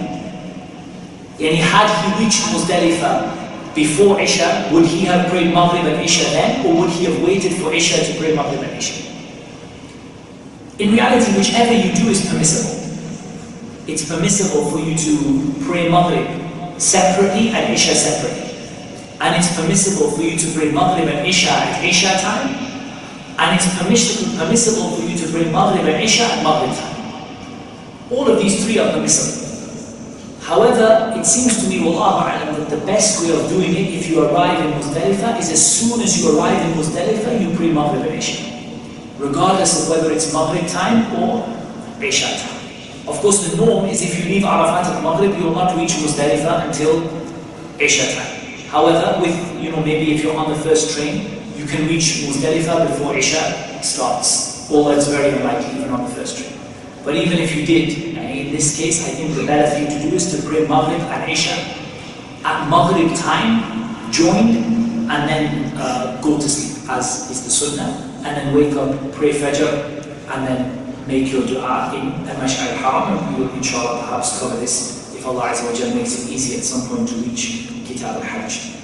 Yani 1.38 1.56
had 1.56 1.90
he 1.90 2.24
reached 2.24 2.42
Muzdalifah 2.54 3.74
before 3.74 4.20
Isha, 4.20 4.70
would 4.72 4.86
he 4.86 5.04
have 5.06 5.28
prayed 5.30 5.52
Maghrib 5.52 5.84
and 5.86 6.00
Isha 6.00 6.30
then, 6.30 6.66
or 6.66 6.82
would 6.82 6.90
he 6.90 7.04
have 7.06 7.20
waited 7.22 7.54
for 7.54 7.72
Isha 7.72 8.12
to 8.12 8.18
pray 8.18 8.36
Maghrib 8.36 8.62
and 8.62 8.78
Isha? 8.78 9.04
In 10.78 10.92
reality, 10.92 11.36
whichever 11.36 11.72
you 11.72 11.92
do 11.94 12.08
is 12.10 12.28
permissible. 12.30 12.77
It's 13.88 14.06
permissible 14.06 14.70
for 14.70 14.78
you 14.78 14.92
to 14.94 15.64
pray 15.64 15.88
Maghrib 15.88 16.28
separately 16.78 17.48
and 17.48 17.72
Isha 17.72 17.94
separately. 17.94 18.52
And 19.18 19.34
it's 19.34 19.56
permissible 19.56 20.10
for 20.10 20.20
you 20.20 20.36
to 20.36 20.46
pray 20.52 20.70
Maghrib 20.70 21.08
and 21.08 21.26
Isha 21.26 21.48
at 21.48 21.82
Isha 21.82 22.20
time. 22.20 22.52
And 23.38 23.56
it's 23.56 23.66
permissible 23.78 24.90
for 24.90 25.02
you 25.08 25.16
to 25.16 25.32
pray 25.32 25.50
Maghrib 25.50 25.86
and 25.88 26.04
Isha 26.04 26.22
at 26.22 26.44
Maghrib 26.44 26.76
time. 26.76 28.12
All 28.12 28.28
of 28.28 28.38
these 28.38 28.62
three 28.62 28.78
are 28.78 28.92
permissible. 28.92 29.48
However, 30.42 31.14
it 31.18 31.24
seems 31.24 31.64
to 31.64 31.70
me, 31.70 31.80
Wallahu 31.80 32.28
A'lam, 32.28 32.56
that 32.58 32.68
the 32.68 32.84
best 32.84 33.24
way 33.24 33.32
of 33.32 33.48
doing 33.48 33.70
it 33.70 33.88
if 33.94 34.06
you 34.06 34.22
arrive 34.22 34.66
in 34.66 34.72
Muzdalifah 34.72 35.38
is 35.38 35.50
as 35.50 35.64
soon 35.64 36.02
as 36.02 36.20
you 36.20 36.36
arrive 36.36 36.60
in 36.60 36.76
Muzdalifah, 36.76 37.40
you 37.40 37.56
pray 37.56 37.72
Maghrib 37.72 38.04
and 38.04 38.16
Isha. 38.16 38.44
Regardless 39.16 39.82
of 39.82 39.96
whether 39.96 40.12
it's 40.12 40.30
Maghrib 40.30 40.68
time 40.68 41.10
or 41.16 41.40
Isha 42.04 42.36
time. 42.36 42.57
Of 43.08 43.20
course, 43.20 43.48
the 43.48 43.56
norm 43.56 43.86
is 43.86 44.02
if 44.02 44.18
you 44.18 44.24
leave 44.30 44.44
Arafat 44.44 44.94
at 44.94 45.02
Maghrib, 45.02 45.36
you 45.38 45.44
will 45.44 45.54
not 45.54 45.76
reach 45.76 45.92
Muzdalifah 45.92 46.66
until 46.68 47.02
Isha 47.80 48.14
time. 48.14 48.34
However, 48.68 49.20
with, 49.22 49.36
you 49.62 49.72
know, 49.72 49.80
maybe 49.80 50.14
if 50.14 50.22
you're 50.22 50.36
on 50.36 50.50
the 50.50 50.58
first 50.58 50.94
train, 50.96 51.40
you 51.56 51.64
can 51.66 51.88
reach 51.88 52.28
Muzdalifah 52.28 52.88
before 52.88 53.16
Isha 53.16 53.82
starts. 53.82 54.70
Although 54.70 54.92
it's 54.92 55.08
very 55.08 55.30
unlikely 55.38 55.80
even 55.80 55.90
on 55.90 56.04
the 56.04 56.10
first 56.10 56.36
train. 56.38 56.52
But 57.04 57.16
even 57.16 57.38
if 57.38 57.56
you 57.56 57.64
did, 57.64 58.18
in 58.18 58.52
this 58.52 58.76
case, 58.76 59.08
I 59.08 59.12
think 59.12 59.34
the 59.34 59.46
better 59.46 59.68
thing 59.70 59.88
to 59.88 60.08
do 60.08 60.14
is 60.14 60.30
to 60.36 60.46
pray 60.46 60.68
Maghrib 60.68 61.00
and 61.00 61.30
Isha 61.30 61.56
at 62.44 62.68
Maghrib 62.68 63.16
time, 63.16 64.12
joined, 64.12 64.56
and 65.10 65.28
then 65.28 65.72
uh, 65.76 66.20
go 66.22 66.36
to 66.36 66.48
sleep, 66.48 66.88
as 66.90 67.30
is 67.30 67.44
the 67.44 67.50
Sunnah, 67.50 67.90
and 68.26 68.36
then 68.36 68.54
wake 68.54 68.74
up, 68.74 68.92
pray 69.12 69.32
Fajr, 69.32 69.72
and 70.28 70.46
then 70.46 70.77
make 71.07 71.31
your 71.31 71.45
dua 71.45 71.91
in 71.95 72.11
Mash'ar 72.39 72.73
al-Haram, 72.73 73.17
and 73.17 73.37
we 73.37 73.43
will 73.43 73.53
inshallah 73.55 74.01
perhaps 74.01 74.39
cover 74.39 74.57
this 74.57 75.13
if 75.15 75.25
Allah 75.25 75.51
Azza 75.51 75.65
wa 75.65 75.95
makes 75.95 76.23
it 76.23 76.31
easy 76.31 76.57
at 76.57 76.63
some 76.63 76.87
point 76.89 77.07
to 77.09 77.15
reach 77.15 77.69
Kitab 77.85 78.17
al-Hajj. 78.17 78.75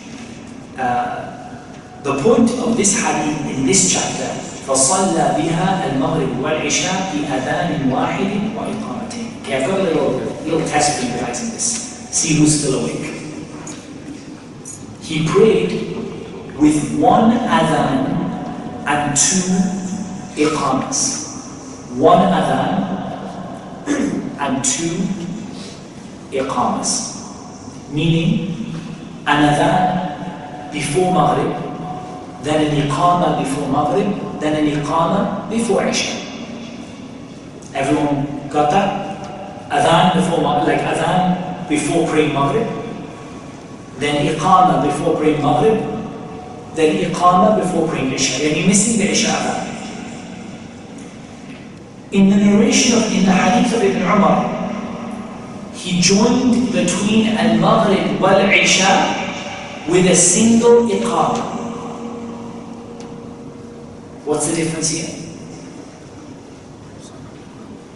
Uh, 0.77 1.39
the 2.03 2.21
point 2.23 2.49
of 2.63 2.77
this 2.77 2.95
hadith 3.01 3.57
in 3.57 3.65
this 3.65 3.91
chapter 3.91 4.49
فصلى 4.69 5.35
بها 5.37 5.91
المغرب 5.93 6.43
والعشاء 6.43 7.13
بأذان 7.13 7.91
واحد 7.91 8.31
وإقامتين. 8.55 9.27
Okay, 9.41 9.63
I've 9.63 9.67
got 9.67 9.79
a 9.79 9.83
little, 9.83 10.11
little 10.45 10.67
test 10.67 10.99
for 10.99 11.05
you 11.05 11.19
guys 11.19 11.41
in 11.41 11.49
this. 11.49 11.65
See 12.11 12.35
who's 12.37 12.59
still 12.59 12.79
awake. 12.81 13.09
He 15.01 15.27
prayed 15.27 15.71
with 16.59 16.99
one 16.99 17.31
adhan 17.49 18.05
and 18.85 19.17
two 19.17 19.57
iqamas. 20.37 21.22
One 21.96 22.18
adhan 22.18 22.94
and 24.40 24.64
two 24.64 24.98
iqamas. 26.32 27.14
Meaning, 27.92 28.74
an 29.26 29.54
adhan 29.54 30.72
before 30.72 31.14
Maghrib, 31.14 31.54
then 32.42 32.66
an 32.66 32.88
iqama 32.88 33.38
before 33.38 33.68
Maghrib, 33.68 34.40
then 34.40 34.56
an 34.56 34.82
iqama 34.82 35.48
before 35.48 35.86
Isha. 35.86 36.18
Everyone 37.74 38.48
got 38.48 38.70
that? 38.72 39.70
Adhan 39.70 40.14
before 40.14 40.42
Maghrib, 40.42 40.76
like 40.76 40.80
adhan 40.80 41.68
before 41.68 42.08
praying 42.08 42.34
Maghrib, 42.34 42.66
then 43.98 44.34
iqama 44.34 44.82
before 44.84 45.16
praying 45.16 45.40
Maghrib, 45.40 45.78
then 46.74 46.96
iqama 47.04 47.60
before 47.60 47.86
praying 47.88 48.12
Isha. 48.12 48.44
And 48.44 48.56
you're 48.56 48.66
missing 48.66 48.98
the 48.98 49.12
Isha 49.12 49.28
adhan. 49.28 49.73
In 52.14 52.30
the 52.30 52.36
narration 52.36 52.96
of, 52.96 53.12
in 53.12 53.24
the 53.24 53.32
hadith 53.32 53.74
of 53.74 53.82
Ibn 53.82 54.02
Umar, 54.02 54.46
he 55.74 56.00
joined 56.00 56.70
between 56.70 57.26
al-Maghrib 57.26 58.20
wal-Isha 58.20 59.86
with 59.88 60.06
a 60.06 60.14
single 60.14 60.86
iqama. 60.86 61.42
What's 64.24 64.46
the 64.48 64.54
difference 64.54 64.90
here? 64.90 65.10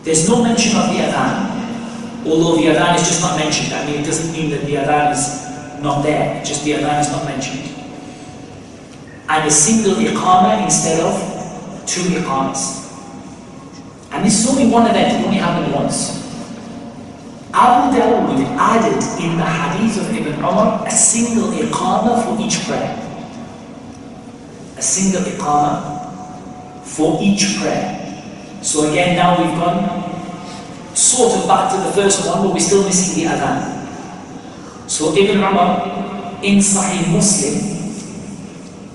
There's 0.03 0.29
no 0.29 0.43
mention 0.43 0.77
of 0.77 0.89
the 0.91 0.99
adhan, 0.99 2.27
although 2.27 2.57
the 2.57 2.75
adhan 2.75 2.97
is 2.97 3.07
just 3.07 3.21
not 3.21 3.39
mentioned. 3.39 3.73
I 3.73 3.87
mean, 3.87 4.01
it 4.01 4.05
doesn't 4.05 4.33
mean 4.33 4.51
that 4.51 4.67
the 4.67 4.75
adhan 4.83 5.13
is 5.13 5.81
not 5.81 6.03
there, 6.03 6.43
just 6.45 6.65
the 6.65 6.73
adhan 6.73 7.01
is 7.03 7.13
not 7.13 7.25
mentioned. 7.25 7.71
And 9.29 9.47
a 9.47 9.51
single 9.51 9.95
iqama 9.95 10.65
instead 10.65 10.99
of 11.07 11.15
two 11.87 12.01
iqamas. 12.19 12.88
And 14.19 14.27
this 14.27 14.43
is 14.43 14.51
only 14.51 14.67
one 14.67 14.83
event, 14.91 15.15
it 15.15 15.25
only 15.25 15.39
happened 15.39 15.73
once. 15.73 16.27
Abu 17.55 17.97
Dawud 17.97 18.43
added 18.59 18.99
in 19.23 19.39
the 19.39 19.47
hadith 19.47 19.97
of 20.03 20.11
Ibn 20.11 20.41
Umar 20.43 20.85
a 20.85 20.91
single 20.91 21.53
iqama 21.53 22.25
for 22.27 22.35
each 22.43 22.67
prayer. 22.67 22.99
A 24.77 24.83
single 24.83 25.23
iqama 25.23 26.83
for 26.83 27.23
each 27.23 27.61
prayer. 27.61 27.95
So 28.61 28.91
again, 28.91 29.15
now 29.15 29.39
we've 29.39 29.55
gone 29.55 29.87
sort 30.97 31.39
of 31.39 31.47
back 31.47 31.71
to 31.71 31.79
the 31.79 31.93
first 31.93 32.27
one, 32.27 32.43
but 32.43 32.53
we're 32.53 32.59
still 32.59 32.83
missing 32.83 33.23
the 33.23 33.31
adhan. 33.31 34.91
So 34.91 35.15
Ibn 35.17 35.39
Umar 35.39 36.43
in 36.43 36.59
Sahih 36.59 37.07
Muslim, 37.15 37.55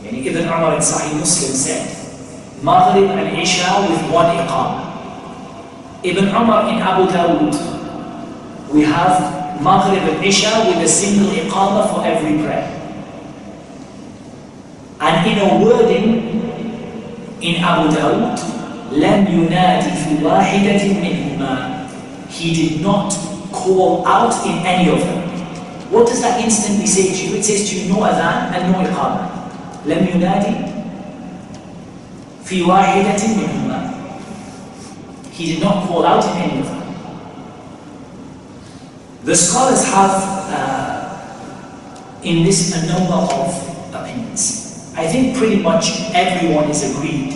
yani 0.03 0.27
Ibn 0.27 0.43
Umar 0.51 0.75
in 0.75 0.81
Sahih 0.83 1.17
Muslim 1.17 1.55
said, 1.55 1.87
Maghrib 2.61 3.09
and 3.09 3.39
Isha 3.39 3.87
with 3.87 4.03
one 4.11 4.35
iqama. 4.35 4.92
Ibn 6.02 6.24
Umar 6.28 6.68
in 6.70 6.78
Abu 6.78 7.10
Dawud 7.10 7.78
we 8.72 8.82
have 8.82 9.60
Maghrib 9.62 10.02
and 10.02 10.24
Isha 10.24 10.64
with 10.68 10.84
a 10.84 10.88
single 10.88 11.30
iqamah 11.30 11.92
for 11.92 12.04
every 12.04 12.38
prayer. 12.42 12.68
And 15.00 15.26
in 15.26 15.38
a 15.38 15.64
wording 15.64 16.04
in 17.40 17.56
Abu 17.62 17.94
Dawud, 17.94 18.38
لم 18.92 19.26
ينادي 19.26 19.90
في 19.90 20.24
واحدة 20.24 20.82
منهما. 21.00 21.88
He 22.30 22.54
did 22.54 22.80
not 22.82 23.12
call 23.52 24.06
out 24.06 24.34
in 24.46 24.58
any 24.66 24.90
of 24.90 25.00
them. 25.00 25.28
What 25.90 26.06
does 26.06 26.20
that 26.20 26.40
instantly 26.40 26.86
say 26.86 27.08
to 27.08 27.26
you? 27.26 27.36
It 27.36 27.44
says 27.44 27.68
to 27.70 27.76
you 27.76 27.88
no 27.88 28.00
adhan 28.00 28.52
and 28.52 28.72
no 28.72 28.78
iqamah. 28.84 29.28
لم 29.86 30.06
ينادي 30.14 30.54
في 32.44 32.62
واحدة 32.62 33.22
منهما. 33.28 33.94
He 35.33 35.53
did 35.55 35.63
not 35.63 35.87
call 35.87 36.05
out 36.05 36.23
in 36.23 36.37
any 36.37 36.59
of 36.59 36.67
them. 36.67 36.83
The 39.23 39.35
scholars 39.35 39.83
have 39.85 40.13
uh, 40.53 42.21
in 42.21 42.43
this 42.45 42.75
a 42.77 42.85
number 42.85 43.13
of 43.33 43.49
opinions. 43.95 44.93
I 44.95 45.07
think 45.07 45.35
pretty 45.35 45.59
much 45.59 45.89
everyone 46.13 46.69
is 46.69 46.83
agreed 46.95 47.31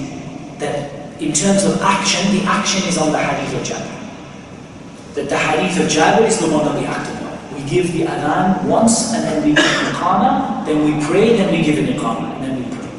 that 0.60 0.94
in 1.20 1.34
terms 1.34 1.66
of 1.66 1.82
action, 1.82 2.38
the 2.38 2.44
action 2.44 2.88
is 2.88 3.00
on 3.00 3.12
the 3.12 3.18
hadith 3.18 3.60
of 3.60 3.66
Jabir. 3.66 5.16
That 5.16 5.30
the 5.30 5.38
hadith 5.38 5.82
of 5.82 5.90
Jabir 5.90 6.28
is 6.28 6.38
the 6.38 6.54
one 6.54 6.66
that 6.66 6.80
we 6.80 6.86
act 6.86 7.10
upon. 7.10 7.34
We 7.56 7.68
give 7.68 7.94
the 7.94 8.06
adhan 8.06 8.66
once 8.66 9.14
and 9.16 9.24
then 9.24 9.44
we 9.44 9.56
give 9.56 9.66
the 9.66 9.90
iqama, 9.98 10.68
then 10.68 10.86
we 10.86 11.04
pray, 11.08 11.36
then 11.36 11.52
we 11.52 11.64
give 11.64 11.80
an 11.80 11.88
iqama, 11.98 12.36
and 12.36 12.44
then 12.44 12.56
we 12.62 12.78
pray. 12.78 12.90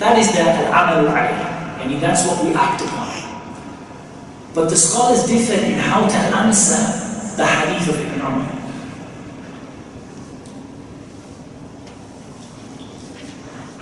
That 0.00 0.18
is 0.18 0.30
the 0.32 0.40
al-amal 0.40 1.08
al 1.08 1.88
mean, 1.88 2.00
that's 2.00 2.26
what 2.26 2.44
we 2.44 2.52
act 2.52 2.82
upon. 2.82 3.13
But 4.54 4.70
the 4.70 4.76
scholars 4.76 5.26
differ 5.26 5.54
in 5.54 5.74
how 5.74 6.06
to 6.06 6.16
answer 6.16 6.78
the 7.36 7.44
hadith 7.44 7.88
of 7.88 8.00
Ibn 8.00 8.20
Umar. 8.20 8.50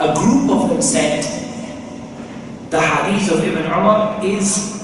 A 0.00 0.14
group 0.14 0.50
of 0.50 0.70
them 0.70 0.80
said 0.80 1.22
the 2.70 2.80
hadith 2.80 3.30
of 3.32 3.44
Ibn 3.44 3.66
Umar 3.66 4.24
is 4.24 4.80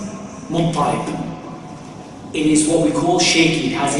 muttarib. 0.51 1.09
It 2.34 2.47
is 2.47 2.68
what 2.68 2.84
we 2.84 2.93
call 2.93 3.18
shaky, 3.18 3.68
it 3.68 3.76
has 3.78 3.97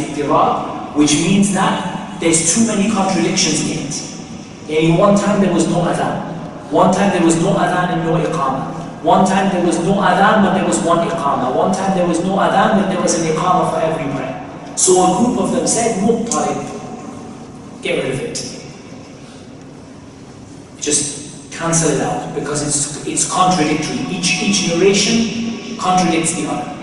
which 0.95 1.15
means 1.15 1.55
that 1.55 2.21
there's 2.21 2.55
too 2.55 2.67
many 2.67 2.91
contradictions 2.91 3.71
in 3.71 3.87
it. 3.87 4.81
In 4.83 4.99
one 4.99 5.17
time 5.17 5.41
there 5.41 5.55
was 5.55 5.67
no 5.69 5.83
adhan, 5.85 6.71
one 6.71 6.93
time 6.93 7.13
there 7.13 7.25
was 7.25 7.41
no 7.41 7.55
adhan 7.55 7.95
and 7.95 8.05
no 8.05 8.23
iqamah. 8.23 8.88
One 9.03 9.25
time 9.27 9.53
there 9.53 9.65
was 9.65 9.79
no 9.85 9.95
adhan 9.95 10.43
but 10.43 10.55
there 10.55 10.67
was 10.67 10.81
one 10.81 11.07
iqamah. 11.07 11.55
One 11.55 11.73
time 11.73 11.97
there 11.97 12.07
was 12.07 12.25
no 12.25 12.37
adhan 12.37 12.83
but 12.83 12.89
there 12.89 13.01
was 13.01 13.21
an 13.21 13.27
iqamah 13.35 13.71
for 13.73 13.81
every 13.81 14.13
prayer. 14.13 14.39
So 14.77 15.03
a 15.03 15.25
group 15.25 15.41
of 15.41 15.53
them 15.53 15.67
said, 15.67 16.03
muttarib, 16.03 17.83
get 17.83 18.03
rid 18.05 18.15
of 18.15 18.21
it. 18.21 18.37
Just 20.81 21.53
cancel 21.53 21.91
it 21.91 22.01
out 22.01 22.35
because 22.35 22.63
it's, 22.67 23.07
it's 23.07 23.31
contradictory. 23.31 23.99
Each, 24.15 24.43
each 24.43 24.69
narration 24.69 25.77
contradicts 25.79 26.35
the 26.35 26.49
other. 26.49 26.75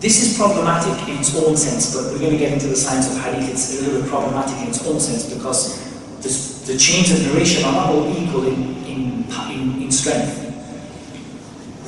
This 0.00 0.22
is 0.22 0.36
problematic 0.36 1.08
in 1.08 1.18
its 1.18 1.34
own 1.36 1.56
sense, 1.56 1.94
but 1.94 2.12
we're 2.12 2.18
going 2.18 2.32
to 2.32 2.38
get 2.38 2.52
into 2.52 2.66
the 2.66 2.76
science 2.76 3.10
of 3.10 3.22
hadith. 3.22 3.50
It's 3.50 3.80
a 3.80 3.82
little 3.82 4.02
bit 4.02 4.10
problematic 4.10 4.56
in 4.62 4.68
its 4.68 4.86
own 4.86 5.00
sense 5.00 5.32
because 5.32 5.82
the, 6.20 6.55
the 6.66 6.76
chains 6.76 7.12
of 7.12 7.22
narration 7.32 7.64
are 7.64 7.72
not 7.72 7.86
all 7.90 8.10
equal 8.10 8.46
in, 8.46 8.84
in, 8.86 9.24
in, 9.50 9.82
in 9.82 9.90
strength. 9.92 10.42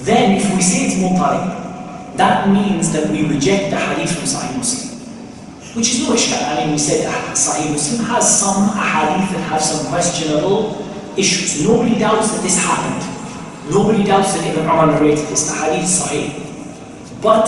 Then, 0.05 0.37
if 0.37 0.55
we 0.55 0.62
say 0.62 0.87
it's 0.87 0.95
muttarib, 0.95 2.16
that 2.16 2.49
means 2.49 2.93
that 2.93 3.11
we 3.11 3.26
reject 3.26 3.70
the 3.70 3.76
hadith 3.76 4.14
from 4.14 4.24
Sahih 4.24 4.57
Muslim. 4.57 4.99
Which 5.74 5.95
is 5.95 6.09
no 6.09 6.14
ishkal. 6.14 6.39
I 6.43 6.62
mean, 6.62 6.72
we 6.72 6.79
said 6.79 7.11
Sahih 7.35 7.72
Muslim 7.72 8.07
has 8.07 8.22
some 8.41 8.70
hadith 8.70 9.35
that 9.35 9.43
have 9.51 9.61
some 9.61 9.87
questionable 9.91 10.87
issues. 11.16 11.66
Nobody 11.66 11.99
doubts 11.99 12.31
that 12.33 12.43
this 12.43 12.59
happened. 12.59 13.03
Nobody 13.70 14.05
doubts 14.05 14.35
that 14.35 14.47
Ibn 14.47 14.62
Umar 14.62 14.87
narrated 14.87 15.26
this. 15.26 15.51
The 15.51 15.57
hadith 15.59 15.85
is 15.85 16.01
Sahih. 16.01 17.20
But 17.20 17.47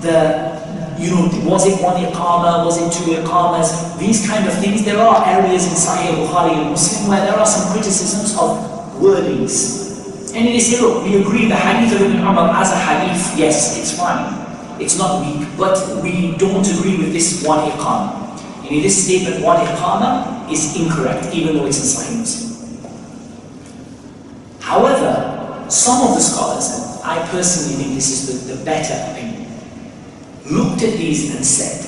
the 0.00 0.55
you 0.98 1.10
know, 1.10 1.28
was 1.44 1.66
it 1.66 1.80
one 1.82 1.96
iqama, 2.02 2.64
was 2.64 2.80
it 2.80 2.88
two 2.92 3.12
iqamas, 3.20 3.98
these 3.98 4.26
kind 4.26 4.46
of 4.46 4.54
things. 4.58 4.84
There 4.84 4.98
are 4.98 5.24
areas 5.26 5.66
in 5.66 5.76
Sahih 5.76 6.16
Bukhari 6.16 6.56
and 6.56 6.70
Muslim 6.70 7.08
where 7.10 7.20
there 7.20 7.36
are 7.36 7.46
some 7.46 7.72
criticisms 7.72 8.32
of 8.38 8.56
wordings. 9.00 9.86
And 10.34 10.46
it 10.48 10.54
is 10.54 10.68
here, 10.68 10.88
we 11.02 11.20
agree 11.20 11.48
the 11.48 11.56
hadith 11.56 11.96
of 11.96 12.02
Ibn 12.02 12.18
Umar 12.20 12.50
as 12.60 12.72
a 12.72 12.78
hadith, 12.78 13.38
yes, 13.38 13.78
it's 13.78 13.96
fine. 13.96 14.46
It's 14.80 14.98
not 14.98 15.24
weak, 15.24 15.48
but 15.56 15.76
we 16.02 16.36
don't 16.36 16.66
agree 16.66 16.98
with 16.98 17.12
this 17.12 17.44
one 17.44 17.70
iqama. 17.70 18.36
And 18.64 18.70
in 18.76 18.82
this 18.82 19.04
statement, 19.04 19.42
one 19.42 19.64
iqama 19.64 20.50
is 20.50 20.76
incorrect, 20.76 21.34
even 21.34 21.56
though 21.56 21.66
it's 21.66 21.80
in 21.80 21.88
Sahih 21.88 22.20
Muslim. 22.20 22.46
However, 24.60 25.66
some 25.68 26.06
of 26.08 26.14
the 26.14 26.20
scholars, 26.20 26.68
and 26.70 27.02
I 27.02 27.26
personally 27.30 27.82
think 27.82 27.94
this 27.94 28.10
is 28.10 28.46
the, 28.46 28.54
the 28.54 28.64
better 28.64 28.94
opinion, 29.10 29.25
looked 30.50 30.82
at 30.82 30.96
these 30.98 31.34
and 31.34 31.44
said, 31.44 31.82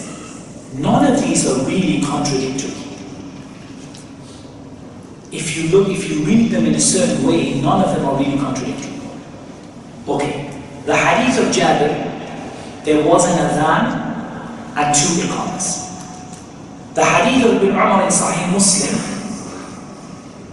none 0.78 1.12
of 1.12 1.20
these 1.20 1.46
are 1.46 1.64
really 1.66 2.00
contradictory. 2.02 2.74
If 5.30 5.56
you 5.56 5.68
look, 5.68 5.88
if 5.88 6.08
you 6.08 6.24
read 6.24 6.50
them 6.50 6.66
in 6.66 6.74
a 6.74 6.80
certain 6.80 7.26
way, 7.26 7.60
none 7.60 7.84
of 7.84 7.94
them 7.94 8.06
are 8.06 8.18
really 8.18 8.38
contradictory. 8.38 8.98
Okay, 10.08 10.50
the 10.86 10.96
hadith 10.96 11.46
of 11.46 11.54
Jabir, 11.54 12.84
there 12.84 13.06
was 13.06 13.26
an 13.26 13.38
adhan 13.38 14.08
and 14.76 14.94
two 14.94 15.20
iqamas. 15.26 15.84
The 16.94 17.04
hadith 17.04 17.44
of 17.44 17.62
Ibn 17.62 17.68
Umar 17.68 18.02
in 18.04 18.08
Sahih 18.08 18.50
Muslim, 18.52 18.98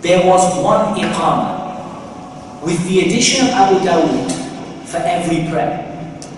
there 0.01 0.27
was 0.27 0.61
one 0.61 0.95
iqama 0.99 2.61
with 2.63 2.85
the 2.87 2.99
addition 2.99 3.45
of 3.45 3.51
Abu 3.53 3.79
Dawud 3.85 4.31
for 4.85 4.97
every 4.97 5.49
prayer. 5.49 5.84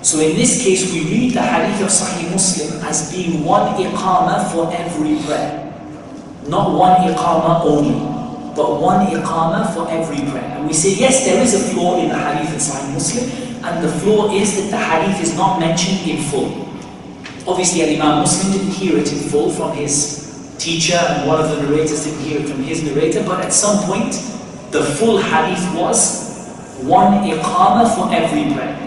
So 0.02 0.20
in 0.20 0.36
this 0.36 0.64
case, 0.64 0.94
we 0.94 1.04
read 1.04 1.34
the 1.34 1.42
hadith 1.42 1.82
of 1.82 1.90
Sahih 1.90 2.32
Muslim 2.32 2.82
as 2.86 3.12
being 3.12 3.44
one 3.44 3.76
iqamah 3.82 4.52
for 4.52 4.72
every 4.74 5.18
prayer. 5.26 5.74
Not 6.48 6.78
one 6.78 7.02
iqamah 7.12 7.66
only, 7.66 8.00
but 8.56 8.80
one 8.80 9.08
iqamah 9.08 9.74
for 9.74 9.90
every 9.90 10.24
prayer. 10.32 10.58
And 10.58 10.68
we 10.68 10.74
say, 10.74 10.96
yes, 10.96 11.26
there 11.26 11.42
is 11.42 11.54
a 11.54 11.74
flaw 11.74 12.00
in 12.02 12.10
the 12.10 12.18
hadith 12.18 12.56
of 12.56 12.62
Sahih 12.62 12.94
Muslim, 12.94 13.26
and 13.66 13.84
the 13.84 13.92
flaw 14.00 14.32
is 14.32 14.56
that 14.56 14.72
the 14.72 14.78
hadith 14.78 15.22
is 15.22 15.36
not 15.36 15.60
mentioned 15.60 16.08
in 16.10 16.22
full. 16.24 16.66
Obviously, 17.48 17.96
Imam 17.96 18.20
Muslim 18.20 18.54
didn't 18.54 18.74
hear 18.74 18.98
it 18.98 19.12
in 19.12 19.20
full 19.30 19.50
from 19.52 19.76
his 19.76 20.56
teacher, 20.58 20.96
and 20.96 21.28
one 21.28 21.42
of 21.42 21.50
the 21.50 21.64
narrators 21.64 22.06
didn't 22.06 22.22
hear 22.22 22.40
it 22.42 22.48
from 22.48 22.64
his 22.64 22.84
narrator, 22.84 23.24
but 23.24 23.44
at 23.44 23.52
some 23.52 23.84
point, 23.86 24.14
the 24.72 24.84
full 24.84 25.18
hadith 25.18 25.64
was 25.76 26.48
one 26.82 27.24
iqamah 27.28 27.94
for 27.96 28.14
every 28.14 28.54
prayer. 28.54 28.87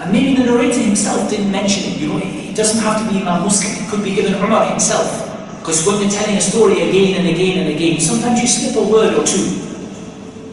And 0.00 0.12
maybe 0.12 0.34
the 0.40 0.48
narrator 0.48 0.80
himself 0.80 1.28
didn't 1.28 1.52
mention 1.52 1.92
it. 1.92 2.00
You 2.00 2.08
know, 2.08 2.20
it 2.24 2.56
doesn't 2.56 2.80
have 2.82 3.04
to 3.04 3.12
be 3.12 3.20
Imam 3.20 3.44
Muslim. 3.44 3.84
It 3.84 3.90
could 3.90 4.02
be 4.02 4.18
Ibn 4.18 4.32
Umar 4.42 4.70
himself. 4.70 5.28
Because 5.60 5.86
when 5.86 6.00
you're 6.00 6.10
telling 6.10 6.36
a 6.36 6.40
story 6.40 6.80
again 6.88 7.20
and 7.20 7.28
again 7.28 7.58
and 7.60 7.68
again, 7.68 8.00
sometimes 8.00 8.40
you 8.40 8.48
slip 8.48 8.80
a 8.80 8.88
word 8.88 9.12
or 9.12 9.24
two. 9.26 9.60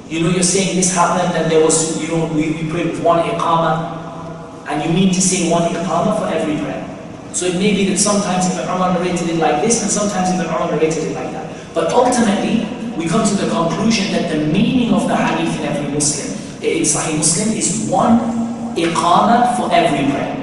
You 0.09 0.23
know, 0.23 0.29
you're 0.29 0.43
saying 0.43 0.75
this 0.75 0.93
happened 0.93 1.31
and 1.39 1.49
there 1.49 1.63
was, 1.63 1.95
you 2.01 2.09
know, 2.09 2.27
we, 2.35 2.51
we 2.51 2.69
prayed 2.69 2.91
with 2.91 3.01
one 3.01 3.23
iqamah. 3.23 4.67
And 4.67 4.83
you 4.83 4.91
mean 4.91 5.13
to 5.13 5.21
say 5.21 5.49
one 5.49 5.63
iqamah 5.71 6.19
for 6.19 6.27
every 6.27 6.57
prayer. 6.59 6.83
So 7.31 7.45
it 7.45 7.55
may 7.55 7.71
be 7.71 7.87
that 7.87 7.97
sometimes 7.97 8.51
Ibn 8.51 8.67
Umar 8.67 8.99
narrated 8.99 9.29
it 9.29 9.37
like 9.39 9.61
this 9.61 9.81
and 9.81 9.89
sometimes 9.89 10.29
Ibn 10.35 10.45
Umar 10.45 10.71
narrated 10.71 11.07
it 11.07 11.15
like 11.15 11.31
that. 11.31 11.47
But 11.73 11.93
ultimately, 11.93 12.67
we 12.97 13.07
come 13.07 13.25
to 13.25 13.35
the 13.35 13.49
conclusion 13.49 14.11
that 14.11 14.29
the 14.29 14.43
meaning 14.51 14.93
of 14.93 15.07
the 15.07 15.15
hadith 15.15 15.55
in 15.59 15.65
every 15.67 15.89
Muslim, 15.93 16.35
in 16.61 16.83
Sahih 16.83 17.15
Muslim, 17.17 17.55
is 17.55 17.87
one 17.89 18.46
iqama 18.76 19.56
for 19.56 19.72
every 19.72 20.10
prayer. 20.10 20.36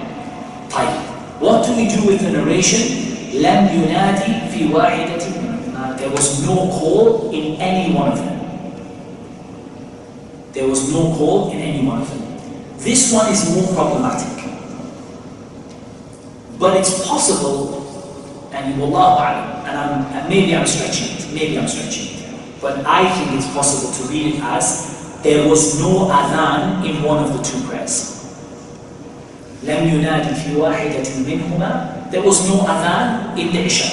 طيب. 0.72 1.10
What 1.40 1.66
do 1.66 1.76
we 1.76 1.88
do 1.88 2.06
with 2.08 2.20
the 2.22 2.32
narration? 2.32 3.10
لم 3.34 3.70
ينادي 3.74 4.50
في 4.54 4.74
واحدة 4.74 5.20
There 5.98 6.10
was 6.10 6.46
no 6.46 6.56
call 6.80 7.30
in 7.32 7.60
any 7.60 7.94
one 7.94 8.12
of 8.12 8.18
them. 8.18 8.40
There 10.54 10.68
was 10.68 10.92
no 10.94 11.14
call 11.18 11.52
in 11.52 11.60
any 11.60 11.86
one 11.86 12.02
of 12.02 12.10
them. 12.10 12.24
This 12.78 13.12
one 13.14 13.32
is 13.32 13.54
more 13.54 13.68
problematic. 13.76 14.46
But 16.58 16.78
it's 16.78 17.06
possible, 17.08 18.50
and 18.52 18.76
wallahu 18.82 19.66
and 19.68 19.78
I'm, 19.78 20.06
and 20.16 20.30
maybe 20.30 20.56
I'm 20.56 20.68
stretching 20.68 21.16
it, 21.18 21.34
maybe 21.34 21.58
I'm 21.60 21.68
stretching 21.68 22.20
it, 22.20 22.62
but 22.62 22.86
I 22.86 23.08
think 23.16 23.32
it's 23.38 23.48
possible 23.54 23.92
to 23.94 24.12
read 24.12 24.36
it 24.36 24.42
as 24.42 25.22
there 25.24 25.48
was 25.48 25.80
no 25.80 26.08
adhan 26.08 26.86
in 26.88 27.04
one 27.04 27.24
of 27.24 27.32
the 27.36 27.42
two 27.44 27.60
prayers. 27.68 28.12
لم 29.64 29.88
ينادي 29.88 30.36
في 30.36 30.56
واحدة 30.56 31.04
منهما 31.28 32.00
there 32.12 32.24
was 32.24 32.48
no 32.50 32.66
adhan 32.66 33.38
in 33.38 33.54
the 33.54 33.66
Isha. 33.70 33.86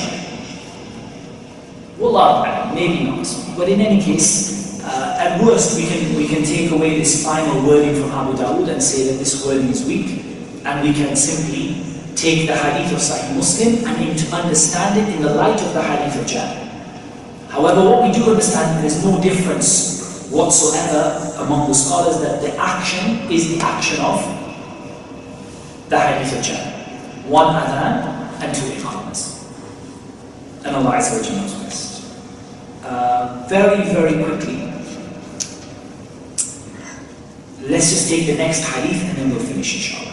Wallah, 1.98 2.72
maybe 2.74 3.04
not. 3.04 3.28
But 3.56 3.68
in 3.68 3.80
any 3.80 4.00
case, 4.00 4.80
uh, 4.84 5.16
at 5.20 5.40
worst 5.42 5.76
we 5.76 5.86
can, 5.86 6.16
we 6.16 6.26
can 6.26 6.42
take 6.42 6.70
away 6.70 6.98
this 6.98 7.24
final 7.24 7.60
wording 7.66 7.94
from 7.94 8.10
Abu 8.12 8.32
Dawud 8.36 8.68
and 8.68 8.82
say 8.82 9.10
that 9.10 9.18
this 9.18 9.44
wording 9.44 9.68
is 9.68 9.84
weak 9.84 10.24
and 10.64 10.82
we 10.86 10.94
can 10.94 11.14
simply 11.14 11.84
take 12.16 12.46
the 12.48 12.56
hadith 12.56 12.92
of 12.92 12.98
Sahih 12.98 13.36
Muslim 13.36 13.84
and 13.84 14.18
to 14.18 14.26
understand 14.34 14.96
it 14.98 15.14
in 15.14 15.22
the 15.22 15.34
light 15.34 15.60
of 15.60 15.74
the 15.74 15.82
hadith 15.82 16.16
of 16.20 16.26
Jabir. 16.26 16.64
However, 17.50 17.84
what 17.84 18.02
we 18.02 18.12
do 18.12 18.30
understand, 18.30 18.82
there's 18.82 19.04
no 19.04 19.20
difference 19.20 20.28
whatsoever 20.30 21.36
among 21.38 21.68
the 21.68 21.74
scholars 21.74 22.20
that 22.20 22.40
the 22.40 22.56
action 22.56 23.30
is 23.30 23.56
the 23.56 23.62
action 23.62 24.00
of 24.00 24.24
the 25.91 25.99
hadith 25.99 26.31
of 26.31 26.39
Jabir. 26.39 27.27
One 27.27 27.53
adhan 27.53 28.41
and 28.41 28.55
two 28.55 28.67
iqamas. 28.79 29.43
And 30.63 30.75
Allah 30.77 30.95
Azza 30.95 31.19
wa 31.19 31.23
Jalla 31.27 31.41
knows 31.41 31.53
best. 31.63 32.15
Uh, 32.83 33.45
very, 33.49 33.83
very 33.91 34.23
quickly, 34.23 34.71
let's 37.67 37.89
just 37.91 38.09
take 38.09 38.25
the 38.25 38.37
next 38.37 38.63
hadith 38.63 39.03
and 39.03 39.17
then 39.17 39.29
we'll 39.31 39.39
finish 39.43 39.75
inshallah. 39.75 40.07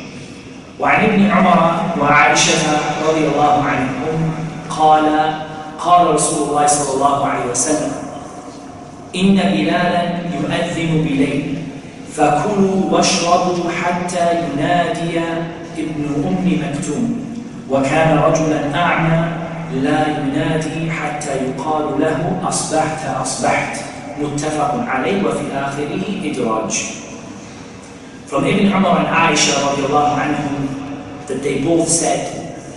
وعن 0.78 1.04
ابن 1.04 1.30
عمر 1.30 1.58
وعائشة 2.00 2.62
رضي 3.08 3.26
الله 3.26 3.62
عنهم 3.62 4.30
قال 4.70 5.06
قال 5.78 6.14
رسول 6.14 6.48
الله 6.48 6.66
صلى 6.66 6.94
الله 6.94 7.26
عليه 7.26 7.50
وسلم 7.50 7.92
إن 9.14 9.34
بلالا 9.34 10.02
يؤذن 10.38 11.02
بليل 11.02 11.58
فكلوا 12.14 12.90
واشربوا 12.90 13.70
حتى 13.82 14.26
ينادي 14.42 15.18
ابن 15.78 16.04
أم 16.26 16.60
مكتوم 16.62 17.20
وكان 17.70 18.18
رجلا 18.18 18.74
أعمى 18.74 19.28
لا 19.74 20.06
ينادي 20.18 20.90
حتى 20.90 21.30
يقال 21.30 22.00
له 22.00 22.40
أصبحت 22.48 23.06
أصبحت 23.22 23.80
متفق 24.22 24.74
عليه 24.88 25.22
وفي 25.24 25.46
آخره 25.54 26.02
إدراج 26.24 26.72
From 28.28 28.44
Ibn 28.44 28.66
Umar 28.76 28.98
and 29.00 29.08
Aisha 29.08 29.56
radiallahu 29.56 30.20
anhum 30.20 30.68
that 31.28 31.40
they 31.42 31.64
both 31.64 31.88
said, 31.88 32.28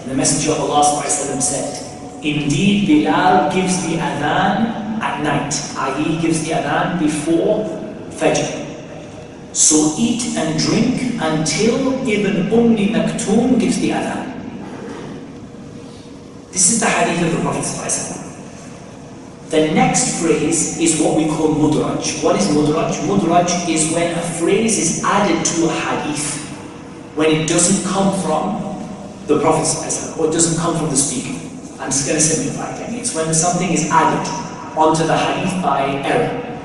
the 0.08 0.16
Messenger 0.16 0.52
of 0.54 0.72
Allah 0.72 1.04
said, 1.10 1.76
Indeed 2.24 2.88
Bilal 2.88 3.52
gives 3.52 3.84
the 3.84 4.00
adhan 4.00 4.72
at 5.04 5.20
night, 5.20 5.52
i.e. 5.76 6.22
gives 6.22 6.46
the 6.48 6.52
adhan 6.56 7.00
before 7.00 7.68
Fajr. 8.16 8.61
So 9.54 9.96
eat 9.98 10.38
and 10.38 10.58
drink 10.58 11.20
until 11.22 12.08
Ibn 12.08 12.50
Ummi 12.50 12.90
Maktoum 12.96 13.60
gives 13.60 13.80
the 13.80 13.90
adhan. 13.92 14.32
This 16.52 16.72
is 16.72 16.80
the 16.80 16.86
hadith 16.86 17.28
of 17.28 17.38
the 17.38 17.42
Prophet 17.42 17.64
The 19.50 19.74
next 19.74 20.22
phrase 20.22 20.80
is 20.80 21.02
what 21.02 21.18
we 21.18 21.28
call 21.28 21.56
mudraj. 21.56 22.24
What 22.24 22.38
is 22.40 22.48
mudraj? 22.48 22.92
Mudraj 23.08 23.68
is 23.68 23.94
when 23.94 24.18
a 24.18 24.22
phrase 24.40 24.78
is 24.78 25.04
added 25.04 25.44
to 25.46 25.66
a 25.68 25.74
hadith, 25.74 26.40
when 27.16 27.32
it 27.32 27.48
doesn't 27.48 27.90
come 27.92 28.16
from 28.22 28.72
the 29.28 29.40
Prophet 29.40 29.68
or 30.18 30.28
it 30.28 30.32
doesn't 30.32 30.60
come 30.62 30.78
from 30.78 30.90
the 30.90 30.96
speaker. 30.96 31.38
I'm 31.80 31.90
just 31.90 32.08
going 32.08 32.20
to 32.20 32.24
simplify 32.24 32.76
it. 32.84 32.94
It's 33.00 33.14
when 33.16 33.34
something 33.34 33.70
is 33.70 33.90
added 33.90 34.28
onto 34.78 35.04
the 35.04 35.18
hadith 35.18 35.62
by 35.62 35.88
error. 36.06 36.60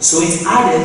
So 0.00 0.18
it's 0.20 0.44
added 0.44 0.84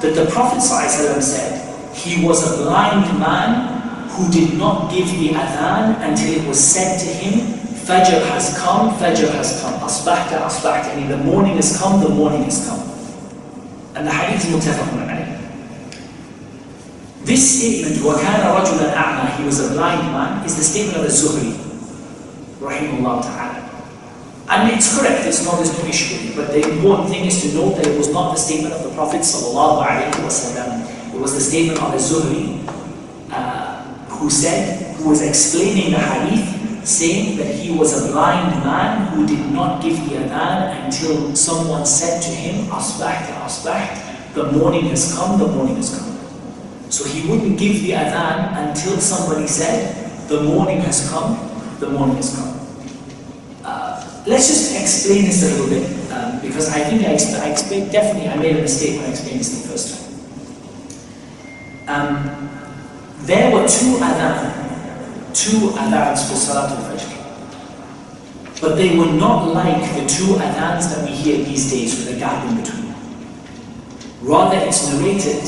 that 0.00 0.14
the 0.14 0.26
Prophet 0.30 0.60
said 0.60 1.94
he 1.94 2.24
was 2.26 2.44
a 2.44 2.62
blind 2.62 3.18
man 3.18 4.08
who 4.10 4.30
did 4.30 4.58
not 4.58 4.90
give 4.90 5.08
the 5.18 5.30
adhan 5.30 5.98
until 6.08 6.32
it 6.40 6.46
was 6.46 6.58
said 6.58 6.98
to 6.98 7.06
him, 7.06 7.54
Fajr 7.84 8.24
has 8.30 8.56
come, 8.58 8.94
Fajr 8.96 9.30
has 9.34 9.60
come, 9.60 9.74
Asbahta, 9.80 10.40
Asbahta, 10.46 10.96
and 10.96 11.10
the 11.10 11.16
morning 11.18 11.56
has 11.56 11.78
come, 11.78 12.00
the 12.00 12.08
morning 12.08 12.44
has 12.44 12.66
come. 12.68 12.80
And 13.96 14.06
the 14.06 14.10
hadith 14.12 14.44
is 14.44 14.50
mutafaqun 14.54 15.04
alayh. 15.04 15.24
This 17.24 17.40
statement, 17.60 17.96
وَكَانَ 18.04 18.40
رَجُلًا 18.56 18.94
أَعْمَى 18.94 19.36
He 19.38 19.44
was 19.44 19.60
a 19.70 19.72
blind 19.72 20.12
man, 20.12 20.44
is 20.44 20.56
the 20.56 20.62
statement 20.62 20.98
of 20.98 21.04
the 21.04 21.08
Zuhri, 21.08 21.52
rahimahullah 22.60 23.22
ta'ala. 23.22 23.67
and 24.49 24.73
it's 24.73 24.97
correct, 24.97 25.27
it's 25.27 25.45
not, 25.45 25.57
there's 25.57 25.77
no 25.77 25.85
issue 25.87 26.35
But 26.35 26.47
the 26.47 26.67
important 26.67 27.09
thing 27.09 27.25
is 27.25 27.39
to 27.43 27.53
note 27.53 27.75
that 27.77 27.85
it 27.85 27.95
was 27.95 28.11
not 28.11 28.31
the 28.31 28.37
statement 28.37 28.73
of 28.73 28.83
the 28.83 28.89
Prophet 28.95 29.19
It 29.19 31.21
was 31.21 31.33
the 31.35 31.39
statement 31.39 31.79
of 31.81 31.91
the 31.91 31.99
Zuhri, 31.99 32.65
uh, 33.31 33.83
who 34.17 34.29
said, 34.29 34.95
who 34.95 35.09
was 35.09 35.21
explaining 35.21 35.91
the 35.91 35.99
hadith, 35.99 36.87
saying 36.87 37.37
that 37.37 37.53
he 37.53 37.77
was 37.77 37.93
a 37.93 38.11
blind 38.11 38.63
man 38.63 39.13
who 39.13 39.27
did 39.27 39.51
not 39.51 39.83
give 39.83 39.97
the 40.09 40.15
adhan 40.15 40.85
until 40.85 41.35
someone 41.35 41.85
said 41.85 42.21
to 42.21 42.29
him, 42.29 42.65
Asbaht, 42.71 43.27
Asbaht, 43.45 44.33
the 44.33 44.51
morning 44.51 44.85
has 44.85 45.13
come, 45.15 45.37
the 45.37 45.47
morning 45.47 45.75
has 45.75 45.97
come. 45.97 46.17
So 46.89 47.07
he 47.07 47.29
wouldn't 47.29 47.59
give 47.59 47.83
the 47.83 47.91
adhan 47.91 48.69
until 48.69 48.97
somebody 48.97 49.45
said, 49.45 50.27
the 50.27 50.41
morning 50.41 50.79
has 50.81 51.07
come, 51.09 51.37
the 51.79 51.89
morning 51.89 52.15
has 52.15 52.35
come. 52.35 52.58
Let's 54.29 54.47
just 54.47 54.79
explain 54.79 55.25
this 55.25 55.41
a 55.41 55.57
little 55.57 55.69
bit, 55.73 56.11
um, 56.11 56.39
because 56.39 56.69
I 56.69 56.81
think 56.85 57.01
I, 57.01 57.15
exp 57.15 57.33
I 57.41 57.49
explained, 57.49 57.91
definitely 57.91 58.29
I 58.29 58.35
made 58.35 58.57
a 58.57 58.61
mistake 58.61 58.97
when 58.97 59.07
I 59.07 59.09
explained 59.09 59.39
this 59.39 59.63
the 59.63 59.67
first 59.67 59.89
time. 59.89 60.05
Um, 61.89 62.49
there 63.25 63.49
were 63.49 63.65
two 63.65 63.97
adhan, 63.97 65.33
two 65.33 65.73
adhans 65.73 66.29
for 66.29 66.37
Salatul 66.37 66.77
Fajr. 66.85 67.09
But 68.61 68.75
they 68.75 68.95
were 68.99 69.11
not 69.13 69.47
like 69.47 69.81
the 69.97 70.05
two 70.05 70.37
adhans 70.37 70.93
that 70.93 71.09
we 71.09 71.15
hear 71.15 71.43
these 71.43 71.71
days 71.71 71.97
with 71.97 72.15
a 72.15 72.19
gap 72.19 72.45
in 72.51 72.61
between. 72.61 72.93
Rather, 74.21 74.57
it's 74.57 74.93
narrated 74.93 75.41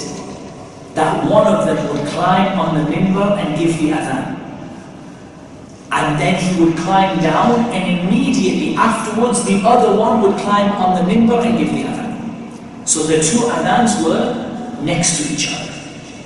that 0.95 1.29
one 1.29 1.45
of 1.45 1.67
them 1.67 1.77
would 1.93 2.07
climb 2.07 2.57
on 2.57 2.73
the 2.73 2.89
minbar 2.89 3.37
and 3.37 3.59
give 3.59 3.77
the 3.77 3.91
adhan 3.91 4.40
and 5.91 6.19
then 6.19 6.35
he 6.41 6.63
would 6.63 6.77
climb 6.77 7.19
down 7.19 7.59
and 7.71 7.99
immediately 7.99 8.75
afterwards 8.75 9.43
the 9.43 9.61
other 9.67 9.93
one 9.99 10.21
would 10.21 10.37
climb 10.39 10.71
on 10.71 10.95
the 10.95 11.03
minbar 11.11 11.43
and 11.45 11.57
give 11.57 11.71
the 11.71 11.83
adhan. 11.83 12.87
So 12.87 13.03
the 13.03 13.19
two 13.19 13.39
adhans 13.51 14.01
were 14.03 14.81
next 14.81 15.17
to 15.17 15.33
each 15.33 15.53
other. 15.53 15.69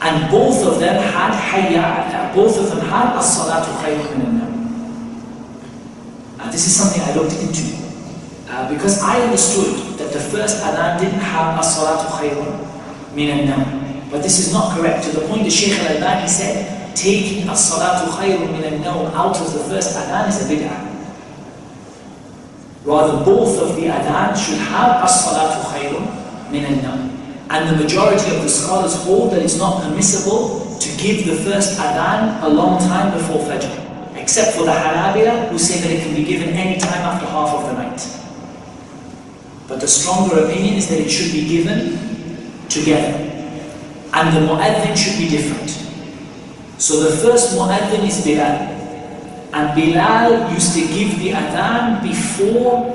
And 0.01 0.29
both 0.29 0.63
of 0.67 0.79
them 0.79 1.01
had 1.01 1.33
hayya 1.33 2.35
both 2.35 2.59
of 2.59 2.69
them 2.69 2.85
had 2.85 3.17
as-salatu 3.17 3.71
khayrun 3.81 4.17
min 4.19 4.33
This 6.51 6.67
is 6.67 6.75
something 6.75 7.01
I 7.01 7.15
looked 7.15 7.33
into. 7.41 7.63
Uh, 8.47 8.69
because 8.71 9.01
I 9.01 9.19
understood 9.21 9.97
that 9.97 10.13
the 10.13 10.19
first 10.19 10.61
adhan 10.63 10.99
didn't 10.99 11.25
have 11.33 11.57
as-salatu 11.57 12.05
khayrun 12.21 13.15
min 13.15 13.49
But 14.11 14.21
this 14.21 14.37
is 14.37 14.53
not 14.53 14.77
correct. 14.77 15.05
To 15.05 15.11
the 15.19 15.27
point 15.27 15.43
that 15.43 15.51
Shaykh 15.51 15.79
al-Albani 15.79 16.27
said, 16.27 16.84
taking 16.95 17.47
as-salatu 17.49 18.09
khayrun 18.17 18.51
min 18.51 18.63
al-nawm 18.63 19.13
out 19.13 19.39
of 19.39 19.53
the 19.53 19.59
first 19.59 19.95
adhan 19.95 20.29
is 20.29 20.41
a 20.41 20.53
bid'ah. 20.53 20.81
Rather, 22.85 23.23
both 23.25 23.61
of 23.61 23.75
the 23.75 23.83
adhan 23.83 24.35
should 24.35 24.59
have 24.59 25.03
as-salatu 25.03 25.61
khayrun 25.71 26.51
min 26.51 26.65
al-nawm. 26.65 27.11
And 27.49 27.69
the 27.69 27.83
majority 27.83 28.35
of 28.35 28.41
the 28.41 28.49
scholars 28.49 28.95
hold 29.03 29.31
that 29.33 29.41
it's 29.41 29.57
not 29.57 29.83
permissible 29.83 30.77
to 30.79 30.89
give 30.97 31.25
the 31.25 31.35
first 31.35 31.77
adhan 31.79 32.41
a 32.43 32.49
long 32.49 32.79
time 32.79 33.15
before 33.17 33.39
Fajr. 33.45 33.83
Except 34.17 34.55
for 34.55 34.63
the 34.65 34.71
Hanabila 34.71 35.49
who 35.49 35.59
say 35.59 35.79
that 35.81 35.91
it 35.91 36.01
can 36.01 36.15
be 36.15 36.23
given 36.23 36.49
any 36.49 36.79
time 36.79 37.01
after 37.01 37.27
half 37.27 37.53
of 37.53 37.67
the 37.67 37.73
night. 37.73 38.01
But 39.67 39.81
the 39.81 39.87
stronger 39.87 40.45
opinion 40.45 40.75
is 40.75 40.89
that 40.89 40.99
it 40.99 41.09
should 41.09 41.31
be 41.31 41.47
given 41.47 41.97
together. 42.69 43.13
And 44.13 44.35
the 44.35 44.41
mu'adhin 44.41 44.95
should 44.95 45.17
be 45.19 45.29
different. 45.29 45.74
So 46.77 46.99
the 47.03 47.15
first 47.17 47.55
mu'adhin 47.55 48.05
is 48.05 48.23
Bilal. 48.25 48.75
And 49.53 49.71
Bilal 49.75 50.51
used 50.53 50.73
to 50.75 50.81
give 50.81 51.17
the 51.19 51.31
adhan 51.31 52.03
before 52.03 52.91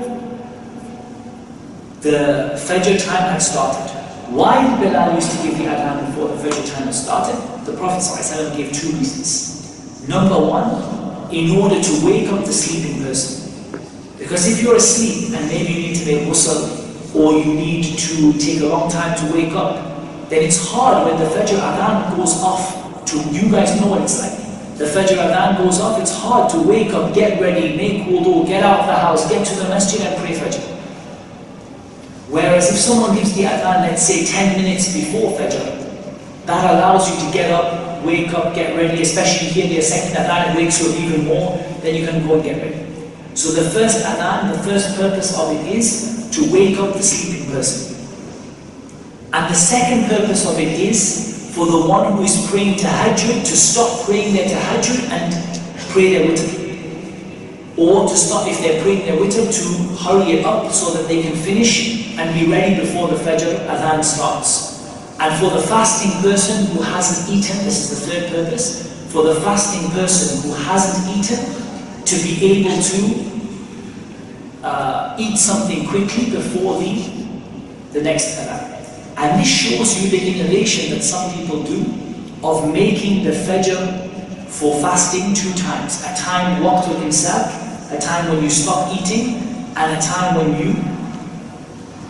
the 2.03 2.53
Fajr 2.61 3.03
time 3.03 3.33
had 3.33 3.39
started. 3.41 3.89
Why 4.29 4.61
did 4.61 4.81
Bilal 4.93 5.15
used 5.15 5.33
to 5.37 5.43
give 5.49 5.57
the 5.57 5.65
adhan 5.65 6.07
before 6.07 6.29
the 6.29 6.37
Fajr 6.49 6.75
time 6.75 6.85
had 6.85 6.95
started? 6.95 7.37
The 7.65 7.73
Prophet 7.79 8.01
ﷺ 8.05 8.57
gave 8.57 8.73
two 8.73 8.89
reasons. 8.99 10.07
Number 10.09 10.37
one, 10.39 11.33
in 11.33 11.57
order 11.57 11.81
to 11.81 12.07
wake 12.07 12.29
up 12.31 12.45
the 12.45 12.53
sleeping 12.53 13.03
person. 13.03 13.49
Because 14.19 14.47
if 14.47 14.63
you're 14.63 14.77
asleep 14.77 15.33
and 15.35 15.49
maybe 15.49 15.73
you 15.73 15.89
need 15.89 15.97
to 15.97 16.05
make 16.05 16.29
ghusl 16.29 17.15
or 17.17 17.33
you 17.33 17.55
need 17.55 17.97
to 17.99 18.33
take 18.35 18.61
a 18.61 18.67
long 18.67 18.91
time 18.91 19.17
to 19.17 19.33
wake 19.35 19.55
up, 19.55 20.29
then 20.29 20.43
it's 20.43 20.69
hard 20.71 21.07
when 21.07 21.19
the 21.19 21.25
Fajr 21.35 21.57
adhan 21.59 22.15
goes 22.17 22.43
off 22.43 22.81
to 23.11 23.19
you 23.31 23.51
guys 23.51 23.81
know 23.81 23.89
what 23.89 24.03
it's 24.03 24.19
like. 24.23 24.39
The 24.79 24.87
Fajr 24.87 25.19
Adhan 25.19 25.59
goes 25.59 25.81
off, 25.81 26.01
it's 26.01 26.15
hard 26.15 26.51
to 26.53 26.63
wake 26.63 26.93
up, 26.95 27.13
get 27.13 27.41
ready, 27.41 27.77
make 27.77 28.09
wudu, 28.09 28.47
get 28.47 28.63
out 28.63 28.81
of 28.81 28.87
the 28.87 28.95
house, 28.95 29.29
get 29.29 29.47
to 29.47 29.55
the 29.57 29.69
masjid 29.69 30.01
and 30.03 30.17
pray 30.23 30.35
Fajr. 30.35 30.63
Whereas 32.31 32.71
if 32.71 32.79
someone 32.79 33.15
gives 33.17 33.35
the 33.35 33.43
Adhan, 33.43 33.83
let's 33.83 34.03
say 34.03 34.25
10 34.25 34.63
minutes 34.63 34.95
before 34.95 35.33
Fajr, 35.33 36.47
that 36.47 36.65
allows 36.71 37.11
you 37.11 37.27
to 37.27 37.33
get 37.33 37.51
up, 37.51 38.05
wake 38.05 38.33
up, 38.33 38.55
get 38.55 38.77
ready, 38.77 39.03
especially 39.03 39.49
here 39.49 39.69
the 39.69 39.83
second 39.83 40.17
Adhan, 40.17 40.55
it 40.55 40.57
wakes 40.57 40.81
you 40.81 40.91
up 40.91 40.99
even 40.99 41.27
more, 41.27 41.59
then 41.83 41.95
you 41.95 42.07
can 42.07 42.27
go 42.27 42.35
and 42.35 42.45
get 42.45 42.57
ready. 42.57 42.87
So 43.35 43.53
the 43.53 43.69
first 43.71 44.05
Adhan, 44.07 44.53
the 44.53 44.63
first 44.63 44.97
purpose 44.97 45.39
of 45.39 45.53
it 45.57 45.77
is 45.77 46.31
to 46.33 46.53
wake 46.53 46.79
up 46.79 46.95
the 46.95 47.03
sleeping 47.03 47.51
person. 47.51 47.97
And 49.33 49.53
the 49.53 49.59
second 49.59 50.09
purpose 50.09 50.49
of 50.49 50.59
it 50.59 50.69
is 50.69 51.30
for 51.53 51.67
the 51.67 51.87
one 51.87 52.13
who 52.13 52.23
is 52.23 52.49
praying 52.51 52.79
tahajjud 52.79 53.43
to 53.45 53.57
stop 53.57 54.07
praying 54.07 54.35
their 54.35 54.49
tahajjud 54.49 55.11
and 55.11 55.35
pray 55.91 56.15
their 56.15 56.27
witr. 56.29 56.61
Or 57.77 58.09
to 58.09 58.17
stop, 58.17 58.47
if 58.47 58.61
they're 58.61 58.83
praying 58.83 59.07
their 59.07 59.17
witr, 59.17 59.51
to 59.51 59.65
hurry 60.05 60.33
it 60.39 60.45
up 60.45 60.71
so 60.71 60.93
that 60.95 61.09
they 61.09 61.23
can 61.23 61.35
finish 61.35 62.17
and 62.19 62.33
be 62.39 62.51
ready 62.51 62.77
before 62.77 63.09
the 63.09 63.17
fajr 63.17 63.67
adhan 63.67 64.05
starts. 64.05 64.71
And 65.19 65.35
for 65.41 65.51
the 65.51 65.63
fasting 65.67 66.23
person 66.23 66.67
who 66.67 66.83
hasn't 66.83 67.29
eaten, 67.35 67.65
this 67.65 67.91
is 67.91 68.01
the 68.01 68.07
third 68.07 68.31
purpose, 68.31 69.13
for 69.13 69.25
the 69.25 69.41
fasting 69.41 69.91
person 69.91 70.43
who 70.43 70.55
hasn't 70.65 71.17
eaten, 71.17 71.41
to 72.05 72.17
be 72.23 72.63
able 72.63 72.83
to 72.83 73.01
uh, 74.63 75.17
eat 75.19 75.37
something 75.37 75.87
quickly 75.89 76.31
before 76.31 76.79
the, 76.79 77.27
the 77.93 78.03
next 78.03 78.39
adhan. 78.39 78.70
And 79.21 79.39
this 79.39 79.49
shows 79.49 80.03
you 80.03 80.09
the 80.09 80.21
innovation 80.33 80.97
that 80.97 81.03
some 81.03 81.31
people 81.35 81.63
do 81.63 81.85
of 82.43 82.73
making 82.73 83.23
the 83.23 83.33
Fajr 83.33 84.09
for 84.49 84.81
fasting 84.81 85.35
two 85.35 85.53
times. 85.61 86.01
A 86.09 86.17
time 86.17 86.63
waqtul 86.63 86.97
imsak, 87.05 87.53
a 87.93 88.01
time 88.01 88.33
when 88.33 88.43
you 88.43 88.49
stop 88.49 88.89
eating, 88.97 89.37
and 89.77 89.93
a 89.93 90.01
time 90.01 90.37
when 90.37 90.49
you, 90.57 90.73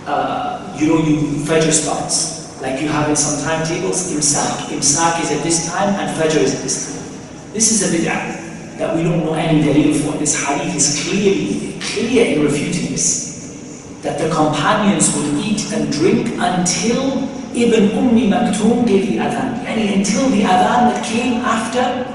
uh, 0.07 0.77
you 0.79 0.87
know, 0.87 0.99
you 1.03 1.17
Fajr 1.43 1.73
starts. 1.73 2.63
Like 2.63 2.81
you 2.81 2.87
have 2.87 3.09
in 3.09 3.17
some 3.17 3.43
timetables, 3.43 4.13
imsak. 4.13 4.71
Imsak 4.71 5.21
is 5.25 5.33
at 5.33 5.43
this 5.43 5.69
time 5.69 5.89
and 5.99 6.17
Fajr 6.17 6.43
is 6.43 6.55
at 6.55 6.63
this 6.63 6.95
time. 6.95 7.53
This 7.53 7.73
is 7.73 7.83
a 7.83 7.97
bid'ah 7.97 8.79
that 8.79 8.95
we 8.95 9.03
don't 9.03 9.25
know 9.25 9.35
any 9.35 9.63
dalil 9.63 9.99
for. 9.99 10.17
This 10.17 10.39
hadith 10.47 10.77
is 10.77 11.03
clearly, 11.03 11.75
clear 11.81 12.37
in 12.37 12.45
refuting 12.45 12.93
this. 12.93 13.30
That 14.03 14.19
the 14.19 14.31
companions 14.31 15.15
would 15.15 15.35
eat 15.45 15.73
and 15.73 15.93
drink 15.93 16.29
until 16.39 17.29
Ibn 17.53 17.89
Ummi 18.01 18.31
Maktoum 18.31 18.87
gave 18.87 19.09
the 19.09 19.19
adhan. 19.19 19.65
Yani 19.65 19.97
until 19.99 20.31
the 20.31 20.43
adhan 20.43 20.95
that 20.95 21.05
came 21.05 21.43
after, 21.45 22.07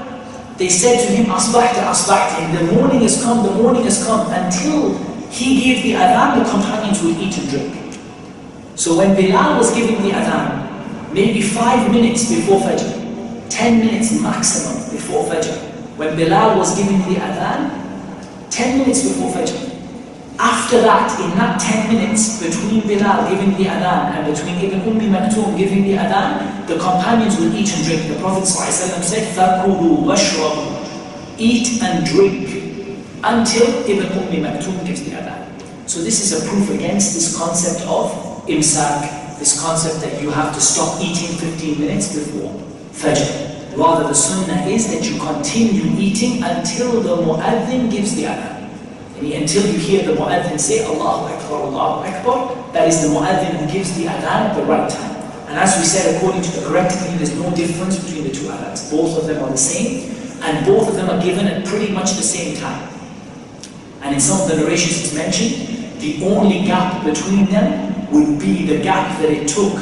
they 0.56 0.68
said 0.68 1.06
to 1.06 1.12
him, 1.12 1.26
Asbahta, 1.26 1.86
Asbahta. 1.92 2.58
The 2.58 2.72
morning 2.72 3.02
has 3.02 3.22
come, 3.22 3.44
the 3.44 3.52
morning 3.52 3.84
has 3.84 4.04
come. 4.04 4.26
Until 4.32 4.96
he 5.28 5.60
gave 5.60 5.82
the 5.82 5.92
adhan, 5.92 6.42
the 6.42 6.50
companions 6.50 7.02
would 7.02 7.16
eat 7.18 7.36
and 7.38 7.48
drink. 7.50 8.00
So 8.74 8.96
when 8.96 9.14
Bilal 9.14 9.58
was 9.58 9.74
giving 9.74 10.02
the 10.02 10.10
adhan, 10.10 11.12
maybe 11.12 11.42
five 11.42 11.90
minutes 11.92 12.28
before 12.28 12.60
Fajr, 12.60 13.46
ten 13.48 13.78
minutes 13.80 14.20
maximum 14.20 14.90
before 14.90 15.24
Fajr, 15.24 15.54
when 15.96 16.16
Bilal 16.16 16.58
was 16.58 16.76
giving 16.76 16.98
the 17.00 17.20
adhan, 17.20 17.70
ten 18.50 18.78
minutes 18.78 19.02
before 19.06 19.30
Fajr, 19.32 19.75
after 20.41 20.81
that, 20.81 21.11
in 21.21 21.29
that 21.37 21.59
10 21.61 21.93
minutes 21.93 22.41
between 22.41 22.81
Bilal 22.81 23.29
giving 23.29 23.51
the 23.57 23.65
adhan 23.69 24.15
and 24.15 24.25
between 24.25 24.57
Ibn 24.57 24.81
Ummi 24.89 25.07
Maktoum 25.13 25.57
giving 25.57 25.83
the 25.83 25.93
adhan, 25.93 26.65
the 26.65 26.79
companions 26.79 27.37
will 27.37 27.53
eat 27.55 27.69
and 27.75 27.85
drink. 27.85 28.07
The 28.07 28.19
Prophet 28.19 28.43
ﷺ 28.43 29.03
said, 29.03 29.35
فَكُلُوا 29.35 30.01
وَاشْرَبُوا 30.01 31.37
Eat 31.37 31.81
and 31.83 32.05
drink 32.05 32.49
until 33.23 33.67
Ibn 33.85 34.07
Ummi 34.17 34.39
Maktoum 34.41 34.85
gives 34.85 35.03
the 35.03 35.11
adhan. 35.11 35.45
So 35.87 36.01
this 36.01 36.21
is 36.21 36.41
a 36.41 36.49
proof 36.49 36.71
against 36.71 37.13
this 37.13 37.37
concept 37.37 37.81
of 37.85 38.09
imsak, 38.47 39.37
this 39.37 39.61
concept 39.61 40.01
that 40.01 40.21
you 40.23 40.31
have 40.31 40.53
to 40.55 40.61
stop 40.61 40.99
eating 41.01 41.37
15 41.37 41.79
minutes 41.79 42.15
before 42.15 42.49
Fajr. 42.93 43.77
Rather 43.77 44.07
the 44.07 44.15
sunnah 44.15 44.65
is 44.65 44.89
that 44.91 45.03
you 45.07 45.19
continue 45.19 45.93
eating 45.99 46.41
until 46.43 47.01
the 47.01 47.15
mu'adhin 47.17 47.91
gives 47.91 48.15
the 48.15 48.23
adhan. 48.23 48.54
Until 49.18 49.64
you 49.66 49.78
hear 49.78 50.04
the 50.04 50.12
mu'adhin 50.12 50.60
say 50.60 50.84
Allahu 50.84 51.32
Akbar, 51.32 51.62
Allahu 51.62 52.04
Akbar, 52.06 52.72
that 52.72 52.86
is 52.86 53.00
the 53.00 53.08
mu'adhin 53.08 53.56
who 53.56 53.72
gives 53.72 53.96
the 53.96 54.04
adhan 54.04 54.52
at 54.52 54.54
the 54.54 54.62
right 54.64 54.90
time. 54.90 55.16
And 55.48 55.58
as 55.58 55.78
we 55.78 55.84
said, 55.84 56.16
according 56.16 56.42
to 56.42 56.50
the 56.50 56.66
correct 56.66 56.94
opinion, 56.94 57.18
there's 57.18 57.34
no 57.34 57.48
difference 57.56 58.04
between 58.04 58.24
the 58.24 58.30
two 58.30 58.46
adhans. 58.52 58.90
Both 58.90 59.16
of 59.16 59.26
them 59.26 59.42
are 59.42 59.50
the 59.50 59.56
same, 59.56 60.12
and 60.42 60.66
both 60.66 60.88
of 60.88 60.96
them 60.96 61.08
are 61.08 61.22
given 61.22 61.46
at 61.46 61.64
pretty 61.64 61.92
much 61.92 62.12
the 62.12 62.22
same 62.22 62.56
time. 62.56 62.92
And 64.02 64.14
in 64.14 64.20
some 64.20 64.42
of 64.42 64.48
the 64.48 64.56
narrations 64.56 65.00
it's 65.00 65.14
mentioned, 65.14 65.98
the 66.00 66.22
only 66.22 66.66
gap 66.66 67.02
between 67.02 67.46
them 67.46 68.10
would 68.12 68.38
be 68.38 68.66
the 68.66 68.82
gap 68.82 69.18
that 69.20 69.30
it 69.30 69.48
took 69.48 69.72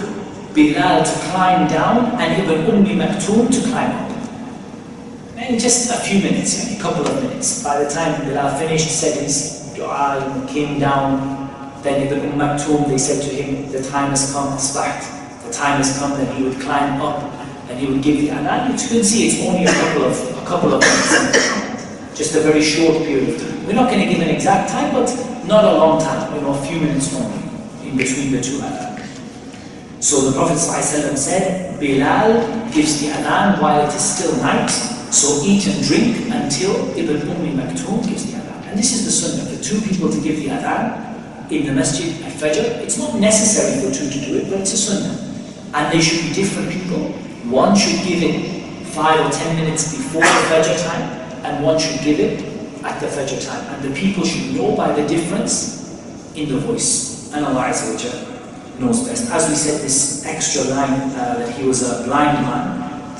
Bilal 0.55 1.03
to 1.03 1.12
climb 1.30 1.66
down 1.66 2.14
and 2.20 2.43
Ibn 2.43 2.70
Ummi 2.70 2.95
Maktoum 2.95 3.51
to 3.51 3.68
climb 3.68 3.91
up. 3.91 4.14
And 5.45 5.61
just 5.61 5.91
a 5.93 6.01
few 6.01 6.23
minutes, 6.23 6.73
a 6.73 6.81
couple 6.81 7.07
of 7.07 7.23
minutes. 7.23 7.63
By 7.63 7.85
the 7.85 7.91
time 7.91 8.19
Bilal 8.25 8.57
finished, 8.59 8.89
his 8.89 9.71
dua, 9.77 10.47
came 10.49 10.81
down, 10.81 11.83
then 11.83 12.07
Ibn 12.07 12.33
Umm 12.33 12.39
Maktoum, 12.39 12.89
they 12.89 12.97
said 12.97 13.23
to 13.23 13.29
him, 13.29 13.71
the 13.71 13.83
time 13.83 14.09
has 14.09 14.33
come, 14.33 14.49
asbaht. 14.57 15.05
The 15.45 15.53
time 15.53 15.77
has 15.77 15.99
come 15.99 16.13
that 16.13 16.35
he 16.35 16.45
would 16.45 16.59
climb 16.63 16.99
up 17.03 17.23
and 17.69 17.79
he 17.79 17.87
would 17.87 18.03
give 18.03 18.23
the 18.23 18.29
adhan. 18.29 18.73
You 18.73 18.89
can 18.89 19.05
see 19.05 19.27
it's 19.27 19.47
only 19.47 19.65
a 19.65 19.73
couple 19.73 20.05
of 20.05 20.17
a 20.43 20.47
couple 20.47 20.73
of 20.73 20.81
minutes. 20.81 22.17
Just 22.17 22.35
a 22.37 22.41
very 22.41 22.63
short 22.63 23.05
period 23.05 23.35
of 23.35 23.41
time. 23.41 23.67
We're 23.67 23.75
not 23.75 23.91
going 23.91 24.01
to 24.01 24.11
give 24.11 24.23
an 24.23 24.31
exact 24.31 24.71
time, 24.71 24.95
but 24.95 25.13
not 25.47 25.65
a 25.65 25.77
long 25.77 26.01
time, 26.01 26.35
you 26.35 26.41
know, 26.41 26.55
a 26.55 26.63
few 26.67 26.81
minutes 26.81 27.15
only 27.15 27.37
in 27.87 27.99
between 27.99 28.33
the 28.33 28.41
two 28.41 28.61
adhan. 28.65 28.97
So 30.01 30.23
the 30.23 30.33
Prophet 30.33 30.57
ﷺ 30.57 31.19
said, 31.19 31.79
Bilal 31.79 32.73
gives 32.73 33.03
the 33.03 33.09
adhan 33.09 33.61
while 33.61 33.87
it 33.87 33.95
is 33.95 34.01
still 34.03 34.35
night, 34.41 34.71
so 35.15 35.41
eat 35.45 35.67
and 35.67 35.79
drink 35.87 36.29
until 36.33 36.91
Ibn 36.99 37.17
Ummi 37.31 37.55
Maktoum 37.55 38.07
gives 38.09 38.27
the 38.27 38.39
adhan. 38.39 38.67
And 38.67 38.79
this 38.79 38.93
is 38.93 39.05
the 39.05 39.12
sunnah, 39.12 39.47
for 39.49 39.62
two 39.62 39.81
people 39.81 40.11
to 40.11 40.21
give 40.21 40.37
the 40.37 40.49
adhan 40.49 41.51
in 41.51 41.67
the 41.67 41.73
masjid 41.73 42.11
at 42.25 42.33
Fajr. 42.33 42.83
It's 42.83 42.99
not 42.99 43.15
necessary 43.21 43.81
for 43.81 43.95
two 43.95 44.11
to 44.11 44.19
do 44.27 44.39
it, 44.39 44.51
but 44.51 44.61
it's 44.61 44.73
a 44.73 44.77
sunnah. 44.77 45.15
And 45.75 45.93
they 45.93 46.01
should 46.01 46.23
be 46.27 46.35
different 46.35 46.71
people. 46.71 47.12
One 47.51 47.77
should 47.77 48.03
give 48.07 48.23
it 48.23 48.87
five 48.87 49.21
or 49.25 49.31
ten 49.31 49.57
minutes 49.57 49.95
before 49.95 50.23
the 50.23 50.45
Fajr 50.51 50.83
time, 50.83 51.03
and 51.45 51.65
one 51.65 51.79
should 51.79 52.01
give 52.03 52.19
it 52.19 52.43
at 52.85 53.01
the 53.01 53.07
Fajr 53.07 53.45
time. 53.47 53.65
And 53.75 53.85
the 53.85 53.95
people 53.99 54.25
should 54.25 54.55
know 54.55 54.75
by 54.77 54.93
the 54.93 55.07
difference 55.07 55.95
in 56.35 56.49
the 56.49 56.59
voice. 56.59 57.33
And 57.33 57.45
Allah 57.45 57.71
Azza 57.71 58.79
knows 58.79 59.07
best. 59.09 59.31
As 59.31 59.49
we 59.49 59.55
said, 59.55 59.83
this 59.83 60.25
extra 60.27 60.62
line 60.65 61.11
uh, 61.15 61.39
that 61.39 61.51
he 61.55 61.67
was 61.67 61.83
a 61.83 62.05
blind 62.05 62.47
man, 62.47 62.74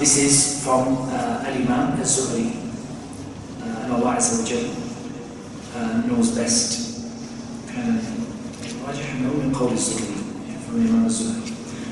this 0.05 0.18
is 0.18 0.62
from 0.62 1.09
uh, 1.09 1.48
Al-Imam 1.48 1.96
al-Zuhri. 1.96 2.52
Uh, 3.62 3.84
and 3.84 3.92
Allah 3.94 4.16
Azza 4.20 4.36
wa 4.36 4.44
Jal 4.44 4.68
uh, 5.80 6.07
knows 6.07 6.36
best. 6.36 6.92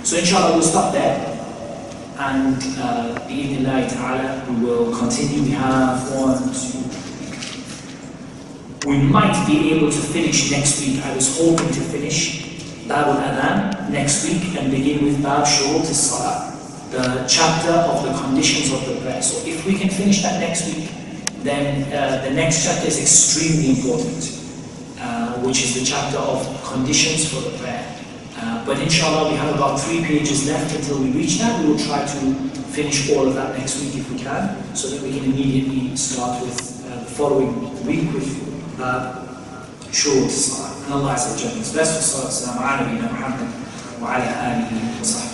So 0.04 0.18
inshallah 0.18 0.52
we'll 0.52 0.62
stop 0.62 0.92
there 0.92 1.16
and 2.18 2.56
uh, 2.76 3.16
bi'idhnillahi 3.24 3.88
ta'ala 3.88 4.44
we 4.50 4.56
will 4.60 4.94
continue. 4.94 5.44
We 5.44 5.50
have 5.56 6.04
one, 6.12 6.36
two, 6.52 6.84
we 8.90 8.98
might 9.08 9.46
be 9.46 9.72
able 9.72 9.90
to 9.90 9.98
finish 10.12 10.50
next 10.50 10.84
week. 10.84 11.02
I 11.02 11.14
was 11.14 11.38
hoping 11.38 11.72
to 11.72 11.80
finish 11.80 12.52
Bab 12.86 13.06
al-Adhan 13.06 13.88
next 13.88 14.28
week 14.28 14.54
and 14.60 14.70
begin 14.70 15.02
with 15.02 15.22
Bab 15.22 15.46
Shurut 15.46 15.88
al-Salah 15.88 16.51
the 16.92 17.24
chapter 17.26 17.72
of 17.72 18.04
the 18.04 18.12
conditions 18.20 18.70
of 18.70 18.84
the 18.86 19.00
prayer. 19.00 19.22
So 19.22 19.40
if 19.48 19.64
we 19.66 19.74
can 19.78 19.88
finish 19.88 20.22
that 20.22 20.40
next 20.40 20.68
week, 20.68 20.90
then 21.42 21.88
uh, 21.88 22.22
the 22.22 22.30
next 22.30 22.64
chapter 22.64 22.86
is 22.86 23.00
extremely 23.00 23.70
important, 23.80 24.20
uh, 25.00 25.40
which 25.40 25.64
is 25.64 25.74
the 25.74 25.84
chapter 25.84 26.18
of 26.18 26.44
conditions 26.62 27.32
for 27.32 27.40
the 27.40 27.56
prayer. 27.58 27.82
Uh, 28.36 28.64
but 28.66 28.78
inshallah, 28.78 29.30
we 29.30 29.36
have 29.36 29.54
about 29.54 29.80
three 29.80 30.04
pages 30.04 30.46
left 30.46 30.74
until 30.76 31.00
we 31.00 31.10
reach 31.12 31.38
that. 31.38 31.64
We 31.64 31.72
will 31.72 31.78
try 31.78 32.04
to 32.04 32.18
finish 32.76 33.10
all 33.10 33.26
of 33.26 33.34
that 33.34 33.56
next 33.56 33.80
week 33.80 33.96
if 33.96 34.10
we 34.10 34.18
can, 34.18 34.52
so 34.76 34.88
that 34.88 35.02
we 35.02 35.16
can 35.16 35.24
immediately 35.24 35.96
start 35.96 36.42
with 36.42 36.84
uh, 36.86 37.00
the 37.00 37.06
following 37.06 37.86
week 37.86 38.12
with 38.12 38.28
uh, 38.80 39.24
Shurut 39.88 40.28
salah. 40.28 40.84
And 40.84 40.94
Allah 40.94 41.04
wa 41.04 41.16
Jalla 41.16 41.74
best 41.74 42.00
for 42.00 42.30
salah. 42.30 42.84
Muhammad 42.84 43.48
wa 44.00 44.16
ala 44.16 44.24
alihi 44.24 44.98
wa 44.98 45.04
sahbihi. 45.04 45.31